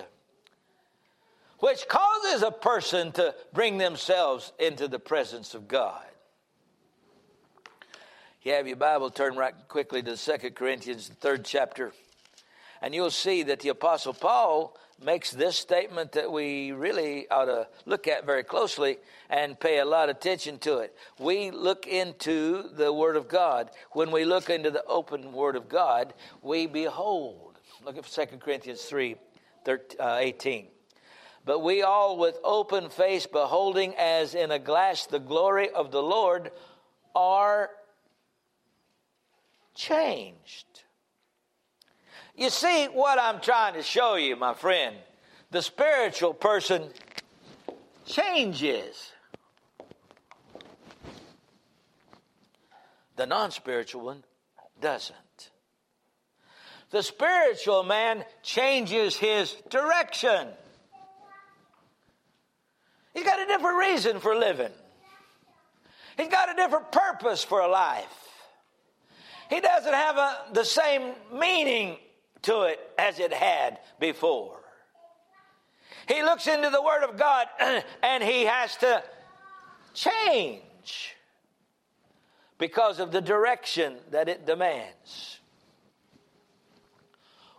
which 1.59 1.89
causes 1.89 2.43
a 2.43 2.53
person 2.53 3.11
to 3.13 3.35
bring 3.53 3.79
themselves 3.79 4.53
into 4.61 4.87
the 4.87 5.01
presence 5.01 5.55
of 5.55 5.67
God? 5.67 6.05
you 8.49 8.55
have 8.55 8.67
your 8.67 8.77
Bible, 8.77 9.11
turn 9.11 9.37
right 9.37 9.53
quickly 9.69 10.03
to 10.03 10.17
2 10.17 10.51
Corinthians, 10.53 11.11
the 11.11 11.15
third 11.17 11.45
chapter. 11.45 11.93
And 12.83 12.95
you'll 12.95 13.11
see 13.11 13.43
that 13.45 13.61
the 13.61 13.71
Apostle 13.71 14.15
Paul 14.15 14.77
makes 15.05 15.31
this 15.31 15.57
statement 15.57 16.13
that 16.13 16.31
we 16.31 16.73
really 16.73 17.29
ought 17.31 17.45
to 17.45 17.69
look 17.87 18.09
at 18.09 18.27
very 18.27 18.43
closely 18.43 18.99
and 19.31 19.59
pay 19.59 19.79
a 19.79 19.85
lot 19.85 20.09
of 20.09 20.17
attention 20.17 20.59
to 20.59 20.79
it. 20.79 20.97
We 21.19 21.51
look 21.51 21.87
into 21.87 22.69
the 22.75 22.93
Word 22.93 23.17
of 23.17 23.29
God. 23.29 23.71
When 23.93 24.11
we 24.11 24.25
look 24.25 24.51
into 24.51 24.71
the 24.71 24.85
open 24.85 25.33
Word 25.33 25.57
of 25.57 25.69
God, 25.69 26.15
we 26.43 26.67
behold. 26.67 27.59
Look 27.85 27.97
at 27.97 28.05
2 28.05 28.39
Corinthians 28.39 28.83
3 28.83 29.17
13, 29.65 30.01
uh, 30.01 30.17
18. 30.21 30.69
But 31.45 31.61
we 31.61 31.83
all, 31.83 32.19
with 32.19 32.39
open 32.45 32.91
face, 32.91 33.27
beholding 33.27 33.95
as 33.97 34.35
in 34.35 34.51
a 34.51 34.59
glass 34.59 35.07
the 35.07 35.19
glory 35.19 35.71
of 35.71 35.91
the 35.91 36.03
Lord, 36.03 36.51
are 37.15 37.71
changed. 39.75 40.67
You 42.39 42.51
see 42.51 42.87
what 42.87 43.19
I'm 43.19 43.41
trying 43.41 43.75
to 43.75 43.83
show 43.83 44.15
you, 44.15 44.37
my 44.37 44.55
friend. 44.55 44.95
The 45.51 45.61
spiritual 45.61 46.33
person 46.33 46.85
changes. 48.07 49.11
The 53.17 53.27
non 53.27 53.51
spiritual 53.51 54.03
one 54.03 54.23
doesn't. 54.81 55.17
The 56.91 57.03
spiritual 57.03 57.83
man 57.83 58.25
changes 58.45 59.17
his 59.17 59.53
direction. 59.69 60.47
He's 63.15 63.25
got 63.25 63.41
a 63.41 63.47
different 63.47 63.79
reason 63.79 64.21
for 64.21 64.37
living. 64.37 64.73
He's 66.17 66.29
got 66.29 66.53
a 66.53 66.55
different 66.55 66.93
purpose 66.93 67.43
for 67.43 67.61
a 67.61 67.69
life. 67.69 68.07
He 69.51 69.61
doesn't 69.61 69.93
have 69.93 70.17
a, 70.17 70.37
the 70.53 70.65
same 70.65 71.15
meaning 71.33 71.97
to 72.43 72.63
it 72.63 72.79
as 72.99 73.19
it 73.19 73.33
had 73.33 73.79
before. 73.99 74.61
He 76.07 76.23
looks 76.23 76.47
into 76.47 76.71
the 76.71 76.83
Word 76.83 77.05
of 77.05 77.19
God 77.19 77.47
and 78.03 78.23
he 78.23 78.45
has 78.45 78.77
to 78.79 79.03
change 79.95 81.17
because 82.57 82.99
of 82.99 83.13
the 83.13 83.21
direction 83.21 83.97
that 84.11 84.29
it 84.29 84.47
demands. 84.47 85.39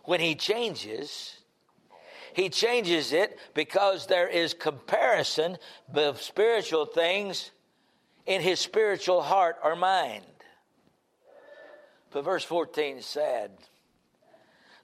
When 0.04 0.20
he 0.20 0.34
changes, 0.34 1.36
he 2.34 2.48
changes 2.48 3.12
it 3.12 3.38
because 3.54 4.06
there 4.06 4.28
is 4.28 4.54
comparison 4.54 5.58
of 5.94 6.20
spiritual 6.20 6.86
things 6.86 7.50
in 8.26 8.40
his 8.40 8.60
spiritual 8.60 9.22
heart 9.22 9.56
or 9.62 9.76
mind. 9.76 10.24
But 12.10 12.24
verse 12.24 12.44
14 12.44 12.98
is 12.98 13.06
sad. 13.06 13.50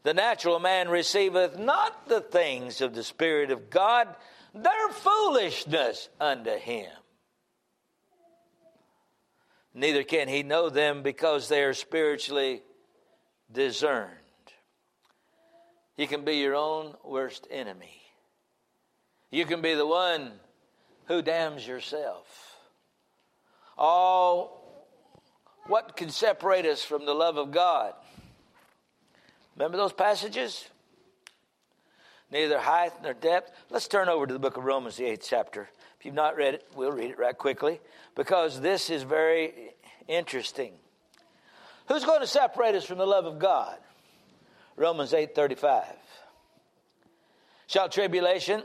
The 0.07 0.14
natural 0.14 0.61
man 0.61 0.88
receiveth 0.88 1.59
not 1.59 2.09
the 2.09 2.21
things 2.21 2.81
of 2.81 2.95
the 2.95 3.03
Spirit 3.03 3.51
of 3.51 3.71
God, 3.71 4.07
they're 4.55 4.88
foolishness 4.90 6.09
unto 6.21 6.57
him. 6.57 6.92
Neither 9.75 10.05
can 10.05 10.29
he 10.29 10.45
know 10.45 10.71
them 10.71 11.03
because 11.03 11.49
they 11.49 11.64
are 11.64 11.75
spiritually 11.75 12.62
discerned. 13.51 14.12
You 15.97 16.07
can 16.07 16.25
be 16.25 16.35
your 16.35 16.55
own 16.55 16.95
worst 17.05 17.49
enemy. 17.51 18.01
You 19.33 19.45
can 19.45 19.61
be 19.61 19.75
the 19.75 19.88
one 19.88 20.31
who 21.07 21.21
damns 21.21 21.66
yourself. 21.66 22.55
All 23.77 24.87
what 25.66 25.97
can 25.97 26.11
separate 26.11 26.64
us 26.64 26.85
from 26.85 27.07
the 27.07 27.14
love 27.14 27.38
of 27.38 27.51
God? 27.51 27.95
Remember 29.57 29.77
those 29.77 29.92
passages? 29.92 30.69
Neither 32.31 32.59
height 32.59 32.92
nor 33.03 33.14
depth. 33.14 33.53
Let's 33.71 33.88
turn 33.88 34.09
over 34.09 34.27
to 34.27 34.33
the 34.33 34.38
book 34.38 34.57
of 34.57 34.64
Romans, 34.64 34.97
the 34.97 35.07
eighth 35.07 35.27
chapter. 35.29 35.69
If 35.99 36.05
you've 36.05 36.14
not 36.14 36.37
read 36.37 36.55
it, 36.55 36.66
we'll 36.75 36.92
read 36.92 37.11
it 37.11 37.19
right 37.19 37.37
quickly 37.37 37.81
because 38.14 38.61
this 38.61 38.90
is 38.90 39.03
very 39.03 39.75
interesting. 40.09 40.73
Who's 41.88 42.05
going 42.05 42.21
to 42.21 42.27
separate 42.27 42.75
us 42.75 42.85
from 42.85 42.99
the 42.99 43.07
love 43.07 43.27
of 43.27 43.38
God? 43.38 43.79
Romans 44.77 45.12
8:35. 45.12 45.85
Shall 47.69 47.88
tribulation 47.88 48.62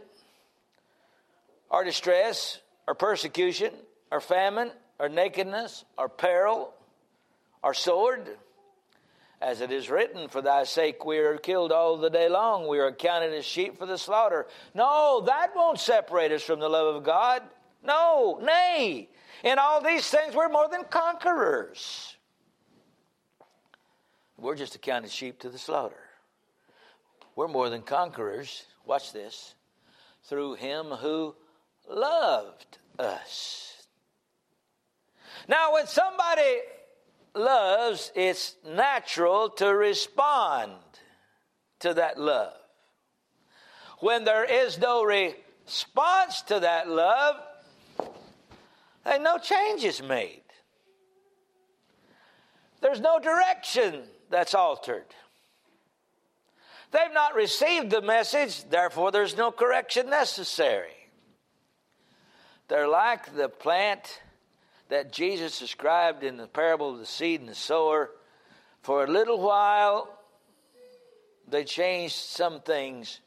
or 1.70 1.84
distress 1.84 2.60
or 2.88 2.96
persecution 2.96 3.74
or 4.12 4.20
famine 4.20 4.72
or 5.00 5.08
nakedness 5.08 5.86
or 5.98 6.10
peril 6.10 6.74
or 7.64 7.74
sword 7.74 8.28
as 9.42 9.62
it 9.62 9.72
is 9.72 9.90
written, 9.90 10.28
For 10.30 10.42
thy 10.42 10.64
sake 10.64 11.04
we 11.04 11.18
are 11.18 11.38
killed 11.38 11.72
all 11.72 11.98
the 11.98 12.10
day 12.10 12.30
long. 12.30 12.68
We 12.68 12.80
are 12.80 12.88
accounted 12.88 13.34
as 13.34 13.46
sheep 13.46 13.78
for 13.78 13.86
the 13.86 13.98
slaughter. 13.98 14.48
No, 14.76 15.22
that 15.26 15.56
won't 15.56 15.80
separate 15.80 16.32
us 16.32 16.44
from 16.44 16.60
the 16.60 16.70
love 16.70 16.96
of 16.96 17.04
God. 17.04 17.42
No, 17.84 18.40
nay. 18.44 19.10
In 19.44 19.58
all 19.58 19.82
these 19.82 20.08
things, 20.08 20.36
we're 20.36 20.50
more 20.50 20.70
than 20.70 20.84
conquerors. 20.84 22.16
We're 24.38 24.56
just 24.56 24.76
accounted 24.76 25.12
sheep 25.12 25.40
to 25.40 25.50
the 25.50 25.58
slaughter. 25.58 26.04
We're 27.36 27.48
more 27.48 27.70
than 27.70 27.82
conquerors. 27.82 28.66
Watch 28.86 29.14
this. 29.14 29.56
Through 30.26 30.56
him 30.56 30.88
who 30.88 31.36
loved 31.90 32.78
us. 33.00 33.88
Now, 35.48 35.74
when 35.74 35.88
somebody 35.88 36.60
loves, 37.34 38.12
it's 38.16 38.56
natural 38.68 39.50
to 39.50 39.68
respond 39.68 40.74
to 41.80 41.94
that 41.94 42.20
love. 42.20 42.54
When 44.00 44.24
there 44.24 44.46
is 44.46 44.80
no 44.80 45.04
response 45.04 46.42
to 46.44 46.60
that 46.60 46.90
love, 46.90 47.36
then 49.06 49.24
no 49.24 49.38
change 49.38 49.84
is 49.84 50.02
made. 50.02 50.42
There's 52.82 53.00
no 53.00 53.20
direction 53.20 54.04
that's 54.30 54.56
altered. 54.56 55.06
They've 56.92 57.14
not 57.14 57.36
received 57.36 57.90
the 57.90 58.02
message, 58.02 58.66
therefore, 58.70 59.12
there's 59.12 59.38
no 59.38 59.52
correction 59.52 60.10
necessary. 60.10 60.96
They're 62.68 62.88
like 62.88 63.36
the 63.36 63.50
plant 63.50 64.22
that 64.92 65.14
Jesus 65.14 65.58
described 65.58 66.22
in 66.22 66.36
the 66.36 66.48
parable 66.48 66.92
of 66.92 67.00
the 67.00 67.06
seed 67.06 67.40
and 67.40 67.48
the 67.48 67.56
sower. 67.56 68.12
For 68.82 69.06
a 69.06 69.08
little 69.08 69.40
while, 69.40 70.10
they 71.48 71.64
changed 71.64 72.16
some 72.16 72.60
things, 72.60 73.22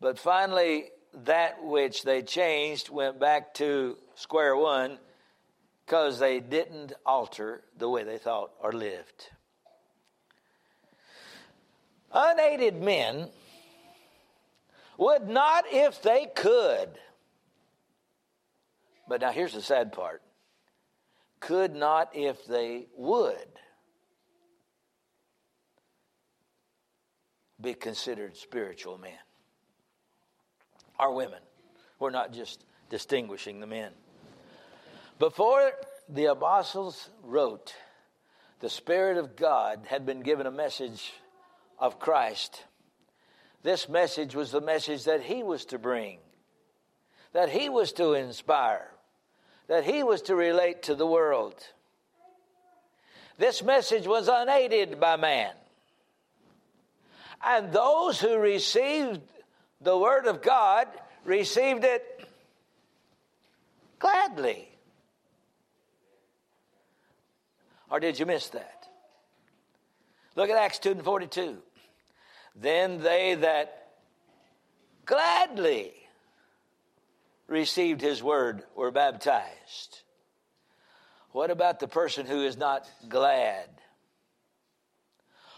but 0.00 0.16
finally, 0.16 0.90
that 1.24 1.64
which 1.64 2.04
they 2.04 2.22
changed 2.22 2.88
went 2.88 3.18
back 3.18 3.52
to 3.54 3.96
square 4.14 4.54
one 4.54 4.98
because 5.84 6.20
they 6.20 6.38
didn't 6.38 6.92
alter 7.04 7.64
the 7.76 7.88
way 7.88 8.04
they 8.04 8.18
thought 8.18 8.52
or 8.62 8.70
lived. 8.70 9.28
Unaided 12.12 12.80
men 12.80 13.28
would 14.98 15.28
not 15.28 15.64
if 15.72 16.00
they 16.00 16.28
could. 16.32 16.90
But 19.08 19.20
now 19.20 19.32
here's 19.32 19.54
the 19.54 19.62
sad 19.62 19.92
part 19.92 20.22
could 21.40 21.74
not 21.74 22.10
if 22.14 22.44
they 22.46 22.86
would 22.96 23.48
be 27.60 27.74
considered 27.74 28.36
spiritual 28.36 28.98
men 28.98 29.12
or 30.98 31.14
women. 31.14 31.40
We're 31.98 32.10
not 32.10 32.32
just 32.32 32.64
distinguishing 32.88 33.60
the 33.60 33.66
men. 33.66 33.92
Before 35.18 35.72
the 36.08 36.26
apostles 36.26 37.10
wrote, 37.22 37.74
the 38.60 38.70
Spirit 38.70 39.16
of 39.16 39.36
God 39.36 39.86
had 39.86 40.06
been 40.06 40.20
given 40.20 40.46
a 40.46 40.50
message 40.50 41.12
of 41.78 41.98
Christ. 41.98 42.64
This 43.62 43.88
message 43.88 44.34
was 44.34 44.50
the 44.50 44.60
message 44.60 45.04
that 45.04 45.22
he 45.22 45.42
was 45.42 45.66
to 45.66 45.78
bring, 45.78 46.18
that 47.32 47.50
he 47.50 47.68
was 47.68 47.92
to 47.92 48.14
inspire 48.14 48.90
that 49.70 49.84
he 49.84 50.02
was 50.02 50.22
to 50.22 50.34
relate 50.34 50.82
to 50.82 50.96
the 50.96 51.06
world. 51.06 51.54
This 53.38 53.62
message 53.62 54.04
was 54.04 54.26
unaided 54.26 54.98
by 54.98 55.14
man. 55.14 55.52
And 57.40 57.72
those 57.72 58.20
who 58.20 58.36
received 58.36 59.20
the 59.80 59.96
Word 59.96 60.26
of 60.26 60.42
God 60.42 60.88
received 61.24 61.84
it 61.84 62.02
gladly. 64.00 64.68
Or 67.92 68.00
did 68.00 68.18
you 68.18 68.26
miss 68.26 68.48
that? 68.48 68.88
Look 70.34 70.50
at 70.50 70.56
Acts 70.56 70.80
2 70.80 70.90
and 70.90 71.04
42. 71.04 71.58
Then 72.56 73.00
they 73.04 73.36
that 73.36 73.92
gladly 75.06 75.99
received 77.50 78.00
his 78.00 78.22
word 78.22 78.62
were 78.76 78.90
baptized. 78.90 80.02
What 81.32 81.50
about 81.50 81.80
the 81.80 81.88
person 81.88 82.26
who 82.26 82.44
is 82.44 82.56
not 82.56 82.88
glad? 83.08 83.68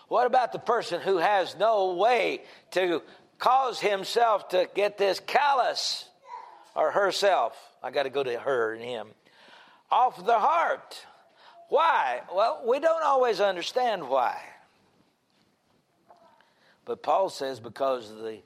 What 0.08 0.26
about 0.26 0.52
the 0.52 0.58
person 0.58 1.00
who 1.00 1.18
has 1.18 1.56
no 1.56 1.94
way 1.94 2.42
to 2.72 3.02
cause 3.38 3.78
himself 3.78 4.48
to 4.48 4.68
get 4.74 4.98
this 4.98 5.20
callous 5.20 6.06
or 6.74 6.90
herself? 6.90 7.56
I 7.82 7.90
got 7.90 8.04
to 8.04 8.10
go 8.10 8.22
to 8.22 8.38
her 8.38 8.74
and 8.74 8.82
him 8.82 9.08
off 9.90 10.24
the 10.24 10.38
heart. 10.38 11.06
Why? 11.68 12.22
Well, 12.34 12.62
we 12.66 12.80
don't 12.80 13.02
always 13.02 13.40
understand 13.40 14.08
why. 14.08 14.38
But 16.84 17.02
Paul 17.02 17.28
says 17.28 17.60
because 17.60 18.10
of 18.10 18.18
the 18.18 18.40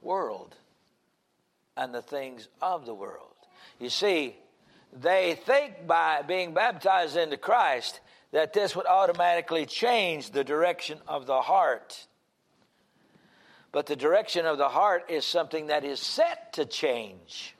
world 0.00 0.54
and 1.76 1.94
the 1.94 2.02
things 2.02 2.48
of 2.60 2.86
the 2.86 2.94
world. 2.94 3.28
You 3.78 3.88
see, 3.88 4.36
they 4.92 5.34
think 5.34 5.86
by 5.86 6.22
being 6.22 6.54
baptized 6.54 7.16
into 7.16 7.36
Christ 7.36 8.00
that 8.32 8.52
this 8.52 8.74
would 8.76 8.86
automatically 8.86 9.66
change 9.66 10.30
the 10.30 10.44
direction 10.44 10.98
of 11.06 11.26
the 11.26 11.40
heart. 11.40 12.06
But 13.72 13.86
the 13.86 13.96
direction 13.96 14.44
of 14.44 14.58
the 14.58 14.68
heart 14.68 15.04
is 15.08 15.24
something 15.24 15.68
that 15.68 15.84
is 15.84 16.00
set 16.00 16.52
to 16.54 16.66
change 16.66 17.54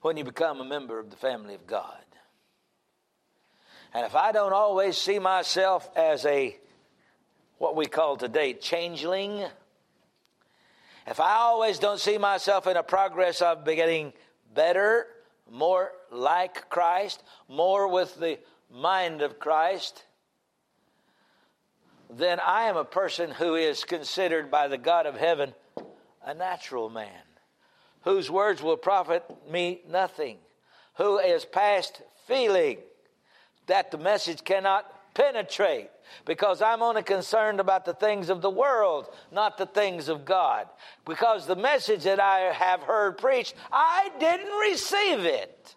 when 0.00 0.16
you 0.16 0.24
become 0.24 0.60
a 0.60 0.64
member 0.64 0.98
of 0.98 1.10
the 1.10 1.16
family 1.16 1.54
of 1.54 1.66
God. 1.66 2.04
And 3.92 4.04
if 4.04 4.14
I 4.14 4.32
don't 4.32 4.52
always 4.52 4.96
see 4.96 5.18
myself 5.18 5.88
as 5.96 6.26
a, 6.26 6.56
what 7.58 7.74
we 7.74 7.86
call 7.86 8.16
today, 8.16 8.52
changeling, 8.52 9.44
if 11.06 11.20
I 11.20 11.34
always 11.36 11.78
don't 11.78 12.00
see 12.00 12.18
myself 12.18 12.66
in 12.66 12.76
a 12.76 12.82
progress 12.82 13.42
of 13.42 13.64
getting 13.64 14.12
better, 14.54 15.06
more 15.50 15.92
like 16.10 16.68
Christ, 16.70 17.22
more 17.48 17.88
with 17.88 18.18
the 18.18 18.38
mind 18.72 19.22
of 19.22 19.38
Christ, 19.38 20.04
then 22.10 22.40
I 22.40 22.64
am 22.64 22.76
a 22.76 22.84
person 22.84 23.30
who 23.30 23.54
is 23.54 23.84
considered 23.84 24.50
by 24.50 24.68
the 24.68 24.78
God 24.78 25.06
of 25.06 25.16
heaven 25.16 25.54
a 26.24 26.34
natural 26.34 26.88
man, 26.88 27.10
whose 28.02 28.30
words 28.30 28.62
will 28.62 28.76
profit 28.76 29.24
me 29.50 29.82
nothing, 29.88 30.38
who 30.94 31.18
is 31.18 31.44
past 31.44 32.00
feeling 32.26 32.78
that 33.66 33.90
the 33.90 33.98
message 33.98 34.42
cannot 34.44 34.90
penetrate 35.14 35.90
because 36.24 36.60
I'm 36.60 36.82
only 36.82 37.02
concerned 37.02 37.60
about 37.60 37.84
the 37.84 37.94
things 37.94 38.28
of 38.28 38.42
the 38.42 38.50
world, 38.50 39.08
not 39.32 39.56
the 39.56 39.66
things 39.66 40.08
of 40.08 40.24
God. 40.24 40.68
Because 41.04 41.46
the 41.46 41.56
message 41.56 42.04
that 42.04 42.20
I 42.20 42.52
have 42.52 42.82
heard 42.82 43.18
preached, 43.18 43.54
I 43.72 44.10
didn't 44.18 44.52
receive 44.58 45.20
it. 45.20 45.74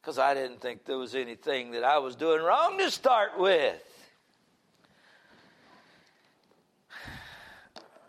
Because 0.00 0.18
I 0.18 0.34
didn't 0.34 0.60
think 0.60 0.84
there 0.84 0.98
was 0.98 1.14
anything 1.14 1.72
that 1.72 1.84
I 1.84 1.98
was 1.98 2.16
doing 2.16 2.42
wrong 2.42 2.78
to 2.78 2.90
start 2.90 3.38
with. 3.38 3.82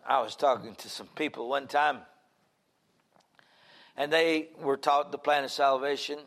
I 0.05 0.21
was 0.21 0.35
talking 0.35 0.75
to 0.75 0.89
some 0.89 1.07
people 1.15 1.47
one 1.47 1.67
time, 1.67 1.99
and 3.95 4.11
they 4.11 4.49
were 4.59 4.77
taught 4.77 5.11
the 5.11 5.17
plan 5.17 5.43
of 5.43 5.51
salvation 5.51 6.17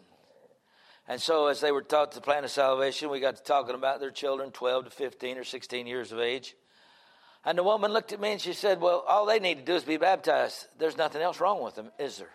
and 1.07 1.21
so, 1.21 1.49
as 1.49 1.61
they 1.61 1.71
were 1.71 1.83
taught 1.83 2.13
the 2.13 2.21
plan 2.21 2.45
of 2.45 2.51
salvation, 2.51 3.11
we 3.11 3.21
got 3.21 3.37
to 3.37 3.43
talking 3.43 3.75
about 3.75 4.01
their 4.01 4.11
children, 4.11 4.51
12 4.51 4.87
to 4.87 4.91
15 4.91 5.37
or 5.37 5.45
16 5.45 5.87
years 5.87 6.13
of 6.13 6.19
age. 6.19 6.57
And 7.45 7.59
the 7.59 7.63
woman 7.63 7.93
looked 7.93 8.15
at 8.15 8.21
me 8.21 8.33
and 8.33 8.41
she 8.41 8.55
said, 8.55 8.81
Well, 8.81 9.05
all 9.07 9.27
they 9.27 9.39
need 9.39 9.59
to 9.59 9.65
do 9.65 9.75
is 9.75 9.85
be 9.85 9.99
baptized. 9.99 10.67
There's 10.79 10.97
nothing 10.97 11.21
else 11.21 11.41
wrong 11.41 11.63
with 11.63 11.75
them, 11.75 11.91
is 11.99 12.17
there? 12.17 12.31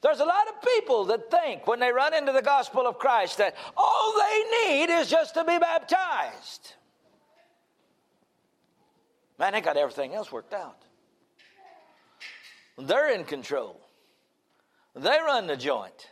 There's 0.00 0.20
a 0.20 0.24
lot 0.24 0.46
of 0.48 0.62
people 0.62 1.04
that 1.06 1.30
think 1.30 1.66
when 1.66 1.80
they 1.80 1.90
run 1.90 2.14
into 2.14 2.32
the 2.32 2.40
gospel 2.40 2.86
of 2.86 2.98
Christ 2.98 3.38
that 3.38 3.56
all 3.76 4.14
they 4.16 4.68
need 4.68 4.90
is 4.90 5.10
just 5.10 5.34
to 5.34 5.44
be 5.44 5.58
baptized. 5.58 6.74
Man, 9.38 9.52
they 9.52 9.60
got 9.60 9.76
everything 9.76 10.14
else 10.14 10.32
worked 10.32 10.54
out. 10.54 10.82
They're 12.78 13.10
in 13.10 13.24
control. 13.24 13.80
They 14.98 15.16
run 15.24 15.46
the 15.46 15.56
joint. 15.56 16.08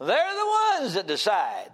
They're 0.00 0.06
the 0.08 0.80
ones 0.80 0.94
that 0.94 1.06
decide. 1.06 1.70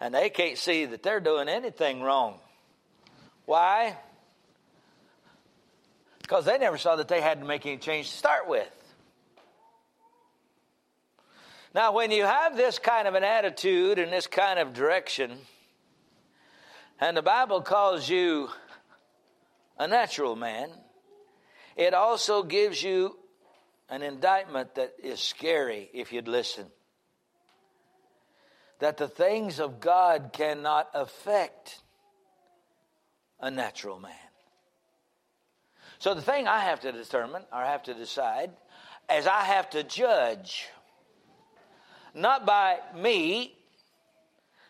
And 0.00 0.14
they 0.14 0.30
can't 0.30 0.58
see 0.58 0.86
that 0.86 1.02
they're 1.02 1.20
doing 1.20 1.48
anything 1.48 2.02
wrong. 2.02 2.38
Why? 3.46 3.96
Because 6.20 6.44
they 6.44 6.58
never 6.58 6.78
saw 6.78 6.96
that 6.96 7.08
they 7.08 7.20
had 7.20 7.40
to 7.40 7.46
make 7.46 7.64
any 7.66 7.78
change 7.78 8.10
to 8.10 8.16
start 8.16 8.48
with. 8.48 8.68
Now, 11.74 11.92
when 11.92 12.10
you 12.10 12.24
have 12.24 12.56
this 12.56 12.78
kind 12.78 13.06
of 13.06 13.14
an 13.14 13.24
attitude 13.24 13.98
and 13.98 14.12
this 14.12 14.26
kind 14.26 14.58
of 14.58 14.72
direction, 14.72 15.38
and 17.00 17.16
the 17.16 17.22
Bible 17.22 17.60
calls 17.60 18.08
you 18.08 18.48
a 19.78 19.86
natural 19.86 20.34
man, 20.34 20.70
it 21.76 21.94
also 21.94 22.42
gives 22.42 22.82
you 22.82 23.16
an 23.88 24.02
indictment 24.02 24.74
that 24.74 24.94
is 25.02 25.20
scary 25.20 25.90
if 25.92 26.12
you'd 26.12 26.28
listen. 26.28 26.66
That 28.80 28.96
the 28.96 29.08
things 29.08 29.58
of 29.58 29.80
God 29.80 30.30
cannot 30.32 30.88
affect 30.94 31.80
a 33.40 33.50
natural 33.50 33.98
man. 33.98 34.12
So 35.98 36.14
the 36.14 36.22
thing 36.22 36.46
I 36.46 36.60
have 36.60 36.80
to 36.80 36.92
determine 36.92 37.42
or 37.52 37.60
have 37.60 37.82
to 37.84 37.94
decide 37.94 38.50
is 39.12 39.26
I 39.26 39.42
have 39.42 39.70
to 39.70 39.82
judge 39.82 40.68
not 42.14 42.46
by 42.46 42.78
me, 42.96 43.54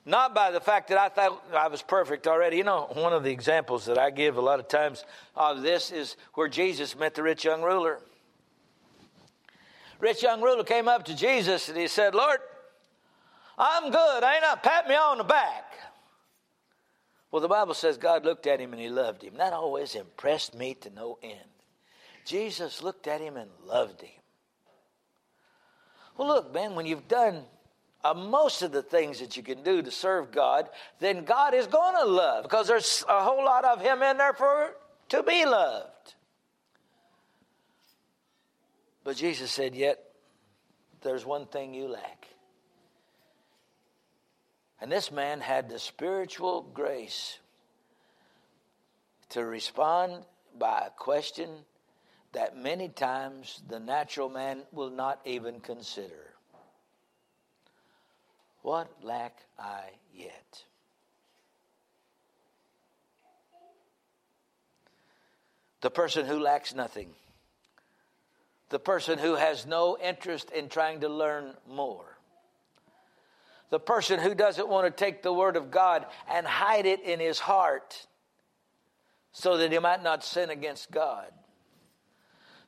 not 0.04 0.34
by 0.34 0.50
the 0.50 0.60
fact 0.60 0.88
that 0.88 0.98
I 0.98 1.08
thought 1.08 1.42
I 1.54 1.68
was 1.68 1.82
perfect 1.82 2.26
already. 2.26 2.56
You 2.56 2.64
know, 2.64 2.88
one 2.94 3.12
of 3.12 3.24
the 3.24 3.30
examples 3.30 3.86
that 3.86 3.98
I 3.98 4.10
give 4.10 4.36
a 4.36 4.40
lot 4.40 4.58
of 4.58 4.68
times 4.68 5.04
of 5.36 5.62
this 5.62 5.90
is 5.90 6.16
where 6.34 6.48
Jesus 6.48 6.96
met 6.96 7.14
the 7.14 7.22
rich 7.22 7.44
young 7.44 7.62
ruler 7.62 8.00
rich 10.00 10.22
young 10.22 10.40
ruler 10.40 10.64
came 10.64 10.88
up 10.88 11.04
to 11.06 11.16
Jesus 11.16 11.68
and 11.68 11.78
he 11.78 11.88
said, 11.88 12.14
Lord, 12.14 12.38
I'm 13.56 13.90
good. 13.90 14.24
Ain't 14.24 14.44
I? 14.44 14.56
Pat 14.62 14.88
me 14.88 14.94
on 14.94 15.18
the 15.18 15.24
back. 15.24 15.64
Well, 17.30 17.42
the 17.42 17.48
Bible 17.48 17.74
says 17.74 17.98
God 17.98 18.24
looked 18.24 18.46
at 18.46 18.60
him 18.60 18.72
and 18.72 18.80
he 18.80 18.88
loved 18.88 19.22
him. 19.22 19.34
That 19.36 19.52
always 19.52 19.94
impressed 19.94 20.54
me 20.54 20.74
to 20.80 20.90
no 20.90 21.18
end. 21.22 21.38
Jesus 22.24 22.82
looked 22.82 23.06
at 23.06 23.20
him 23.20 23.36
and 23.36 23.50
loved 23.66 24.00
him. 24.00 24.10
Well, 26.16 26.28
look, 26.28 26.52
man, 26.52 26.74
when 26.74 26.86
you've 26.86 27.08
done 27.08 27.44
uh, 28.04 28.14
most 28.14 28.62
of 28.62 28.72
the 28.72 28.82
things 28.82 29.20
that 29.20 29.36
you 29.36 29.42
can 29.42 29.62
do 29.62 29.82
to 29.82 29.90
serve 29.90 30.30
God, 30.30 30.68
then 31.00 31.24
God 31.24 31.54
is 31.54 31.66
going 31.66 31.96
to 31.96 32.04
love 32.04 32.44
because 32.44 32.66
there's 32.66 33.04
a 33.08 33.22
whole 33.22 33.44
lot 33.44 33.64
of 33.64 33.80
Him 33.80 34.02
in 34.02 34.16
there 34.18 34.32
for 34.32 34.74
to 35.10 35.22
be 35.22 35.44
loved. 35.44 36.14
But 39.08 39.16
Jesus 39.16 39.50
said, 39.50 39.74
Yet 39.74 39.98
there's 41.00 41.24
one 41.24 41.46
thing 41.46 41.72
you 41.72 41.88
lack. 41.88 42.28
And 44.82 44.92
this 44.92 45.10
man 45.10 45.40
had 45.40 45.70
the 45.70 45.78
spiritual 45.78 46.60
grace 46.60 47.38
to 49.30 49.46
respond 49.46 50.26
by 50.58 50.88
a 50.88 50.90
question 50.90 51.48
that 52.32 52.58
many 52.58 52.90
times 52.90 53.62
the 53.66 53.80
natural 53.80 54.28
man 54.28 54.64
will 54.72 54.90
not 54.90 55.22
even 55.24 55.60
consider. 55.60 56.34
What 58.60 58.90
lack 59.02 59.38
I 59.58 59.84
yet? 60.12 60.64
The 65.80 65.90
person 65.90 66.26
who 66.26 66.38
lacks 66.38 66.74
nothing 66.74 67.14
the 68.70 68.78
person 68.78 69.18
who 69.18 69.34
has 69.34 69.66
no 69.66 69.96
interest 70.02 70.50
in 70.50 70.68
trying 70.68 71.00
to 71.00 71.08
learn 71.08 71.54
more. 71.68 72.04
The 73.70 73.80
person 73.80 74.18
who 74.18 74.34
doesn't 74.34 74.68
want 74.68 74.86
to 74.86 75.04
take 75.04 75.22
the 75.22 75.32
Word 75.32 75.56
of 75.56 75.70
God 75.70 76.06
and 76.30 76.46
hide 76.46 76.86
it 76.86 77.00
in 77.00 77.20
his 77.20 77.38
heart 77.38 78.06
so 79.32 79.58
that 79.58 79.72
he 79.72 79.78
might 79.78 80.02
not 80.02 80.24
sin 80.24 80.50
against 80.50 80.90
God. 80.90 81.26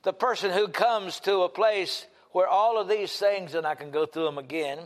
The 0.02 0.12
person 0.12 0.50
who 0.50 0.68
comes 0.68 1.20
to 1.20 1.42
a 1.42 1.48
place 1.48 2.06
where 2.32 2.48
all 2.48 2.78
of 2.80 2.88
these 2.88 3.12
things, 3.12 3.54
and 3.54 3.66
I 3.66 3.74
can 3.74 3.90
go 3.90 4.06
through 4.06 4.24
them 4.24 4.38
again, 4.38 4.78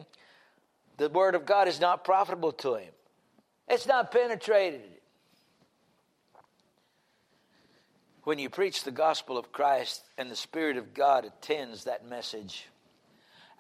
the 0.97 1.09
Word 1.09 1.35
of 1.35 1.47
God 1.47 1.69
is 1.69 1.81
not 1.81 2.05
profitable 2.05 2.53
to 2.53 2.77
him. 2.77 2.93
It's 3.69 3.87
not 3.87 4.13
penetrated. 4.13 4.83
When 8.25 8.39
you 8.39 8.49
preach 8.51 8.85
the 8.85 8.91
gospel 8.91 9.39
of 9.39 9.53
Christ 9.53 10.03
and 10.19 10.31
the 10.31 10.37
Spirit 10.37 10.77
of 10.77 10.95
God 10.95 11.25
attends 11.25 11.85
that 11.85 12.09
message, 12.09 12.67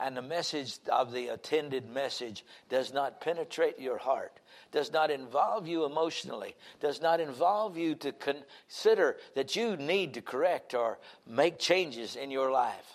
and 0.00 0.16
the 0.16 0.22
message 0.22 0.78
of 0.90 1.12
the 1.12 1.28
attended 1.28 1.88
message 1.88 2.44
does 2.68 2.92
not 2.92 3.20
penetrate 3.20 3.78
your 3.78 3.98
heart, 3.98 4.32
does 4.72 4.92
not 4.92 5.10
involve 5.10 5.68
you 5.68 5.84
emotionally, 5.84 6.56
does 6.80 7.00
not 7.00 7.20
involve 7.20 7.76
you 7.76 7.94
to 7.96 8.12
consider 8.12 9.16
that 9.36 9.54
you 9.54 9.76
need 9.76 10.14
to 10.14 10.22
correct 10.22 10.74
or 10.74 10.98
make 11.26 11.58
changes 11.58 12.16
in 12.16 12.30
your 12.30 12.50
life, 12.50 12.92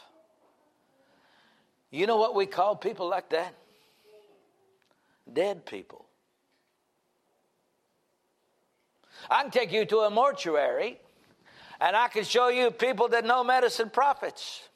You 1.91 2.05
know 2.05 2.17
what 2.17 2.35
we 2.35 2.45
call 2.45 2.75
people 2.75 3.09
like 3.09 3.29
that? 3.29 3.55
Dead 5.31 5.65
people. 5.65 6.05
I 9.29 9.41
can 9.41 9.51
take 9.51 9.71
you 9.71 9.85
to 9.85 9.99
a 9.99 10.09
mortuary 10.09 10.99
and 11.79 11.95
I 11.95 12.07
can 12.07 12.23
show 12.23 12.49
you 12.49 12.71
people 12.71 13.07
that 13.09 13.25
no 13.25 13.43
medicine 13.43 13.89
profits. 13.89 14.67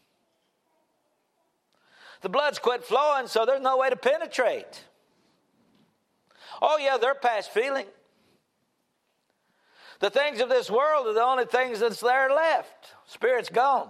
The 2.21 2.29
blood's 2.29 2.59
quit 2.59 2.85
flowing, 2.85 3.27
so 3.27 3.45
there's 3.45 3.61
no 3.61 3.77
way 3.77 3.89
to 3.89 3.97
penetrate. 3.97 4.83
Oh, 6.61 6.77
yeah, 6.77 6.97
they're 6.97 7.15
past 7.15 7.51
feeling. 7.51 7.85
The 9.99 10.09
things 10.09 10.39
of 10.39 10.49
this 10.49 10.71
world 10.71 11.07
are 11.07 11.13
the 11.13 11.23
only 11.23 11.45
things 11.45 11.81
that's 11.81 11.99
there 11.99 12.29
left. 12.29 12.93
Spirit's 13.07 13.49
gone. 13.49 13.89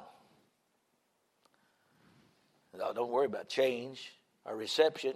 No, 2.78 2.91
don't 2.93 3.11
worry 3.11 3.28
about 3.28 3.49
change 3.49 4.14
or 4.45 4.55
reception 4.55 5.14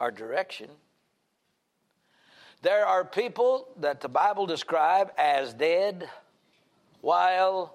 or 0.00 0.12
direction. 0.12 0.70
There 2.62 2.86
are 2.86 3.04
people 3.04 3.68
that 3.80 4.00
the 4.00 4.08
Bible 4.08 4.46
describe 4.46 5.12
as 5.18 5.52
dead 5.52 6.08
while 7.04 7.74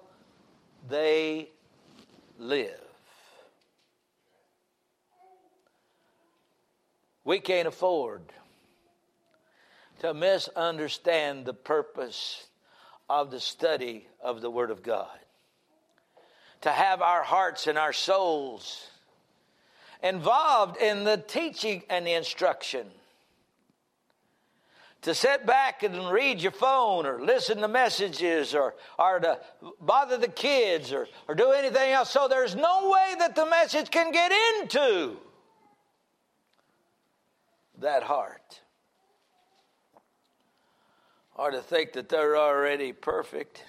they 0.88 1.48
live. 2.36 2.80
We 7.22 7.38
can't 7.38 7.68
afford 7.68 8.22
to 10.00 10.12
misunderstand 10.14 11.44
the 11.44 11.54
purpose 11.54 12.44
of 13.08 13.30
the 13.30 13.38
study 13.38 14.08
of 14.20 14.40
the 14.40 14.50
Word 14.50 14.72
of 14.72 14.82
God. 14.82 15.06
To 16.62 16.70
have 16.72 17.00
our 17.00 17.22
hearts 17.22 17.68
and 17.68 17.78
our 17.78 17.92
souls 17.92 18.84
involved 20.02 20.76
in 20.78 21.04
the 21.04 21.18
teaching 21.18 21.84
and 21.88 22.04
the 22.04 22.14
instruction. 22.14 22.88
To 25.02 25.14
sit 25.14 25.46
back 25.46 25.82
and 25.82 26.10
read 26.10 26.42
your 26.42 26.52
phone 26.52 27.06
or 27.06 27.24
listen 27.24 27.58
to 27.58 27.68
messages 27.68 28.54
or, 28.54 28.74
or 28.98 29.18
to 29.20 29.38
bother 29.80 30.18
the 30.18 30.28
kids 30.28 30.92
or, 30.92 31.06
or 31.26 31.34
do 31.34 31.52
anything 31.52 31.92
else. 31.92 32.10
So 32.10 32.28
there's 32.28 32.54
no 32.54 32.90
way 32.90 33.14
that 33.18 33.34
the 33.34 33.46
message 33.46 33.90
can 33.90 34.12
get 34.12 34.30
into 34.30 35.16
that 37.78 38.02
heart. 38.02 38.60
Or 41.34 41.50
to 41.50 41.62
think 41.62 41.94
that 41.94 42.10
they're 42.10 42.36
already 42.36 42.92
perfect. 42.92 43.64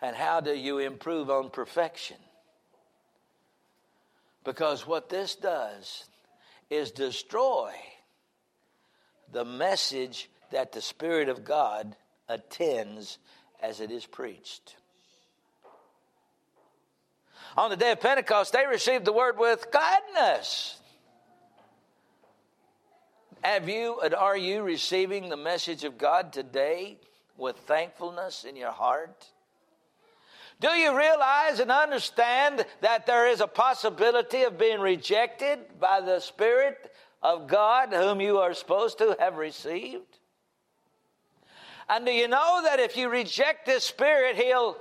And 0.00 0.14
how 0.14 0.40
do 0.40 0.54
you 0.54 0.78
improve 0.78 1.30
on 1.30 1.50
perfection? 1.50 2.18
Because 4.44 4.86
what 4.86 5.08
this 5.08 5.34
does 5.34 6.04
is 6.70 6.92
destroy 6.92 7.72
the 9.32 9.44
message 9.44 10.30
that 10.50 10.72
the 10.72 10.80
Spirit 10.80 11.28
of 11.28 11.44
God 11.44 11.96
attends 12.28 13.18
as 13.62 13.80
it 13.80 13.90
is 13.90 14.06
preached. 14.06 14.76
On 17.56 17.70
the 17.70 17.76
day 17.76 17.92
of 17.92 18.00
Pentecost, 18.00 18.52
they 18.52 18.66
received 18.66 19.04
the 19.04 19.12
word 19.12 19.38
with 19.38 19.70
gladness. 19.70 20.78
Have 23.42 23.68
you 23.68 24.00
and 24.00 24.14
are 24.14 24.36
you 24.36 24.62
receiving 24.62 25.28
the 25.28 25.36
message 25.36 25.84
of 25.84 25.98
God 25.98 26.32
today 26.32 26.98
with 27.36 27.56
thankfulness 27.56 28.44
in 28.44 28.56
your 28.56 28.72
heart? 28.72 29.26
Do 30.60 30.70
you 30.70 30.96
realize 30.96 31.60
and 31.60 31.70
understand 31.70 32.66
that 32.80 33.06
there 33.06 33.28
is 33.28 33.40
a 33.40 33.46
possibility 33.46 34.42
of 34.42 34.58
being 34.58 34.80
rejected 34.80 35.60
by 35.78 36.00
the 36.00 36.18
Spirit 36.18 36.92
of 37.22 37.46
God 37.48 37.92
whom 37.92 38.20
you 38.20 38.38
are 38.38 38.54
supposed 38.54 38.98
to 38.98 39.16
have 39.18 39.36
received? 39.36 40.18
And 41.88 42.04
do 42.04 42.12
you 42.12 42.28
know 42.28 42.60
that 42.64 42.80
if 42.80 42.96
you 42.96 43.08
reject 43.08 43.66
this 43.66 43.84
Spirit, 43.84 44.36
He'll 44.36 44.76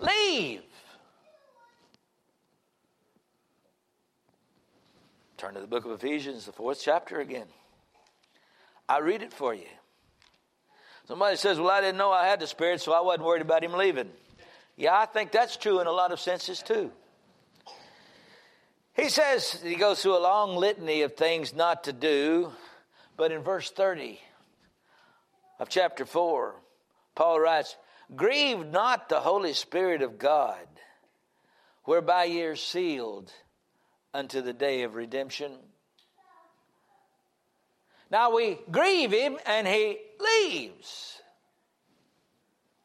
leave? 0.00 0.62
Turn 5.36 5.54
to 5.54 5.60
the 5.60 5.66
book 5.66 5.84
of 5.84 5.90
Ephesians, 5.90 6.46
the 6.46 6.52
fourth 6.52 6.80
chapter 6.82 7.20
again. 7.20 7.46
I 8.88 9.00
read 9.00 9.22
it 9.22 9.32
for 9.32 9.54
you. 9.54 9.66
Somebody 11.06 11.36
says, 11.36 11.58
Well, 11.58 11.70
I 11.70 11.80
didn't 11.80 11.98
know 11.98 12.10
I 12.10 12.26
had 12.26 12.40
the 12.40 12.46
Spirit, 12.46 12.80
so 12.80 12.92
I 12.92 13.00
wasn't 13.00 13.24
worried 13.24 13.42
about 13.42 13.62
him 13.62 13.72
leaving. 13.72 14.08
Yeah, 14.76 14.98
I 14.98 15.06
think 15.06 15.32
that's 15.32 15.56
true 15.56 15.80
in 15.80 15.86
a 15.86 15.92
lot 15.92 16.12
of 16.12 16.20
senses 16.20 16.62
too. 16.62 16.90
He 18.94 19.08
says, 19.08 19.60
he 19.62 19.74
goes 19.74 20.00
through 20.00 20.16
a 20.16 20.20
long 20.20 20.56
litany 20.56 21.02
of 21.02 21.14
things 21.14 21.52
not 21.52 21.84
to 21.84 21.92
do, 21.92 22.52
but 23.16 23.32
in 23.32 23.42
verse 23.42 23.70
30 23.70 24.20
of 25.58 25.68
chapter 25.68 26.04
4, 26.04 26.54
Paul 27.14 27.40
writes, 27.40 27.76
Grieve 28.14 28.66
not 28.66 29.08
the 29.08 29.20
Holy 29.20 29.52
Spirit 29.52 30.02
of 30.02 30.18
God, 30.18 30.66
whereby 31.84 32.24
ye 32.24 32.42
are 32.42 32.56
sealed 32.56 33.32
unto 34.12 34.40
the 34.40 34.52
day 34.52 34.82
of 34.82 34.94
redemption. 34.94 35.52
Now 38.10 38.34
we 38.34 38.58
grieve 38.70 39.10
him 39.10 39.38
and 39.44 39.66
he 39.66 39.98
leaves. 40.20 41.20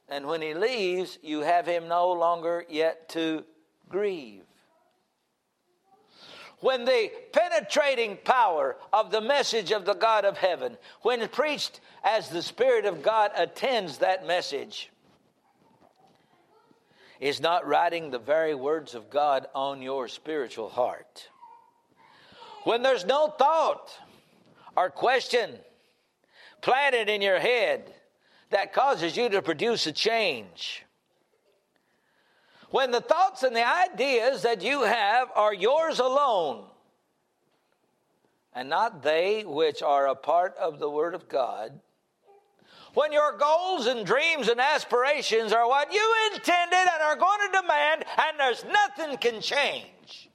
And 0.08 0.26
when 0.26 0.42
he 0.42 0.56
leaves, 0.56 1.20
you 1.22 1.42
have 1.42 1.68
him 1.68 1.88
no 1.88 2.14
longer 2.14 2.66
yet 2.68 3.10
to 3.10 3.44
grieve. 3.88 4.49
When 6.62 6.86
the 6.86 7.12
penetrating 7.32 8.18
power 8.24 8.76
of 8.92 9.12
the 9.12 9.22
message 9.22 9.72
of 9.72 9.86
the 9.86 9.94
God 9.94 10.26
of 10.26 10.38
heaven, 10.38 10.78
when 11.02 11.28
preached 11.30 11.80
as 12.04 12.30
the 12.30 12.42
Spirit 12.42 12.86
of 12.86 13.02
God 13.02 13.32
attends 13.36 14.00
that 14.00 14.28
message, 14.28 14.90
is 17.20 17.42
not 17.42 17.68
writing 17.68 18.12
the 18.12 18.20
very 18.20 18.56
words 18.56 18.96
of 18.96 19.10
God 19.10 19.48
on 19.54 19.82
your 19.82 20.08
spiritual 20.08 20.70
heart. 20.70 21.30
When 22.64 22.82
there's 22.82 23.06
no 23.06 23.28
thought 23.28 23.92
or 24.76 24.90
question 24.90 25.52
planted 26.62 27.10
in 27.10 27.22
your 27.22 27.40
head 27.40 27.94
that 28.50 28.74
causes 28.74 29.16
you 29.16 29.30
to 29.30 29.42
produce 29.42 29.88
a 29.88 29.92
change. 29.92 30.84
When 32.72 32.92
the 32.92 33.02
thoughts 33.02 33.44
and 33.44 33.56
the 33.56 33.68
ideas 33.68 34.44
that 34.44 34.62
you 34.62 34.84
have 34.84 35.30
are 35.36 35.54
yours 35.54 36.00
alone 36.00 36.66
and 38.54 38.70
not 38.70 39.02
they 39.02 39.44
which 39.44 39.82
are 39.82 40.08
a 40.08 40.16
part 40.16 40.56
of 40.58 40.80
the 40.80 40.90
Word 40.90 41.16
of 41.16 41.28
God, 41.28 41.80
when 42.94 43.12
your 43.12 43.38
goals 43.38 43.86
and 43.88 44.06
dreams 44.06 44.50
and 44.50 44.60
aspirations 44.60 45.54
are 45.54 45.68
what 45.68 45.94
you 45.94 46.16
intended 46.34 46.78
and 46.78 47.04
are 47.04 47.16
going 47.16 47.40
to 47.48 47.62
demand, 47.62 48.06
and 48.18 48.40
there's 48.40 48.66
nothing 48.66 49.18
can 49.18 49.42
change. 49.42 50.30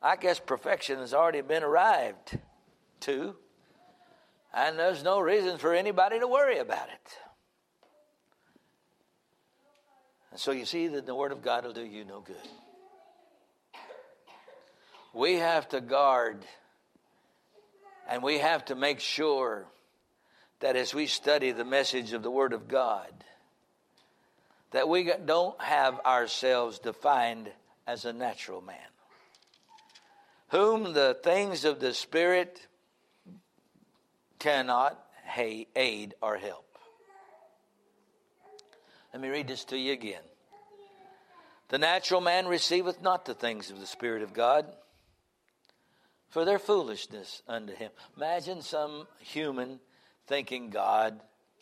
I 0.00 0.16
guess 0.16 0.38
perfection 0.38 0.98
has 0.98 1.12
already 1.12 1.40
been 1.40 1.64
arrived 1.64 2.38
to, 3.00 3.34
and 4.54 4.78
there's 4.78 5.02
no 5.02 5.18
reason 5.20 5.58
for 5.58 5.74
anybody 5.74 6.20
to 6.20 6.28
worry 6.28 6.58
about 6.58 6.88
it. 6.88 7.18
And 10.30 10.40
so 10.40 10.52
you 10.52 10.64
see 10.64 10.88
that 10.88 11.06
the 11.06 11.14
Word 11.14 11.32
of 11.32 11.42
God 11.42 11.64
will 11.64 11.72
do 11.72 11.84
you 11.84 12.04
no 12.04 12.20
good. 12.20 12.36
We 15.14 15.34
have 15.36 15.68
to 15.70 15.80
guard 15.80 16.44
and 18.08 18.22
we 18.22 18.38
have 18.38 18.64
to 18.66 18.74
make 18.74 19.00
sure 19.00 19.66
that 20.60 20.76
as 20.76 20.94
we 20.94 21.06
study 21.06 21.52
the 21.52 21.64
message 21.64 22.12
of 22.12 22.22
the 22.22 22.30
Word 22.30 22.52
of 22.52 22.68
God, 22.68 23.12
that 24.70 24.88
we 24.88 25.10
don't 25.24 25.60
have 25.60 26.00
ourselves 26.00 26.78
defined 26.78 27.50
as 27.86 28.04
a 28.04 28.12
natural 28.12 28.60
man, 28.60 28.76
whom 30.48 30.92
the 30.92 31.16
things 31.22 31.64
of 31.64 31.80
the 31.80 31.94
Spirit 31.94 32.66
cannot 34.38 34.98
aid 35.76 36.14
or 36.20 36.36
help. 36.36 36.67
Let 39.12 39.22
me 39.22 39.28
read 39.28 39.48
this 39.48 39.64
to 39.66 39.78
you 39.78 39.92
again. 39.92 40.22
The 41.68 41.78
natural 41.78 42.20
man 42.20 42.46
receiveth 42.46 43.02
not 43.02 43.24
the 43.24 43.34
things 43.34 43.70
of 43.70 43.80
the 43.80 43.86
Spirit 43.86 44.22
of 44.22 44.32
God, 44.32 44.66
for 46.28 46.44
their 46.44 46.58
foolishness 46.58 47.42
unto 47.48 47.74
him. 47.74 47.90
Imagine 48.16 48.62
some 48.62 49.06
human 49.20 49.80
thinking 50.26 50.70
God 50.70 51.20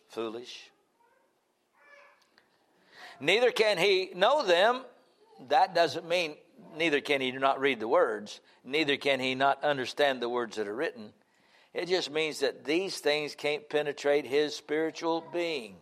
foolish. 0.09 0.69
Neither 3.19 3.51
can 3.51 3.77
he 3.77 4.11
know 4.13 4.45
them. 4.45 4.81
That 5.49 5.73
doesn't 5.73 6.07
mean 6.07 6.35
neither 6.75 7.01
can 7.01 7.21
he 7.21 7.31
not 7.31 7.59
read 7.59 7.79
the 7.79 7.87
words, 7.87 8.41
neither 8.63 8.97
can 8.97 9.19
he 9.19 9.35
not 9.35 9.63
understand 9.63 10.21
the 10.21 10.29
words 10.29 10.57
that 10.57 10.67
are 10.67 10.75
written. 10.75 11.13
It 11.73 11.87
just 11.87 12.11
means 12.11 12.39
that 12.39 12.65
these 12.65 12.99
things 12.99 13.35
can't 13.35 13.69
penetrate 13.69 14.25
his 14.25 14.55
spiritual 14.55 15.23
being. 15.31 15.75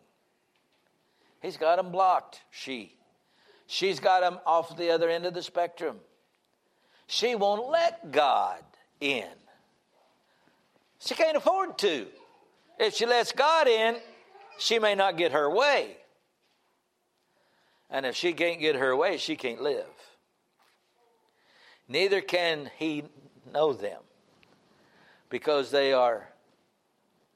He's 1.46 1.58
got 1.58 1.76
them 1.76 1.92
blocked, 1.92 2.42
she. 2.50 2.96
She's 3.68 4.00
got 4.00 4.22
them 4.22 4.40
off 4.48 4.76
the 4.76 4.90
other 4.90 5.10
end 5.10 5.28
of 5.28 5.36
the 5.36 5.44
spectrum. 5.44 6.00
she 7.06 7.36
won't 7.36 7.70
let 7.70 8.12
God 8.12 8.64
in. 9.00 9.30
She 11.00 11.14
can't 11.14 11.38
afford 11.38 11.78
to. 11.80 12.08
If 12.80 12.96
she 12.96 13.06
lets 13.06 13.32
God 13.32 13.68
in, 13.68 13.98
she 14.58 14.80
may 14.80 14.96
not 14.96 15.18
get 15.18 15.34
her 15.34 15.48
way. 15.48 15.98
And 17.92 18.08
if 18.08 18.16
she 18.16 18.34
can't 18.34 18.60
get 18.60 18.76
her 18.76 18.96
way, 18.96 19.18
she 19.18 19.36
can't 19.36 19.62
live. 19.62 19.86
Neither 21.88 22.22
can 22.22 22.72
he 22.80 23.04
know 23.54 23.72
them 23.72 24.02
because 25.30 25.70
they 25.70 25.94
are 25.94 26.28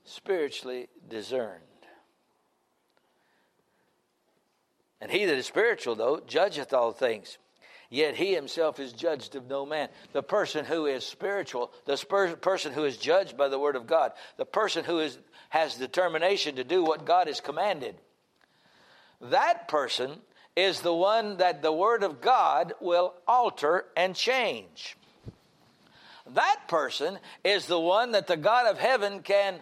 spiritually 0.03 0.87
discerned. 1.07 1.68
And 5.01 5.11
he 5.11 5.25
that 5.25 5.37
is 5.37 5.45
spiritual, 5.45 5.95
though, 5.95 6.21
judgeth 6.25 6.73
all 6.73 6.91
things. 6.91 7.37
Yet 7.89 8.15
he 8.15 8.35
himself 8.35 8.79
is 8.79 8.93
judged 8.93 9.35
of 9.35 9.47
no 9.47 9.65
man. 9.65 9.89
The 10.13 10.21
person 10.21 10.63
who 10.65 10.85
is 10.85 11.03
spiritual, 11.05 11.71
the 11.85 11.97
person 12.39 12.71
who 12.73 12.83
is 12.83 12.97
judged 12.97 13.35
by 13.35 13.47
the 13.47 13.57
word 13.57 13.75
of 13.75 13.87
God, 13.87 14.11
the 14.37 14.45
person 14.45 14.83
who 14.83 14.99
is, 14.99 15.17
has 15.49 15.75
determination 15.75 16.57
to 16.57 16.63
do 16.63 16.83
what 16.83 17.05
God 17.05 17.27
has 17.27 17.41
commanded, 17.41 17.95
that 19.21 19.67
person 19.67 20.19
is 20.55 20.81
the 20.81 20.93
one 20.93 21.37
that 21.37 21.61
the 21.61 21.73
word 21.73 22.03
of 22.03 22.21
God 22.21 22.73
will 22.79 23.15
alter 23.27 23.85
and 23.97 24.15
change. 24.15 24.95
That 26.27 26.67
person 26.67 27.17
is 27.43 27.65
the 27.65 27.79
one 27.79 28.11
that 28.11 28.27
the 28.27 28.37
God 28.37 28.67
of 28.67 28.77
heaven 28.77 29.21
can 29.21 29.55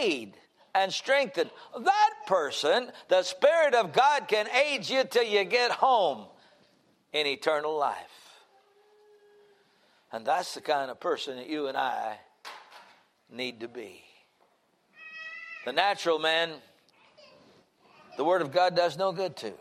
aid 0.00 0.34
and 0.74 0.92
strengthen. 0.92 1.50
That 1.78 2.10
person, 2.26 2.90
the 3.08 3.22
Spirit 3.22 3.74
of 3.74 3.92
God 3.92 4.28
can 4.28 4.48
aid 4.50 4.88
you 4.88 5.04
till 5.04 5.24
you 5.24 5.44
get 5.44 5.70
home 5.70 6.26
in 7.12 7.26
eternal 7.26 7.76
life. 7.76 7.96
And 10.12 10.26
that's 10.26 10.54
the 10.54 10.60
kind 10.60 10.90
of 10.90 11.00
person 11.00 11.36
that 11.36 11.48
you 11.48 11.68
and 11.68 11.76
I 11.76 12.18
need 13.30 13.60
to 13.60 13.68
be. 13.68 14.02
The 15.64 15.72
natural 15.72 16.18
man, 16.18 16.50
the 18.16 18.24
Word 18.24 18.42
of 18.42 18.52
God 18.52 18.76
does 18.76 18.98
no 18.98 19.12
good 19.12 19.36
to. 19.38 19.52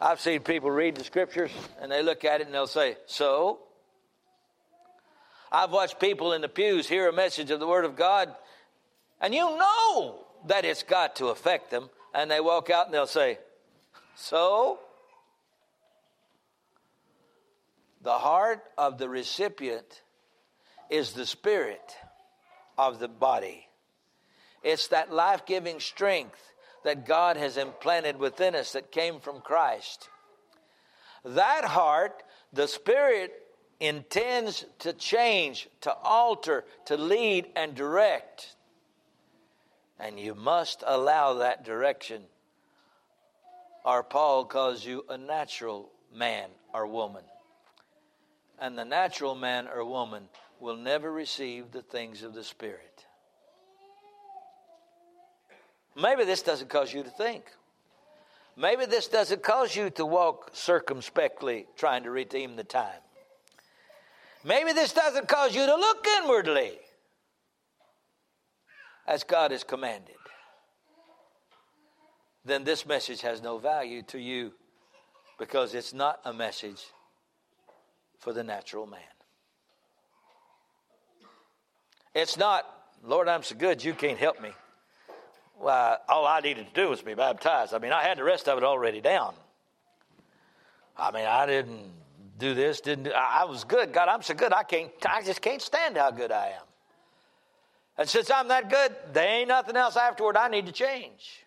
I've 0.00 0.20
seen 0.20 0.40
people 0.40 0.70
read 0.70 0.96
the 0.96 1.04
scriptures 1.04 1.50
and 1.80 1.90
they 1.90 2.02
look 2.02 2.24
at 2.24 2.40
it 2.40 2.46
and 2.46 2.54
they'll 2.54 2.66
say, 2.66 2.96
So? 3.06 3.60
I've 5.50 5.70
watched 5.70 6.00
people 6.00 6.32
in 6.32 6.40
the 6.40 6.48
pews 6.48 6.88
hear 6.88 7.08
a 7.08 7.12
message 7.12 7.52
of 7.52 7.60
the 7.60 7.66
Word 7.66 7.84
of 7.84 7.94
God 7.94 8.34
and 9.20 9.34
you 9.34 9.40
know 9.40 10.26
that 10.46 10.64
it's 10.64 10.82
got 10.82 11.16
to 11.16 11.28
affect 11.28 11.70
them, 11.70 11.90
and 12.14 12.30
they 12.30 12.40
walk 12.40 12.70
out 12.70 12.86
and 12.86 12.94
they'll 12.94 13.06
say, 13.06 13.38
So? 14.16 14.78
The 18.02 18.18
heart 18.18 18.62
of 18.76 18.98
the 18.98 19.08
recipient 19.08 20.02
is 20.90 21.12
the 21.12 21.24
spirit 21.24 21.96
of 22.76 22.98
the 22.98 23.08
body. 23.08 23.66
It's 24.62 24.88
that 24.88 25.10
life 25.10 25.46
giving 25.46 25.80
strength 25.80 26.40
that 26.84 27.06
God 27.06 27.36
has 27.36 27.56
implanted 27.56 28.18
within 28.18 28.54
us 28.54 28.72
that 28.72 28.92
came 28.92 29.20
from 29.20 29.40
Christ. 29.40 30.08
That 31.24 31.64
heart, 31.64 32.22
the 32.52 32.68
Spirit 32.68 33.32
intends 33.80 34.64
to 34.80 34.92
change, 34.92 35.68
to 35.80 35.92
alter, 35.92 36.64
to 36.86 36.96
lead 36.96 37.46
and 37.56 37.74
direct. 37.74 38.53
And 39.98 40.18
you 40.18 40.34
must 40.34 40.82
allow 40.86 41.34
that 41.34 41.64
direction, 41.64 42.22
or 43.84 44.02
Paul 44.02 44.44
calls 44.44 44.84
you 44.84 45.04
a 45.08 45.16
natural 45.16 45.90
man 46.12 46.50
or 46.72 46.86
woman. 46.86 47.22
And 48.60 48.76
the 48.76 48.84
natural 48.84 49.34
man 49.34 49.68
or 49.68 49.84
woman 49.84 50.28
will 50.60 50.76
never 50.76 51.12
receive 51.12 51.70
the 51.70 51.82
things 51.82 52.22
of 52.22 52.34
the 52.34 52.44
Spirit. 52.44 53.04
Maybe 55.96 56.24
this 56.24 56.42
doesn't 56.42 56.70
cause 56.70 56.92
you 56.92 57.02
to 57.02 57.10
think. 57.10 57.44
Maybe 58.56 58.86
this 58.86 59.08
doesn't 59.08 59.42
cause 59.42 59.74
you 59.74 59.90
to 59.90 60.06
walk 60.06 60.50
circumspectly 60.52 61.66
trying 61.76 62.04
to 62.04 62.10
redeem 62.10 62.56
the 62.56 62.64
time. 62.64 63.00
Maybe 64.44 64.72
this 64.72 64.92
doesn't 64.92 65.28
cause 65.28 65.54
you 65.54 65.66
to 65.66 65.74
look 65.74 66.06
inwardly 66.06 66.78
as 69.06 69.24
God 69.24 69.50
has 69.50 69.64
commanded. 69.64 70.16
Then 72.44 72.64
this 72.64 72.86
message 72.86 73.22
has 73.22 73.42
no 73.42 73.58
value 73.58 74.02
to 74.04 74.18
you 74.18 74.52
because 75.38 75.74
it's 75.74 75.94
not 75.94 76.20
a 76.24 76.32
message 76.32 76.82
for 78.18 78.32
the 78.32 78.44
natural 78.44 78.86
man. 78.86 79.00
It's 82.14 82.36
not, 82.36 82.64
Lord, 83.02 83.28
I'm 83.28 83.42
so 83.42 83.56
good, 83.56 83.82
you 83.82 83.94
can't 83.94 84.18
help 84.18 84.40
me 84.40 84.50
well, 85.60 85.98
all 86.08 86.26
I 86.26 86.40
needed 86.40 86.66
to 86.66 86.80
do 86.80 86.90
was 86.90 87.02
be 87.02 87.14
baptized. 87.14 87.74
I 87.74 87.78
mean, 87.78 87.92
I 87.92 88.02
had 88.02 88.18
the 88.18 88.24
rest 88.24 88.48
of 88.48 88.58
it 88.58 88.64
already 88.64 89.00
down. 89.00 89.34
I 90.96 91.10
mean, 91.10 91.26
I 91.26 91.46
didn't 91.46 91.90
do 92.38 92.54
this, 92.54 92.80
didn't 92.80 93.04
do, 93.04 93.12
I 93.12 93.44
was 93.44 93.64
good. 93.64 93.92
God, 93.92 94.08
I'm 94.08 94.22
so 94.22 94.34
good. 94.34 94.52
I 94.52 94.62
can't. 94.62 94.90
I 95.08 95.22
just 95.22 95.40
can't 95.40 95.62
stand 95.62 95.96
how 95.96 96.10
good 96.10 96.30
I 96.30 96.48
am. 96.48 96.73
And 97.96 98.08
since 98.08 98.30
I'm 98.30 98.48
that 98.48 98.70
good, 98.70 98.94
there 99.12 99.28
ain't 99.28 99.48
nothing 99.48 99.76
else 99.76 99.96
afterward 99.96 100.36
I 100.36 100.48
need 100.48 100.66
to 100.66 100.72
change. 100.72 101.44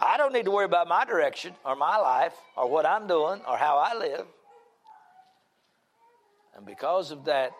I 0.00 0.16
don't 0.16 0.32
need 0.32 0.44
to 0.44 0.50
worry 0.50 0.64
about 0.64 0.88
my 0.88 1.04
direction 1.04 1.54
or 1.64 1.76
my 1.76 1.96
life 1.96 2.34
or 2.56 2.68
what 2.68 2.86
I'm 2.86 3.06
doing 3.06 3.40
or 3.48 3.56
how 3.56 3.78
I 3.78 3.96
live. 3.96 4.26
And 6.56 6.66
because 6.66 7.10
of 7.10 7.24
that, 7.26 7.52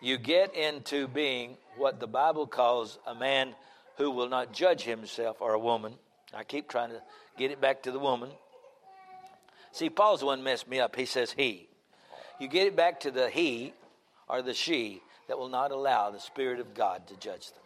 you 0.00 0.16
get 0.18 0.54
into 0.54 1.08
being 1.08 1.56
what 1.76 2.00
the 2.00 2.06
Bible 2.06 2.46
calls 2.46 2.98
a 3.06 3.14
man 3.14 3.54
who 3.98 4.12
will 4.12 4.28
not 4.28 4.52
judge 4.52 4.82
himself, 4.82 5.38
or 5.40 5.54
a 5.54 5.58
woman. 5.58 5.92
I 6.32 6.44
keep 6.44 6.68
trying 6.68 6.90
to 6.90 7.02
get 7.36 7.50
it 7.50 7.60
back 7.60 7.82
to 7.82 7.90
the 7.90 7.98
woman. 7.98 8.30
See, 9.72 9.90
Paul's 9.90 10.20
the 10.20 10.26
one 10.26 10.42
messed 10.42 10.68
me 10.68 10.78
up. 10.78 10.94
He 10.94 11.04
says 11.04 11.32
he. 11.32 11.68
You 12.40 12.46
get 12.46 12.68
it 12.68 12.76
back 12.76 13.00
to 13.00 13.10
the 13.10 13.28
he 13.28 13.74
or 14.28 14.40
the 14.40 14.54
she 14.54 15.02
that 15.28 15.38
will 15.38 15.48
not 15.48 15.70
allow 15.70 16.10
the 16.10 16.20
Spirit 16.20 16.58
of 16.58 16.74
God 16.74 17.06
to 17.08 17.16
judge 17.16 17.50
them. 17.52 17.62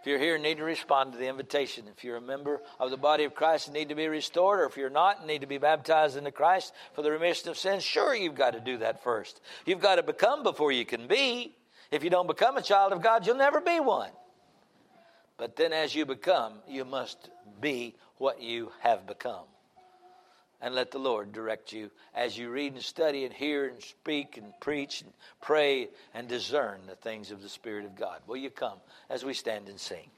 If 0.00 0.08
you're 0.08 0.18
here 0.18 0.34
and 0.34 0.42
need 0.42 0.56
to 0.56 0.64
respond 0.64 1.12
to 1.12 1.18
the 1.18 1.28
invitation, 1.28 1.84
if 1.96 2.02
you're 2.02 2.16
a 2.16 2.20
member 2.20 2.60
of 2.80 2.90
the 2.90 2.96
body 2.96 3.22
of 3.22 3.36
Christ 3.36 3.68
and 3.68 3.74
need 3.74 3.90
to 3.90 3.94
be 3.94 4.08
restored, 4.08 4.58
or 4.58 4.64
if 4.64 4.76
you're 4.76 4.90
not 4.90 5.18
and 5.18 5.28
need 5.28 5.42
to 5.42 5.46
be 5.46 5.58
baptized 5.58 6.16
into 6.16 6.32
Christ 6.32 6.72
for 6.94 7.02
the 7.02 7.12
remission 7.12 7.50
of 7.50 7.56
sins, 7.56 7.84
sure, 7.84 8.12
you've 8.12 8.34
got 8.34 8.54
to 8.54 8.60
do 8.60 8.78
that 8.78 9.04
first. 9.04 9.40
You've 9.64 9.80
got 9.80 9.96
to 9.96 10.02
become 10.02 10.42
before 10.42 10.72
you 10.72 10.84
can 10.84 11.06
be. 11.06 11.54
If 11.92 12.02
you 12.02 12.10
don't 12.10 12.26
become 12.26 12.56
a 12.56 12.62
child 12.62 12.92
of 12.92 13.00
God, 13.00 13.26
you'll 13.26 13.36
never 13.36 13.60
be 13.60 13.78
one. 13.78 14.10
But 15.36 15.54
then 15.54 15.72
as 15.72 15.94
you 15.94 16.04
become, 16.04 16.54
you 16.66 16.84
must 16.84 17.30
be 17.60 17.94
what 18.16 18.42
you 18.42 18.72
have 18.80 19.06
become. 19.06 19.44
And 20.62 20.76
let 20.76 20.92
the 20.92 20.98
Lord 20.98 21.32
direct 21.32 21.72
you 21.72 21.90
as 22.14 22.38
you 22.38 22.48
read 22.48 22.74
and 22.74 22.82
study 22.82 23.24
and 23.24 23.34
hear 23.34 23.66
and 23.66 23.82
speak 23.82 24.36
and 24.36 24.52
preach 24.60 25.02
and 25.02 25.12
pray 25.40 25.88
and 26.14 26.28
discern 26.28 26.82
the 26.86 26.94
things 26.94 27.32
of 27.32 27.42
the 27.42 27.48
Spirit 27.48 27.84
of 27.84 27.96
God. 27.96 28.20
Will 28.28 28.36
you 28.36 28.50
come 28.50 28.78
as 29.10 29.24
we 29.24 29.34
stand 29.34 29.68
and 29.68 29.80
sing? 29.80 30.08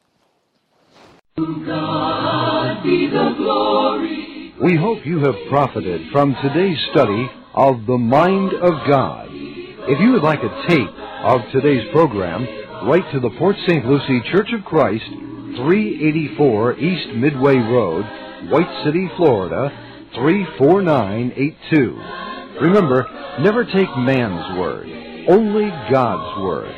We 4.63 4.77
hope 4.77 5.05
you 5.05 5.19
have 5.25 5.35
profited 5.49 6.13
from 6.13 6.37
today's 6.43 6.79
study 6.93 7.31
of 7.55 7.87
the 7.87 7.99
Mind 7.99 8.53
of 8.53 8.87
God. 8.89 9.29
If 9.33 9.99
you 10.01 10.13
would 10.13 10.23
like 10.23 10.41
a 10.43 10.67
tape 10.69 10.95
of 11.25 11.41
today's 11.53 11.91
program, 11.91 12.47
write 12.87 13.11
to 13.13 13.21
the 13.21 13.31
Port 13.39 13.57
St. 13.67 13.85
Lucie 13.87 14.21
Church 14.31 14.53
of 14.53 14.65
Christ, 14.65 15.05
384 15.09 16.79
East 16.79 17.17
Midway 17.17 17.57
Road, 17.57 18.05
White 18.51 18.85
City, 18.85 19.09
Florida, 19.17 19.71
34982. 20.15 22.01
Remember, 22.61 23.07
never 23.41 23.65
take 23.65 23.97
man's 23.99 24.59
word, 24.59 24.87
only 25.29 25.69
God's 25.91 26.41
word, 26.43 26.75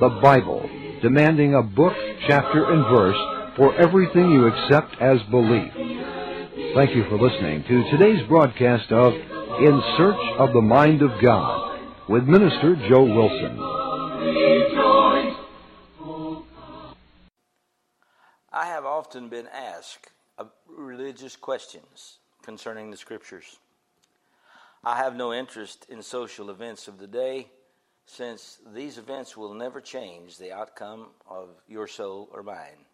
the 0.00 0.08
Bible, 0.20 0.68
demanding 1.00 1.54
a 1.54 1.62
book, 1.62 1.94
chapter, 2.26 2.72
and 2.72 2.84
verse 2.94 3.56
for 3.56 3.74
everything 3.80 4.30
you 4.30 4.46
accept 4.46 5.00
as 5.00 5.18
belief. 5.30 5.72
Thank 6.74 6.94
you 6.96 7.04
for 7.08 7.18
listening 7.18 7.62
to 7.64 7.90
today's 7.90 8.26
broadcast 8.28 8.90
of 8.90 9.12
In 9.12 9.82
Search 9.96 10.38
of 10.38 10.52
the 10.52 10.62
Mind 10.62 11.02
of 11.02 11.10
God 11.22 11.78
with 12.08 12.24
Minister 12.24 12.74
Joe 12.88 13.04
Wilson. 13.04 13.58
I 18.52 18.66
have 18.66 18.84
often 18.84 19.28
been 19.28 19.46
asked 19.46 20.10
uh, 20.38 20.44
religious 20.76 21.36
questions 21.36 22.18
concerning 22.42 22.90
the 22.90 22.96
scriptures. 22.96 23.58
I 24.82 24.96
have 24.96 25.14
no 25.14 25.32
interest 25.32 25.86
in 25.88 26.02
social 26.02 26.50
events 26.50 26.88
of 26.88 26.98
the 26.98 27.06
day 27.06 27.48
since 28.06 28.58
these 28.74 28.98
events 28.98 29.36
will 29.36 29.54
never 29.54 29.80
change 29.80 30.36
the 30.36 30.52
outcome 30.52 31.08
of 31.28 31.50
your 31.68 31.86
soul 31.86 32.28
or 32.32 32.42
mine. 32.42 32.84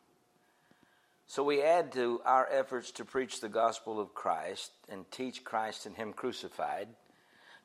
So 1.26 1.42
we 1.42 1.62
add 1.62 1.92
to 1.92 2.20
our 2.24 2.48
efforts 2.50 2.90
to 2.92 3.04
preach 3.04 3.40
the 3.40 3.48
gospel 3.48 3.98
of 3.98 4.14
Christ 4.14 4.72
and 4.88 5.10
teach 5.10 5.42
Christ 5.42 5.86
and 5.86 5.96
Him 5.96 6.12
crucified 6.12 6.88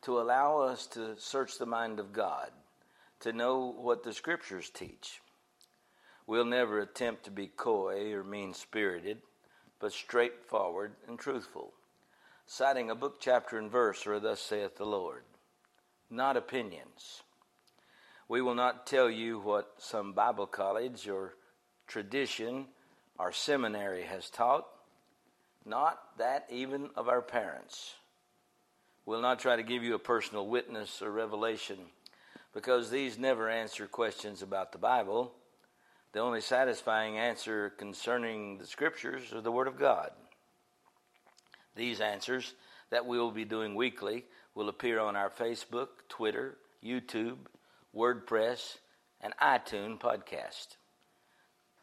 to 0.04 0.20
allow 0.20 0.60
us 0.60 0.88
to 0.88 1.16
search 1.18 1.58
the 1.58 1.66
mind 1.66 2.00
of 2.00 2.14
God, 2.14 2.50
to 3.20 3.34
know 3.34 3.76
what 3.78 4.04
the 4.04 4.14
Scriptures 4.14 4.70
teach. 4.70 5.22
We'll 6.26 6.46
never 6.46 6.80
attempt 6.80 7.26
to 7.26 7.32
be 7.32 7.48
coy 7.48 8.14
or 8.14 8.24
mean 8.24 8.54
spirited, 8.54 9.20
but 9.82 9.92
straightforward 9.92 10.94
and 11.08 11.18
truthful, 11.18 11.74
citing 12.46 12.92
a 12.92 12.96
book, 12.96 13.20
chapter, 13.20 13.58
and 13.58 13.72
verse, 13.72 14.06
or 14.06 14.20
thus 14.20 14.40
saith 14.40 14.78
the 14.78 14.86
Lord, 14.86 15.24
not 16.10 16.38
opinions. 16.38 17.24
We 18.30 18.42
will 18.42 18.56
not 18.56 18.86
tell 18.86 19.10
you 19.10 19.40
what 19.40 19.74
some 19.80 20.14
Bible 20.14 20.46
college 20.46 21.10
or 21.10 21.34
tradition 21.88 22.68
or 23.20 23.32
seminary 23.32 24.04
has 24.04 24.30
taught, 24.30 24.68
not 25.66 26.00
that 26.18 26.46
even 26.50 26.92
of 26.96 27.10
our 27.10 27.22
parents. 27.22 27.96
We'll 29.06 29.22
not 29.22 29.40
try 29.40 29.56
to 29.56 29.64
give 29.64 29.84
you 29.84 29.96
a 29.96 30.00
personal 30.00 30.48
witness 30.48 31.02
or 31.02 31.12
revelation 31.12 31.78
because 32.54 32.90
these 32.90 33.18
never 33.18 33.50
answer 33.50 33.88
questions 33.88 34.42
about 34.42 34.72
the 34.72 34.78
Bible. 34.78 35.34
The 36.14 36.20
only 36.20 36.42
satisfying 36.42 37.18
answer 37.18 37.70
concerning 37.78 38.58
the 38.58 38.66
Scriptures 38.66 39.32
are 39.34 39.40
the 39.42 39.52
Word 39.52 39.68
of 39.68 39.80
God. 39.80 40.12
These 41.76 42.02
answers 42.02 42.54
that 42.90 43.06
we 43.06 43.18
will 43.18 43.32
be 43.32 43.46
doing 43.46 43.76
weekly 43.76 44.26
will 44.54 44.68
appear 44.68 45.00
on 45.00 45.16
our 45.16 45.30
Facebook, 45.30 45.88
Twitter, 46.10 46.58
YouTube, 46.84 47.38
WordPress, 47.96 48.78
and 49.22 49.34
iTunes 49.42 50.00
podcast. 50.00 50.76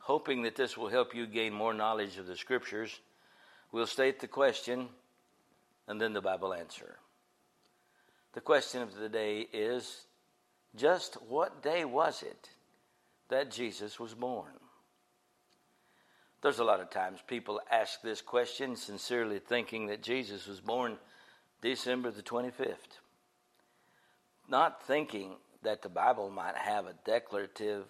Hoping 0.00 0.42
that 0.42 0.56
this 0.56 0.76
will 0.76 0.88
help 0.88 1.14
you 1.14 1.26
gain 1.26 1.54
more 1.54 1.72
knowledge 1.72 2.18
of 2.18 2.26
the 2.26 2.36
Scriptures, 2.36 3.00
we'll 3.72 3.86
state 3.86 4.20
the 4.20 4.28
question 4.28 4.88
and 5.86 5.98
then 5.98 6.12
the 6.12 6.20
Bible 6.20 6.52
answer. 6.52 6.96
The 8.34 8.42
question 8.42 8.82
of 8.82 8.94
the 8.94 9.08
day 9.08 9.48
is 9.54 10.04
just 10.76 11.14
what 11.28 11.62
day 11.62 11.86
was 11.86 12.22
it 12.22 12.50
that 13.28 13.50
Jesus 13.50 13.98
was 13.98 14.14
born? 14.14 14.52
There's 16.40 16.60
a 16.60 16.64
lot 16.64 16.80
of 16.80 16.90
times 16.90 17.18
people 17.26 17.60
ask 17.70 18.00
this 18.00 18.22
question 18.22 18.76
sincerely 18.76 19.40
thinking 19.40 19.86
that 19.86 20.02
Jesus 20.02 20.46
was 20.46 20.60
born 20.60 20.98
December 21.60 22.12
the 22.12 22.22
25th, 22.22 23.00
not 24.48 24.86
thinking 24.86 25.32
that 25.62 25.82
the 25.82 25.88
Bible 25.88 26.30
might 26.30 26.56
have 26.56 26.86
a 26.86 26.94
declarative 27.04 27.86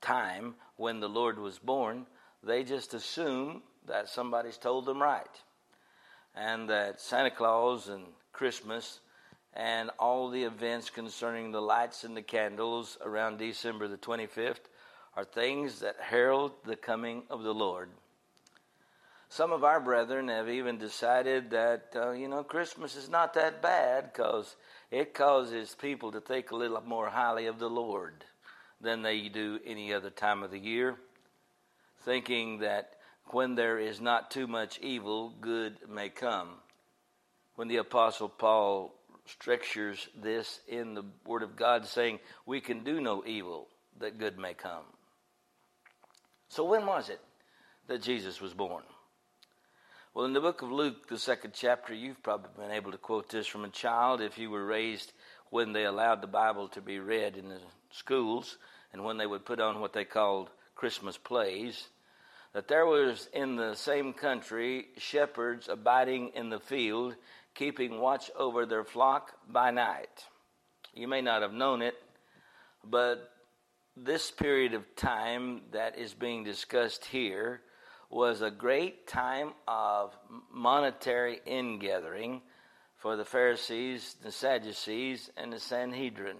time 0.00 0.56
when 0.76 0.98
the 0.98 1.08
Lord 1.08 1.38
was 1.38 1.58
born. 1.58 2.06
They 2.42 2.64
just 2.64 2.94
assume 2.94 3.62
that 3.86 4.08
somebody's 4.08 4.58
told 4.58 4.86
them 4.86 5.00
right, 5.00 5.42
and 6.34 6.68
that 6.68 7.00
Santa 7.00 7.30
Claus 7.30 7.88
and 7.88 8.04
Christmas 8.32 8.98
and 9.54 9.90
all 9.98 10.30
the 10.30 10.44
events 10.44 10.90
concerning 10.90 11.50
the 11.50 11.60
lights 11.60 12.04
and 12.04 12.16
the 12.16 12.22
candles 12.22 12.96
around 13.04 13.38
December 13.38 13.88
the 13.88 13.96
25th 13.96 14.68
are 15.16 15.24
things 15.24 15.80
that 15.80 15.96
herald 16.00 16.52
the 16.64 16.76
coming 16.76 17.22
of 17.30 17.42
the 17.42 17.54
Lord. 17.54 17.90
Some 19.28 19.52
of 19.52 19.62
our 19.62 19.80
brethren 19.80 20.28
have 20.28 20.48
even 20.48 20.78
decided 20.78 21.50
that, 21.50 21.92
uh, 21.94 22.10
you 22.10 22.26
know, 22.26 22.42
Christmas 22.42 22.96
is 22.96 23.08
not 23.08 23.34
that 23.34 23.62
bad 23.62 24.12
because 24.12 24.56
it 24.90 25.14
causes 25.14 25.76
people 25.80 26.10
to 26.12 26.20
think 26.20 26.50
a 26.50 26.56
little 26.56 26.80
more 26.80 27.08
highly 27.08 27.46
of 27.46 27.60
the 27.60 27.70
Lord 27.70 28.24
than 28.80 29.02
they 29.02 29.28
do 29.28 29.60
any 29.64 29.92
other 29.92 30.10
time 30.10 30.42
of 30.42 30.50
the 30.50 30.58
year, 30.58 30.96
thinking 32.04 32.58
that 32.58 32.94
when 33.26 33.54
there 33.54 33.78
is 33.78 34.00
not 34.00 34.32
too 34.32 34.48
much 34.48 34.80
evil, 34.80 35.32
good 35.40 35.76
may 35.88 36.08
come. 36.08 36.48
When 37.54 37.68
the 37.68 37.76
Apostle 37.76 38.28
Paul 38.28 38.92
structures 39.30 40.08
this 40.20 40.60
in 40.68 40.94
the 40.94 41.04
Word 41.26 41.42
of 41.42 41.56
God, 41.56 41.86
saying, 41.86 42.18
We 42.46 42.60
can 42.60 42.84
do 42.84 43.00
no 43.00 43.24
evil, 43.26 43.68
that 43.98 44.18
good 44.18 44.38
may 44.38 44.54
come. 44.54 44.84
So, 46.48 46.64
when 46.64 46.86
was 46.86 47.08
it 47.08 47.20
that 47.86 48.02
Jesus 48.02 48.40
was 48.40 48.54
born? 48.54 48.82
Well, 50.12 50.24
in 50.24 50.32
the 50.32 50.40
book 50.40 50.62
of 50.62 50.72
Luke, 50.72 51.08
the 51.08 51.18
second 51.18 51.52
chapter, 51.54 51.94
you've 51.94 52.22
probably 52.22 52.50
been 52.58 52.72
able 52.72 52.90
to 52.90 52.98
quote 52.98 53.28
this 53.28 53.46
from 53.46 53.64
a 53.64 53.68
child 53.68 54.20
if 54.20 54.38
you 54.38 54.50
were 54.50 54.66
raised 54.66 55.12
when 55.50 55.72
they 55.72 55.84
allowed 55.84 56.20
the 56.20 56.26
Bible 56.26 56.66
to 56.68 56.80
be 56.80 56.98
read 56.98 57.36
in 57.36 57.48
the 57.48 57.60
schools 57.92 58.58
and 58.92 59.04
when 59.04 59.18
they 59.18 59.26
would 59.26 59.44
put 59.44 59.60
on 59.60 59.80
what 59.80 59.92
they 59.92 60.04
called 60.04 60.50
Christmas 60.74 61.16
plays. 61.16 61.86
That 62.52 62.66
there 62.66 62.86
was 62.86 63.28
in 63.32 63.54
the 63.54 63.74
same 63.74 64.12
country 64.12 64.88
shepherds 64.96 65.68
abiding 65.68 66.32
in 66.34 66.50
the 66.50 66.58
field 66.58 67.14
keeping 67.60 68.00
watch 68.00 68.30
over 68.38 68.64
their 68.64 68.84
flock 68.84 69.34
by 69.46 69.70
night. 69.70 70.24
You 70.94 71.06
may 71.06 71.20
not 71.20 71.42
have 71.42 71.52
known 71.52 71.82
it, 71.82 71.92
but 72.82 73.32
this 73.94 74.30
period 74.30 74.72
of 74.72 74.96
time 74.96 75.60
that 75.72 75.98
is 75.98 76.14
being 76.14 76.42
discussed 76.42 77.04
here 77.04 77.60
was 78.08 78.40
a 78.40 78.50
great 78.50 79.06
time 79.06 79.50
of 79.68 80.16
monetary 80.50 81.42
ingathering 81.44 82.40
for 82.96 83.16
the 83.16 83.26
Pharisees, 83.26 84.16
the 84.22 84.32
Sadducees, 84.32 85.28
and 85.36 85.52
the 85.52 85.60
Sanhedrin. 85.60 86.38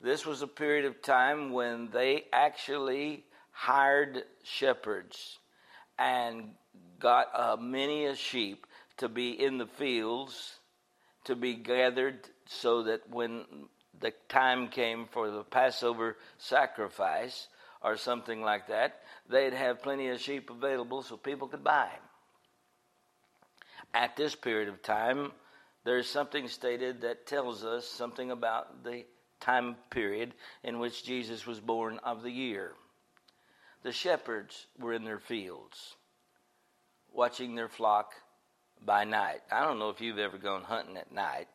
This 0.00 0.24
was 0.24 0.40
a 0.40 0.46
period 0.46 0.84
of 0.84 1.02
time 1.02 1.50
when 1.50 1.88
they 1.90 2.26
actually 2.32 3.24
hired 3.50 4.22
shepherds 4.44 5.40
and 5.98 6.50
got 7.00 7.26
uh, 7.34 7.56
many 7.56 8.06
a 8.06 8.14
sheep 8.14 8.68
to 8.98 9.08
be 9.08 9.30
in 9.30 9.58
the 9.58 9.66
fields, 9.66 10.58
to 11.24 11.36
be 11.36 11.54
gathered 11.54 12.20
so 12.46 12.84
that 12.84 13.08
when 13.10 13.44
the 14.00 14.12
time 14.28 14.68
came 14.68 15.06
for 15.10 15.30
the 15.30 15.42
Passover 15.42 16.16
sacrifice 16.38 17.48
or 17.82 17.96
something 17.96 18.42
like 18.42 18.68
that, 18.68 19.00
they'd 19.28 19.52
have 19.52 19.82
plenty 19.82 20.08
of 20.08 20.20
sheep 20.20 20.50
available 20.50 21.02
so 21.02 21.16
people 21.16 21.48
could 21.48 21.64
buy. 21.64 21.90
At 23.94 24.16
this 24.16 24.34
period 24.34 24.68
of 24.68 24.82
time, 24.82 25.32
there's 25.84 26.08
something 26.08 26.48
stated 26.48 27.02
that 27.02 27.26
tells 27.26 27.64
us 27.64 27.86
something 27.86 28.30
about 28.30 28.82
the 28.84 29.04
time 29.40 29.76
period 29.90 30.34
in 30.64 30.78
which 30.78 31.04
Jesus 31.04 31.46
was 31.46 31.60
born 31.60 32.00
of 32.02 32.22
the 32.22 32.30
year. 32.30 32.72
The 33.82 33.92
shepherds 33.92 34.66
were 34.78 34.92
in 34.92 35.04
their 35.04 35.20
fields, 35.20 35.94
watching 37.12 37.54
their 37.54 37.68
flock 37.68 38.14
by 38.84 39.04
night. 39.04 39.42
I 39.50 39.64
don't 39.64 39.78
know 39.78 39.90
if 39.90 40.00
you've 40.00 40.18
ever 40.18 40.38
gone 40.38 40.62
hunting 40.62 40.96
at 40.96 41.12
night. 41.12 41.48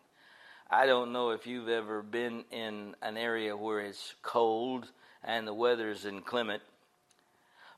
I 0.69 0.86
don't 0.86 1.11
know 1.11 1.32
if 1.32 1.47
you've 1.47 1.69
ever 1.69 2.01
been 2.01 2.45
in 2.51 2.95
an 3.01 3.17
area 3.17 3.55
where 3.57 3.82
it's 3.82 4.13
cold 4.22 4.89
and 5.24 5.47
the 5.47 5.53
weather 5.53 5.89
is 5.89 6.05
inclement. 6.05 6.61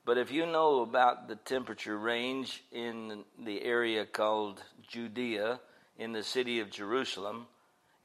But 0.05 0.17
if 0.17 0.31
you 0.31 0.45
know 0.45 0.81
about 0.81 1.27
the 1.27 1.35
temperature 1.35 1.97
range 1.97 2.63
in 2.71 3.23
the 3.43 3.63
area 3.63 4.05
called 4.05 4.61
Judea 4.87 5.59
in 5.97 6.11
the 6.11 6.23
city 6.23 6.59
of 6.59 6.69
Jerusalem 6.69 7.47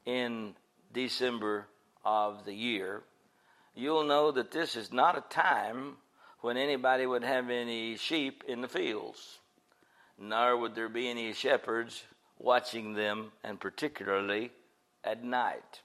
in 0.05 0.55
December 0.93 1.67
of 2.05 2.45
the 2.45 2.53
year, 2.53 3.03
you'll 3.75 4.05
know 4.05 4.31
that 4.31 4.51
this 4.51 4.75
is 4.75 4.93
not 4.93 5.17
a 5.17 5.33
time 5.33 5.97
when 6.41 6.57
anybody 6.57 7.05
would 7.05 7.23
have 7.23 7.49
any 7.49 7.97
sheep 7.97 8.43
in 8.47 8.61
the 8.61 8.67
fields 8.67 9.38
nor 10.19 10.57
would 10.57 10.75
there 10.75 10.89
be 10.89 11.09
any 11.09 11.33
shepherds 11.33 12.03
watching 12.37 12.93
them, 12.93 13.31
and 13.43 13.59
particularly 13.59 14.51
at 15.03 15.23
night. 15.23 15.81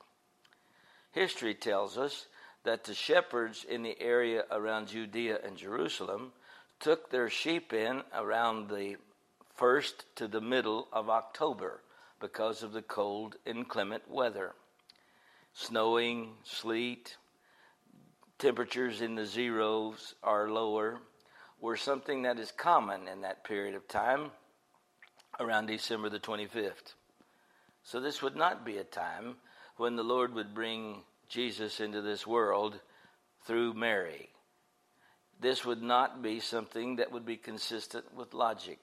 History 1.12 1.54
tells 1.54 1.96
us 1.96 2.26
that 2.64 2.84
the 2.84 2.94
shepherds 2.94 3.64
in 3.64 3.82
the 3.82 4.00
area 4.00 4.44
around 4.50 4.88
Judea 4.88 5.38
and 5.44 5.56
Jerusalem 5.56 6.32
took 6.80 7.10
their 7.10 7.30
sheep 7.30 7.72
in 7.72 8.02
around 8.14 8.68
the 8.68 8.96
first 9.54 10.04
to 10.16 10.26
the 10.26 10.40
middle 10.40 10.88
of 10.92 11.08
October 11.08 11.80
because 12.20 12.62
of 12.62 12.72
the 12.72 12.82
cold, 12.82 13.36
inclement 13.46 14.10
weather. 14.10 14.52
Snowing, 15.52 16.32
sleet, 16.42 17.16
temperatures 18.38 19.00
in 19.00 19.14
the 19.14 19.26
zeros 19.26 20.14
are 20.22 20.50
lower 20.50 20.98
were 21.64 21.76
something 21.78 22.20
that 22.20 22.38
is 22.38 22.52
common 22.52 23.08
in 23.08 23.22
that 23.22 23.42
period 23.42 23.74
of 23.74 23.88
time 23.88 24.30
around 25.40 25.64
December 25.64 26.10
the 26.10 26.20
25th. 26.20 26.92
So 27.82 28.00
this 28.00 28.20
would 28.20 28.36
not 28.36 28.66
be 28.66 28.76
a 28.76 28.84
time 28.84 29.36
when 29.78 29.96
the 29.96 30.02
Lord 30.02 30.34
would 30.34 30.54
bring 30.54 31.04
Jesus 31.26 31.80
into 31.80 32.02
this 32.02 32.26
world 32.26 32.78
through 33.46 33.72
Mary. 33.72 34.28
This 35.40 35.64
would 35.64 35.80
not 35.80 36.22
be 36.22 36.38
something 36.38 36.96
that 36.96 37.10
would 37.10 37.24
be 37.24 37.38
consistent 37.38 38.14
with 38.14 38.34
logic. 38.34 38.80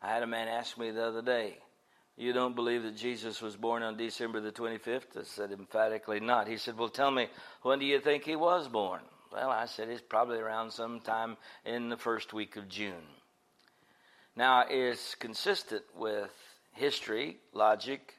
I 0.00 0.10
had 0.12 0.22
a 0.22 0.28
man 0.28 0.46
ask 0.46 0.78
me 0.78 0.92
the 0.92 1.06
other 1.06 1.22
day, 1.22 1.58
You 2.16 2.32
don't 2.32 2.54
believe 2.54 2.84
that 2.84 2.96
Jesus 2.96 3.42
was 3.42 3.56
born 3.56 3.82
on 3.82 3.96
December 3.96 4.40
the 4.40 4.52
25th? 4.52 5.18
I 5.18 5.24
said, 5.24 5.50
Emphatically 5.50 6.20
not. 6.20 6.46
He 6.46 6.56
said, 6.56 6.78
Well, 6.78 6.88
tell 6.88 7.10
me, 7.10 7.26
when 7.62 7.80
do 7.80 7.84
you 7.84 7.98
think 7.98 8.22
he 8.22 8.36
was 8.36 8.68
born? 8.68 9.00
Well, 9.30 9.50
I 9.50 9.66
said 9.66 9.90
it's 9.90 10.00
probably 10.00 10.38
around 10.38 10.72
sometime 10.72 11.36
in 11.66 11.90
the 11.90 11.98
first 11.98 12.32
week 12.32 12.56
of 12.56 12.68
June. 12.68 13.04
Now, 14.34 14.64
it's 14.68 15.14
consistent 15.16 15.82
with 15.94 16.30
history, 16.72 17.36
logic, 17.52 18.14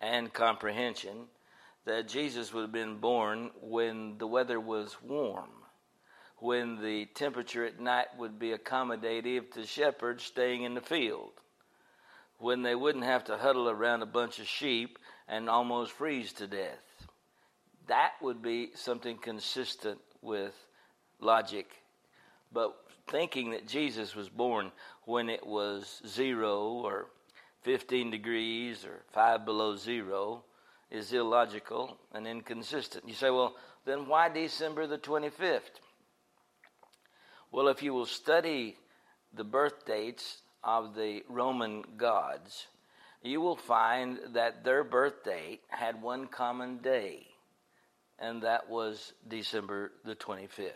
and 0.00 0.32
comprehension 0.32 1.26
that 1.84 2.08
Jesus 2.08 2.54
would 2.54 2.62
have 2.62 2.72
been 2.72 2.96
born 2.96 3.50
when 3.60 4.16
the 4.16 4.26
weather 4.26 4.58
was 4.58 4.96
warm, 5.02 5.50
when 6.38 6.80
the 6.80 7.04
temperature 7.14 7.66
at 7.66 7.78
night 7.78 8.06
would 8.18 8.38
be 8.38 8.52
accommodative 8.52 9.50
to 9.52 9.66
shepherds 9.66 10.24
staying 10.24 10.62
in 10.62 10.74
the 10.74 10.80
field, 10.80 11.32
when 12.38 12.62
they 12.62 12.74
wouldn't 12.74 13.04
have 13.04 13.24
to 13.24 13.36
huddle 13.36 13.68
around 13.68 14.00
a 14.00 14.06
bunch 14.06 14.38
of 14.38 14.46
sheep 14.46 14.98
and 15.28 15.50
almost 15.50 15.92
freeze 15.92 16.32
to 16.32 16.46
death. 16.46 17.06
That 17.88 18.12
would 18.22 18.40
be 18.42 18.70
something 18.74 19.18
consistent 19.18 20.00
with 20.22 20.54
logic. 21.20 21.66
But 22.52 22.76
thinking 23.08 23.50
that 23.50 23.66
Jesus 23.66 24.14
was 24.14 24.28
born 24.28 24.72
when 25.04 25.28
it 25.28 25.46
was 25.46 26.02
zero 26.06 26.82
or 26.84 27.06
15 27.62 28.10
degrees 28.10 28.84
or 28.84 29.02
five 29.12 29.44
below 29.44 29.76
zero 29.76 30.44
is 30.90 31.12
illogical 31.12 31.98
and 32.12 32.26
inconsistent. 32.26 33.08
You 33.08 33.14
say, 33.14 33.30
well, 33.30 33.54
then 33.84 34.06
why 34.06 34.28
December 34.28 34.86
the 34.86 34.98
25th? 34.98 35.60
Well, 37.52 37.68
if 37.68 37.82
you 37.82 37.94
will 37.94 38.06
study 38.06 38.76
the 39.32 39.44
birth 39.44 39.84
dates 39.86 40.42
of 40.62 40.94
the 40.94 41.22
Roman 41.28 41.84
gods, 41.96 42.66
you 43.22 43.40
will 43.40 43.56
find 43.56 44.18
that 44.34 44.64
their 44.64 44.84
birth 44.84 45.24
date 45.24 45.60
had 45.68 46.02
one 46.02 46.26
common 46.26 46.78
day, 46.78 47.26
and 48.18 48.42
that 48.42 48.68
was 48.68 49.12
December 49.26 49.92
the 50.04 50.14
25th. 50.14 50.70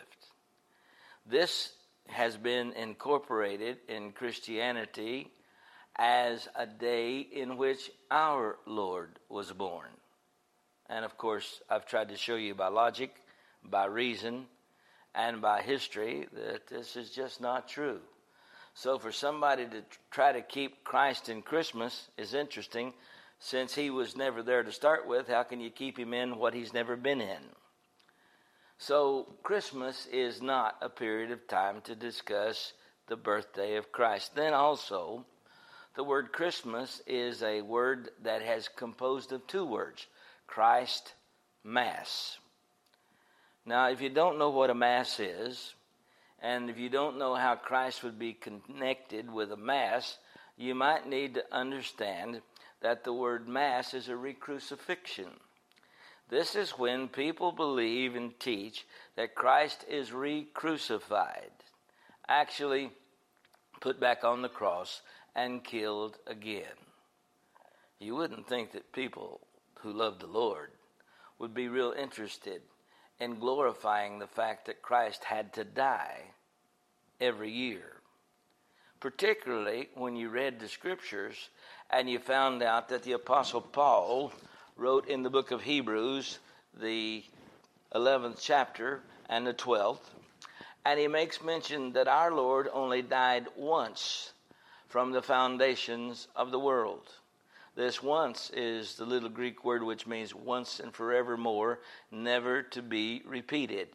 This 1.25 1.73
has 2.07 2.37
been 2.37 2.73
incorporated 2.73 3.77
in 3.87 4.11
Christianity 4.11 5.31
as 5.97 6.47
a 6.55 6.65
day 6.65 7.19
in 7.19 7.57
which 7.57 7.91
our 8.09 8.57
Lord 8.65 9.19
was 9.29 9.51
born. 9.51 9.89
And 10.89 11.05
of 11.05 11.17
course, 11.17 11.61
I've 11.69 11.85
tried 11.85 12.09
to 12.09 12.17
show 12.17 12.35
you 12.35 12.55
by 12.55 12.67
logic, 12.67 13.15
by 13.63 13.85
reason, 13.85 14.45
and 15.13 15.41
by 15.41 15.61
history 15.61 16.27
that 16.33 16.67
this 16.67 16.95
is 16.95 17.09
just 17.11 17.41
not 17.41 17.67
true. 17.67 17.99
So, 18.73 18.97
for 18.97 19.11
somebody 19.11 19.65
to 19.65 19.83
try 20.11 20.31
to 20.31 20.41
keep 20.41 20.83
Christ 20.83 21.27
in 21.27 21.41
Christmas 21.41 22.07
is 22.17 22.33
interesting. 22.33 22.93
Since 23.43 23.73
he 23.73 23.89
was 23.89 24.15
never 24.15 24.43
there 24.43 24.61
to 24.61 24.71
start 24.71 25.07
with, 25.07 25.27
how 25.27 25.41
can 25.41 25.59
you 25.59 25.71
keep 25.71 25.97
him 25.97 26.13
in 26.13 26.37
what 26.37 26.53
he's 26.53 26.73
never 26.73 26.95
been 26.95 27.19
in? 27.19 27.41
So, 28.77 29.33
Christmas 29.41 30.05
is 30.05 30.43
not 30.43 30.77
a 30.79 30.89
period 30.89 31.31
of 31.31 31.47
time 31.47 31.81
to 31.81 31.95
discuss 31.95 32.73
the 33.07 33.15
birthday 33.15 33.77
of 33.77 33.91
Christ. 33.91 34.35
Then, 34.35 34.53
also, 34.53 35.25
the 35.95 36.03
word 36.03 36.31
Christmas 36.31 37.01
is 37.07 37.41
a 37.41 37.61
word 37.61 38.11
that 38.21 38.43
has 38.43 38.67
composed 38.67 39.31
of 39.31 39.47
two 39.47 39.65
words 39.65 40.05
Christ 40.45 41.15
Mass. 41.63 42.37
Now, 43.65 43.89
if 43.89 44.01
you 44.01 44.09
don't 44.09 44.37
know 44.37 44.51
what 44.51 44.69
a 44.69 44.75
Mass 44.75 45.19
is, 45.19 45.73
and 46.39 46.69
if 46.69 46.77
you 46.77 46.89
don't 46.89 47.17
know 47.17 47.33
how 47.33 47.55
Christ 47.55 48.03
would 48.03 48.19
be 48.19 48.33
connected 48.33 49.31
with 49.31 49.51
a 49.51 49.57
Mass, 49.57 50.19
you 50.57 50.75
might 50.75 51.07
need 51.07 51.33
to 51.33 51.43
understand 51.51 52.41
that 52.81 53.03
the 53.03 53.13
word 53.13 53.47
Mass 53.47 53.93
is 53.93 54.09
a 54.09 54.15
recrucifixion. 54.15 55.29
This 56.29 56.55
is 56.55 56.71
when 56.71 57.07
people 57.07 57.51
believe 57.51 58.15
and 58.15 58.39
teach 58.39 58.85
that 59.15 59.35
Christ 59.35 59.85
is 59.89 60.13
re-crucified, 60.13 61.51
actually 62.27 62.91
put 63.81 63.99
back 63.99 64.23
on 64.23 64.41
the 64.41 64.49
cross 64.49 65.01
and 65.35 65.63
killed 65.63 66.17
again. 66.27 66.63
You 67.99 68.15
wouldn't 68.15 68.47
think 68.47 68.71
that 68.71 68.93
people 68.93 69.41
who 69.81 69.91
love 69.91 70.19
the 70.19 70.27
Lord 70.27 70.71
would 71.37 71.53
be 71.53 71.67
real 71.67 71.93
interested 71.97 72.61
in 73.19 73.39
glorifying 73.39 74.17
the 74.17 74.27
fact 74.27 74.65
that 74.65 74.81
Christ 74.81 75.23
had 75.23 75.53
to 75.53 75.63
die 75.63 76.21
every 77.19 77.51
year. 77.51 77.97
Particularly 78.99 79.89
when 79.95 80.15
you 80.15 80.29
read 80.29 80.59
the 80.59 80.67
scriptures 80.67 81.49
and 81.91 82.09
you 82.09 82.19
found 82.19 82.63
out 82.63 82.89
that 82.89 83.03
the 83.03 83.11
Apostle 83.11 83.61
Paul 83.61 84.31
wrote 84.77 85.07
in 85.07 85.23
the 85.23 85.29
book 85.29 85.51
of 85.51 85.61
Hebrews, 85.61 86.39
the 86.79 87.23
11th 87.93 88.39
chapter 88.41 89.01
and 89.29 89.45
the 89.45 89.53
12th, 89.53 89.99
and 90.85 90.99
he 90.99 91.07
makes 91.07 91.43
mention 91.43 91.91
that 91.93 92.07
our 92.07 92.33
Lord 92.33 92.69
only 92.71 93.01
died 93.01 93.47
once 93.57 94.31
from 94.87 95.11
the 95.11 95.21
foundations 95.21 96.27
of 96.35 96.51
the 96.51 96.59
world. 96.59 97.09
This 97.75 98.01
once 98.01 98.49
is 98.51 98.95
the 98.95 99.05
little 99.05 99.29
Greek 99.29 99.63
word 99.63 99.83
which 99.83 100.07
means 100.07 100.33
once 100.33 100.79
and 100.79 100.93
forevermore, 100.93 101.79
never 102.09 102.63
to 102.63 102.81
be 102.81 103.21
repeated. 103.25 103.89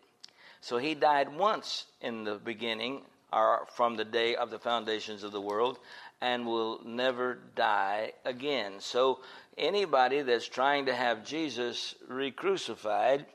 So 0.60 0.78
he 0.78 0.94
died 0.94 1.36
once 1.36 1.86
in 2.00 2.24
the 2.24 2.36
beginning, 2.36 3.02
or 3.32 3.66
from 3.74 3.96
the 3.96 4.04
day 4.04 4.36
of 4.36 4.50
the 4.50 4.58
foundations 4.58 5.22
of 5.22 5.32
the 5.32 5.40
world, 5.40 5.78
and 6.20 6.46
will 6.46 6.80
never 6.84 7.38
die 7.54 8.12
again. 8.24 8.74
So 8.80 9.20
anybody 9.56 10.22
that's 10.22 10.48
trying 10.48 10.86
to 10.86 10.94
have 10.94 11.24
Jesus 11.24 11.94
re 12.08 12.30
crucified 12.30 13.26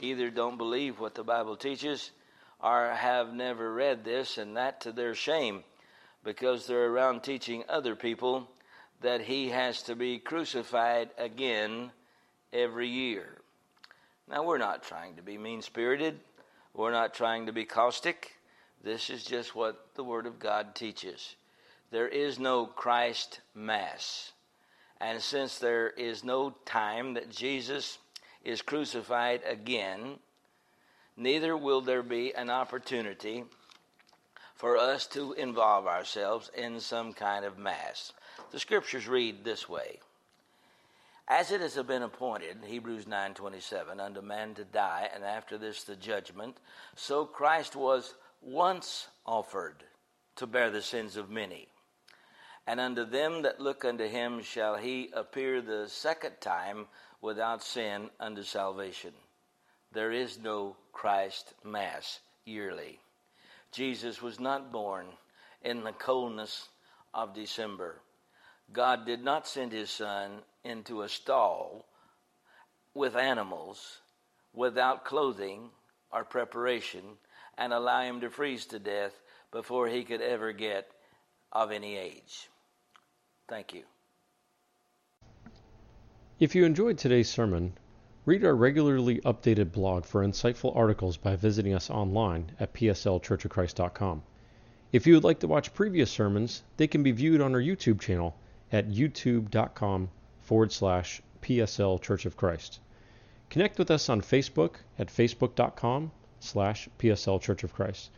either 0.00 0.30
don't 0.30 0.58
believe 0.58 1.00
what 1.00 1.14
the 1.14 1.24
Bible 1.24 1.56
teaches 1.56 2.10
or 2.60 2.90
have 2.90 3.32
never 3.32 3.72
read 3.72 4.04
this, 4.04 4.36
and 4.38 4.56
that 4.56 4.80
to 4.80 4.92
their 4.92 5.14
shame, 5.14 5.62
because 6.24 6.66
they're 6.66 6.90
around 6.90 7.22
teaching 7.22 7.62
other 7.68 7.94
people 7.94 8.48
that 9.00 9.20
he 9.20 9.48
has 9.50 9.82
to 9.82 9.94
be 9.94 10.18
crucified 10.18 11.10
again 11.16 11.92
every 12.52 12.88
year. 12.88 13.28
Now, 14.28 14.42
we're 14.42 14.58
not 14.58 14.82
trying 14.82 15.14
to 15.16 15.22
be 15.22 15.38
mean 15.38 15.62
spirited, 15.62 16.18
we're 16.74 16.92
not 16.92 17.14
trying 17.14 17.46
to 17.46 17.52
be 17.52 17.64
caustic. 17.64 18.34
This 18.82 19.10
is 19.10 19.24
just 19.24 19.54
what 19.56 19.94
the 19.94 20.04
Word 20.04 20.26
of 20.26 20.38
God 20.38 20.74
teaches. 20.74 21.34
There 21.90 22.08
is 22.08 22.38
no 22.38 22.66
Christ 22.66 23.40
Mass. 23.54 24.32
And 25.00 25.22
since 25.22 25.58
there 25.58 25.88
is 25.88 26.22
no 26.22 26.50
time 26.66 27.14
that 27.14 27.30
Jesus 27.30 27.98
is 28.44 28.60
crucified 28.60 29.40
again, 29.46 30.18
neither 31.16 31.56
will 31.56 31.80
there 31.80 32.02
be 32.02 32.34
an 32.34 32.50
opportunity 32.50 33.44
for 34.54 34.76
us 34.76 35.06
to 35.06 35.32
involve 35.34 35.86
ourselves 35.86 36.50
in 36.54 36.80
some 36.80 37.12
kind 37.12 37.44
of 37.44 37.58
Mass. 37.58 38.12
The 38.50 38.60
scriptures 38.60 39.08
read 39.08 39.44
this 39.44 39.68
way 39.68 40.00
As 41.26 41.52
it 41.52 41.60
has 41.60 41.76
been 41.84 42.02
appointed, 42.02 42.64
Hebrews 42.66 43.06
9:27, 43.06 43.98
unto 43.98 44.20
man 44.20 44.54
to 44.56 44.64
die, 44.64 45.08
and 45.14 45.24
after 45.24 45.56
this 45.56 45.84
the 45.84 45.96
judgment, 45.96 46.58
so 46.96 47.24
Christ 47.24 47.76
was 47.76 48.14
once 48.42 49.08
offered 49.24 49.84
to 50.36 50.46
bear 50.46 50.70
the 50.70 50.82
sins 50.82 51.16
of 51.16 51.30
many. 51.30 51.68
And 52.68 52.80
unto 52.80 53.06
them 53.06 53.40
that 53.42 53.62
look 53.62 53.86
unto 53.86 54.06
him 54.06 54.42
shall 54.42 54.76
he 54.76 55.08
appear 55.14 55.62
the 55.62 55.88
second 55.88 56.38
time 56.42 56.86
without 57.22 57.62
sin 57.62 58.10
unto 58.20 58.42
salvation. 58.42 59.14
There 59.92 60.12
is 60.12 60.38
no 60.38 60.76
Christ 60.92 61.54
Mass 61.64 62.20
yearly. 62.44 63.00
Jesus 63.72 64.20
was 64.20 64.38
not 64.38 64.70
born 64.70 65.06
in 65.62 65.82
the 65.82 65.92
coldness 65.92 66.68
of 67.14 67.32
December. 67.32 68.02
God 68.70 69.06
did 69.06 69.24
not 69.24 69.48
send 69.48 69.72
his 69.72 69.88
son 69.88 70.42
into 70.62 71.00
a 71.00 71.08
stall 71.08 71.86
with 72.92 73.16
animals 73.16 74.00
without 74.52 75.06
clothing 75.06 75.70
or 76.12 76.22
preparation 76.22 77.16
and 77.56 77.72
allow 77.72 78.02
him 78.02 78.20
to 78.20 78.28
freeze 78.28 78.66
to 78.66 78.78
death 78.78 79.18
before 79.52 79.88
he 79.88 80.04
could 80.04 80.20
ever 80.20 80.52
get 80.52 80.90
of 81.50 81.72
any 81.72 81.96
age. 81.96 82.50
Thank 83.48 83.72
you. 83.72 83.82
If 86.38 86.54
you 86.54 86.64
enjoyed 86.64 86.98
today's 86.98 87.28
sermon, 87.28 87.72
read 88.24 88.44
our 88.44 88.54
regularly 88.54 89.20
updated 89.22 89.72
blog 89.72 90.04
for 90.04 90.24
insightful 90.24 90.76
articles 90.76 91.16
by 91.16 91.34
visiting 91.34 91.74
us 91.74 91.90
online 91.90 92.52
at 92.60 92.74
pslchurchofchrist.com. 92.74 94.22
If 94.92 95.06
you 95.06 95.14
would 95.14 95.24
like 95.24 95.40
to 95.40 95.48
watch 95.48 95.74
previous 95.74 96.10
sermons, 96.10 96.62
they 96.76 96.86
can 96.86 97.02
be 97.02 97.10
viewed 97.10 97.40
on 97.40 97.54
our 97.54 97.60
YouTube 97.60 98.00
channel 98.00 98.36
at 98.70 98.88
youtube.com 98.88 100.10
forward 100.42 100.72
slash 100.72 101.22
PSL 101.42 102.00
Church 102.00 102.26
of 102.26 102.36
Christ. 102.36 102.80
Connect 103.50 103.78
with 103.78 103.90
us 103.90 104.08
on 104.08 104.20
Facebook 104.20 104.76
at 104.98 105.08
facebook.com 105.08 106.12
slash 106.38 106.88
PSL 106.98 107.40
Church 107.40 107.64
of 107.64 107.72
Christ. 107.72 108.10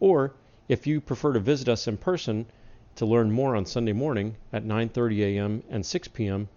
Or 0.00 0.34
if 0.68 0.86
you 0.86 1.00
prefer 1.00 1.34
to 1.34 1.40
visit 1.40 1.68
us 1.68 1.86
in 1.86 1.96
person 1.98 2.46
to 2.96 3.06
learn 3.06 3.32
more 3.32 3.56
on 3.56 3.64
Sunday 3.64 3.92
morning 3.92 4.36
at 4.52 4.64
9:30 4.64 5.18
a.m. 5.20 5.62
and 5.70 5.84
6 5.84 6.08
p.m. 6.08 6.48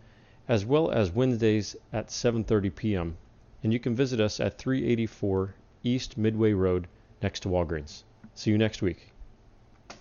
as 0.47 0.65
well 0.65 0.91
as 0.91 1.11
Wednesdays 1.11 1.75
at 1.93 2.07
7:30 2.07 2.75
p.m. 2.75 3.17
And 3.63 3.71
you 3.71 3.79
can 3.79 3.95
visit 3.95 4.19
us 4.19 4.39
at 4.39 4.57
384 4.57 5.55
East 5.83 6.17
Midway 6.17 6.53
Road 6.53 6.87
next 7.21 7.39
to 7.41 7.49
Walgreens. 7.49 8.03
See 8.33 8.51
you 8.51 8.57
next 8.57 8.81
week. 8.81 9.14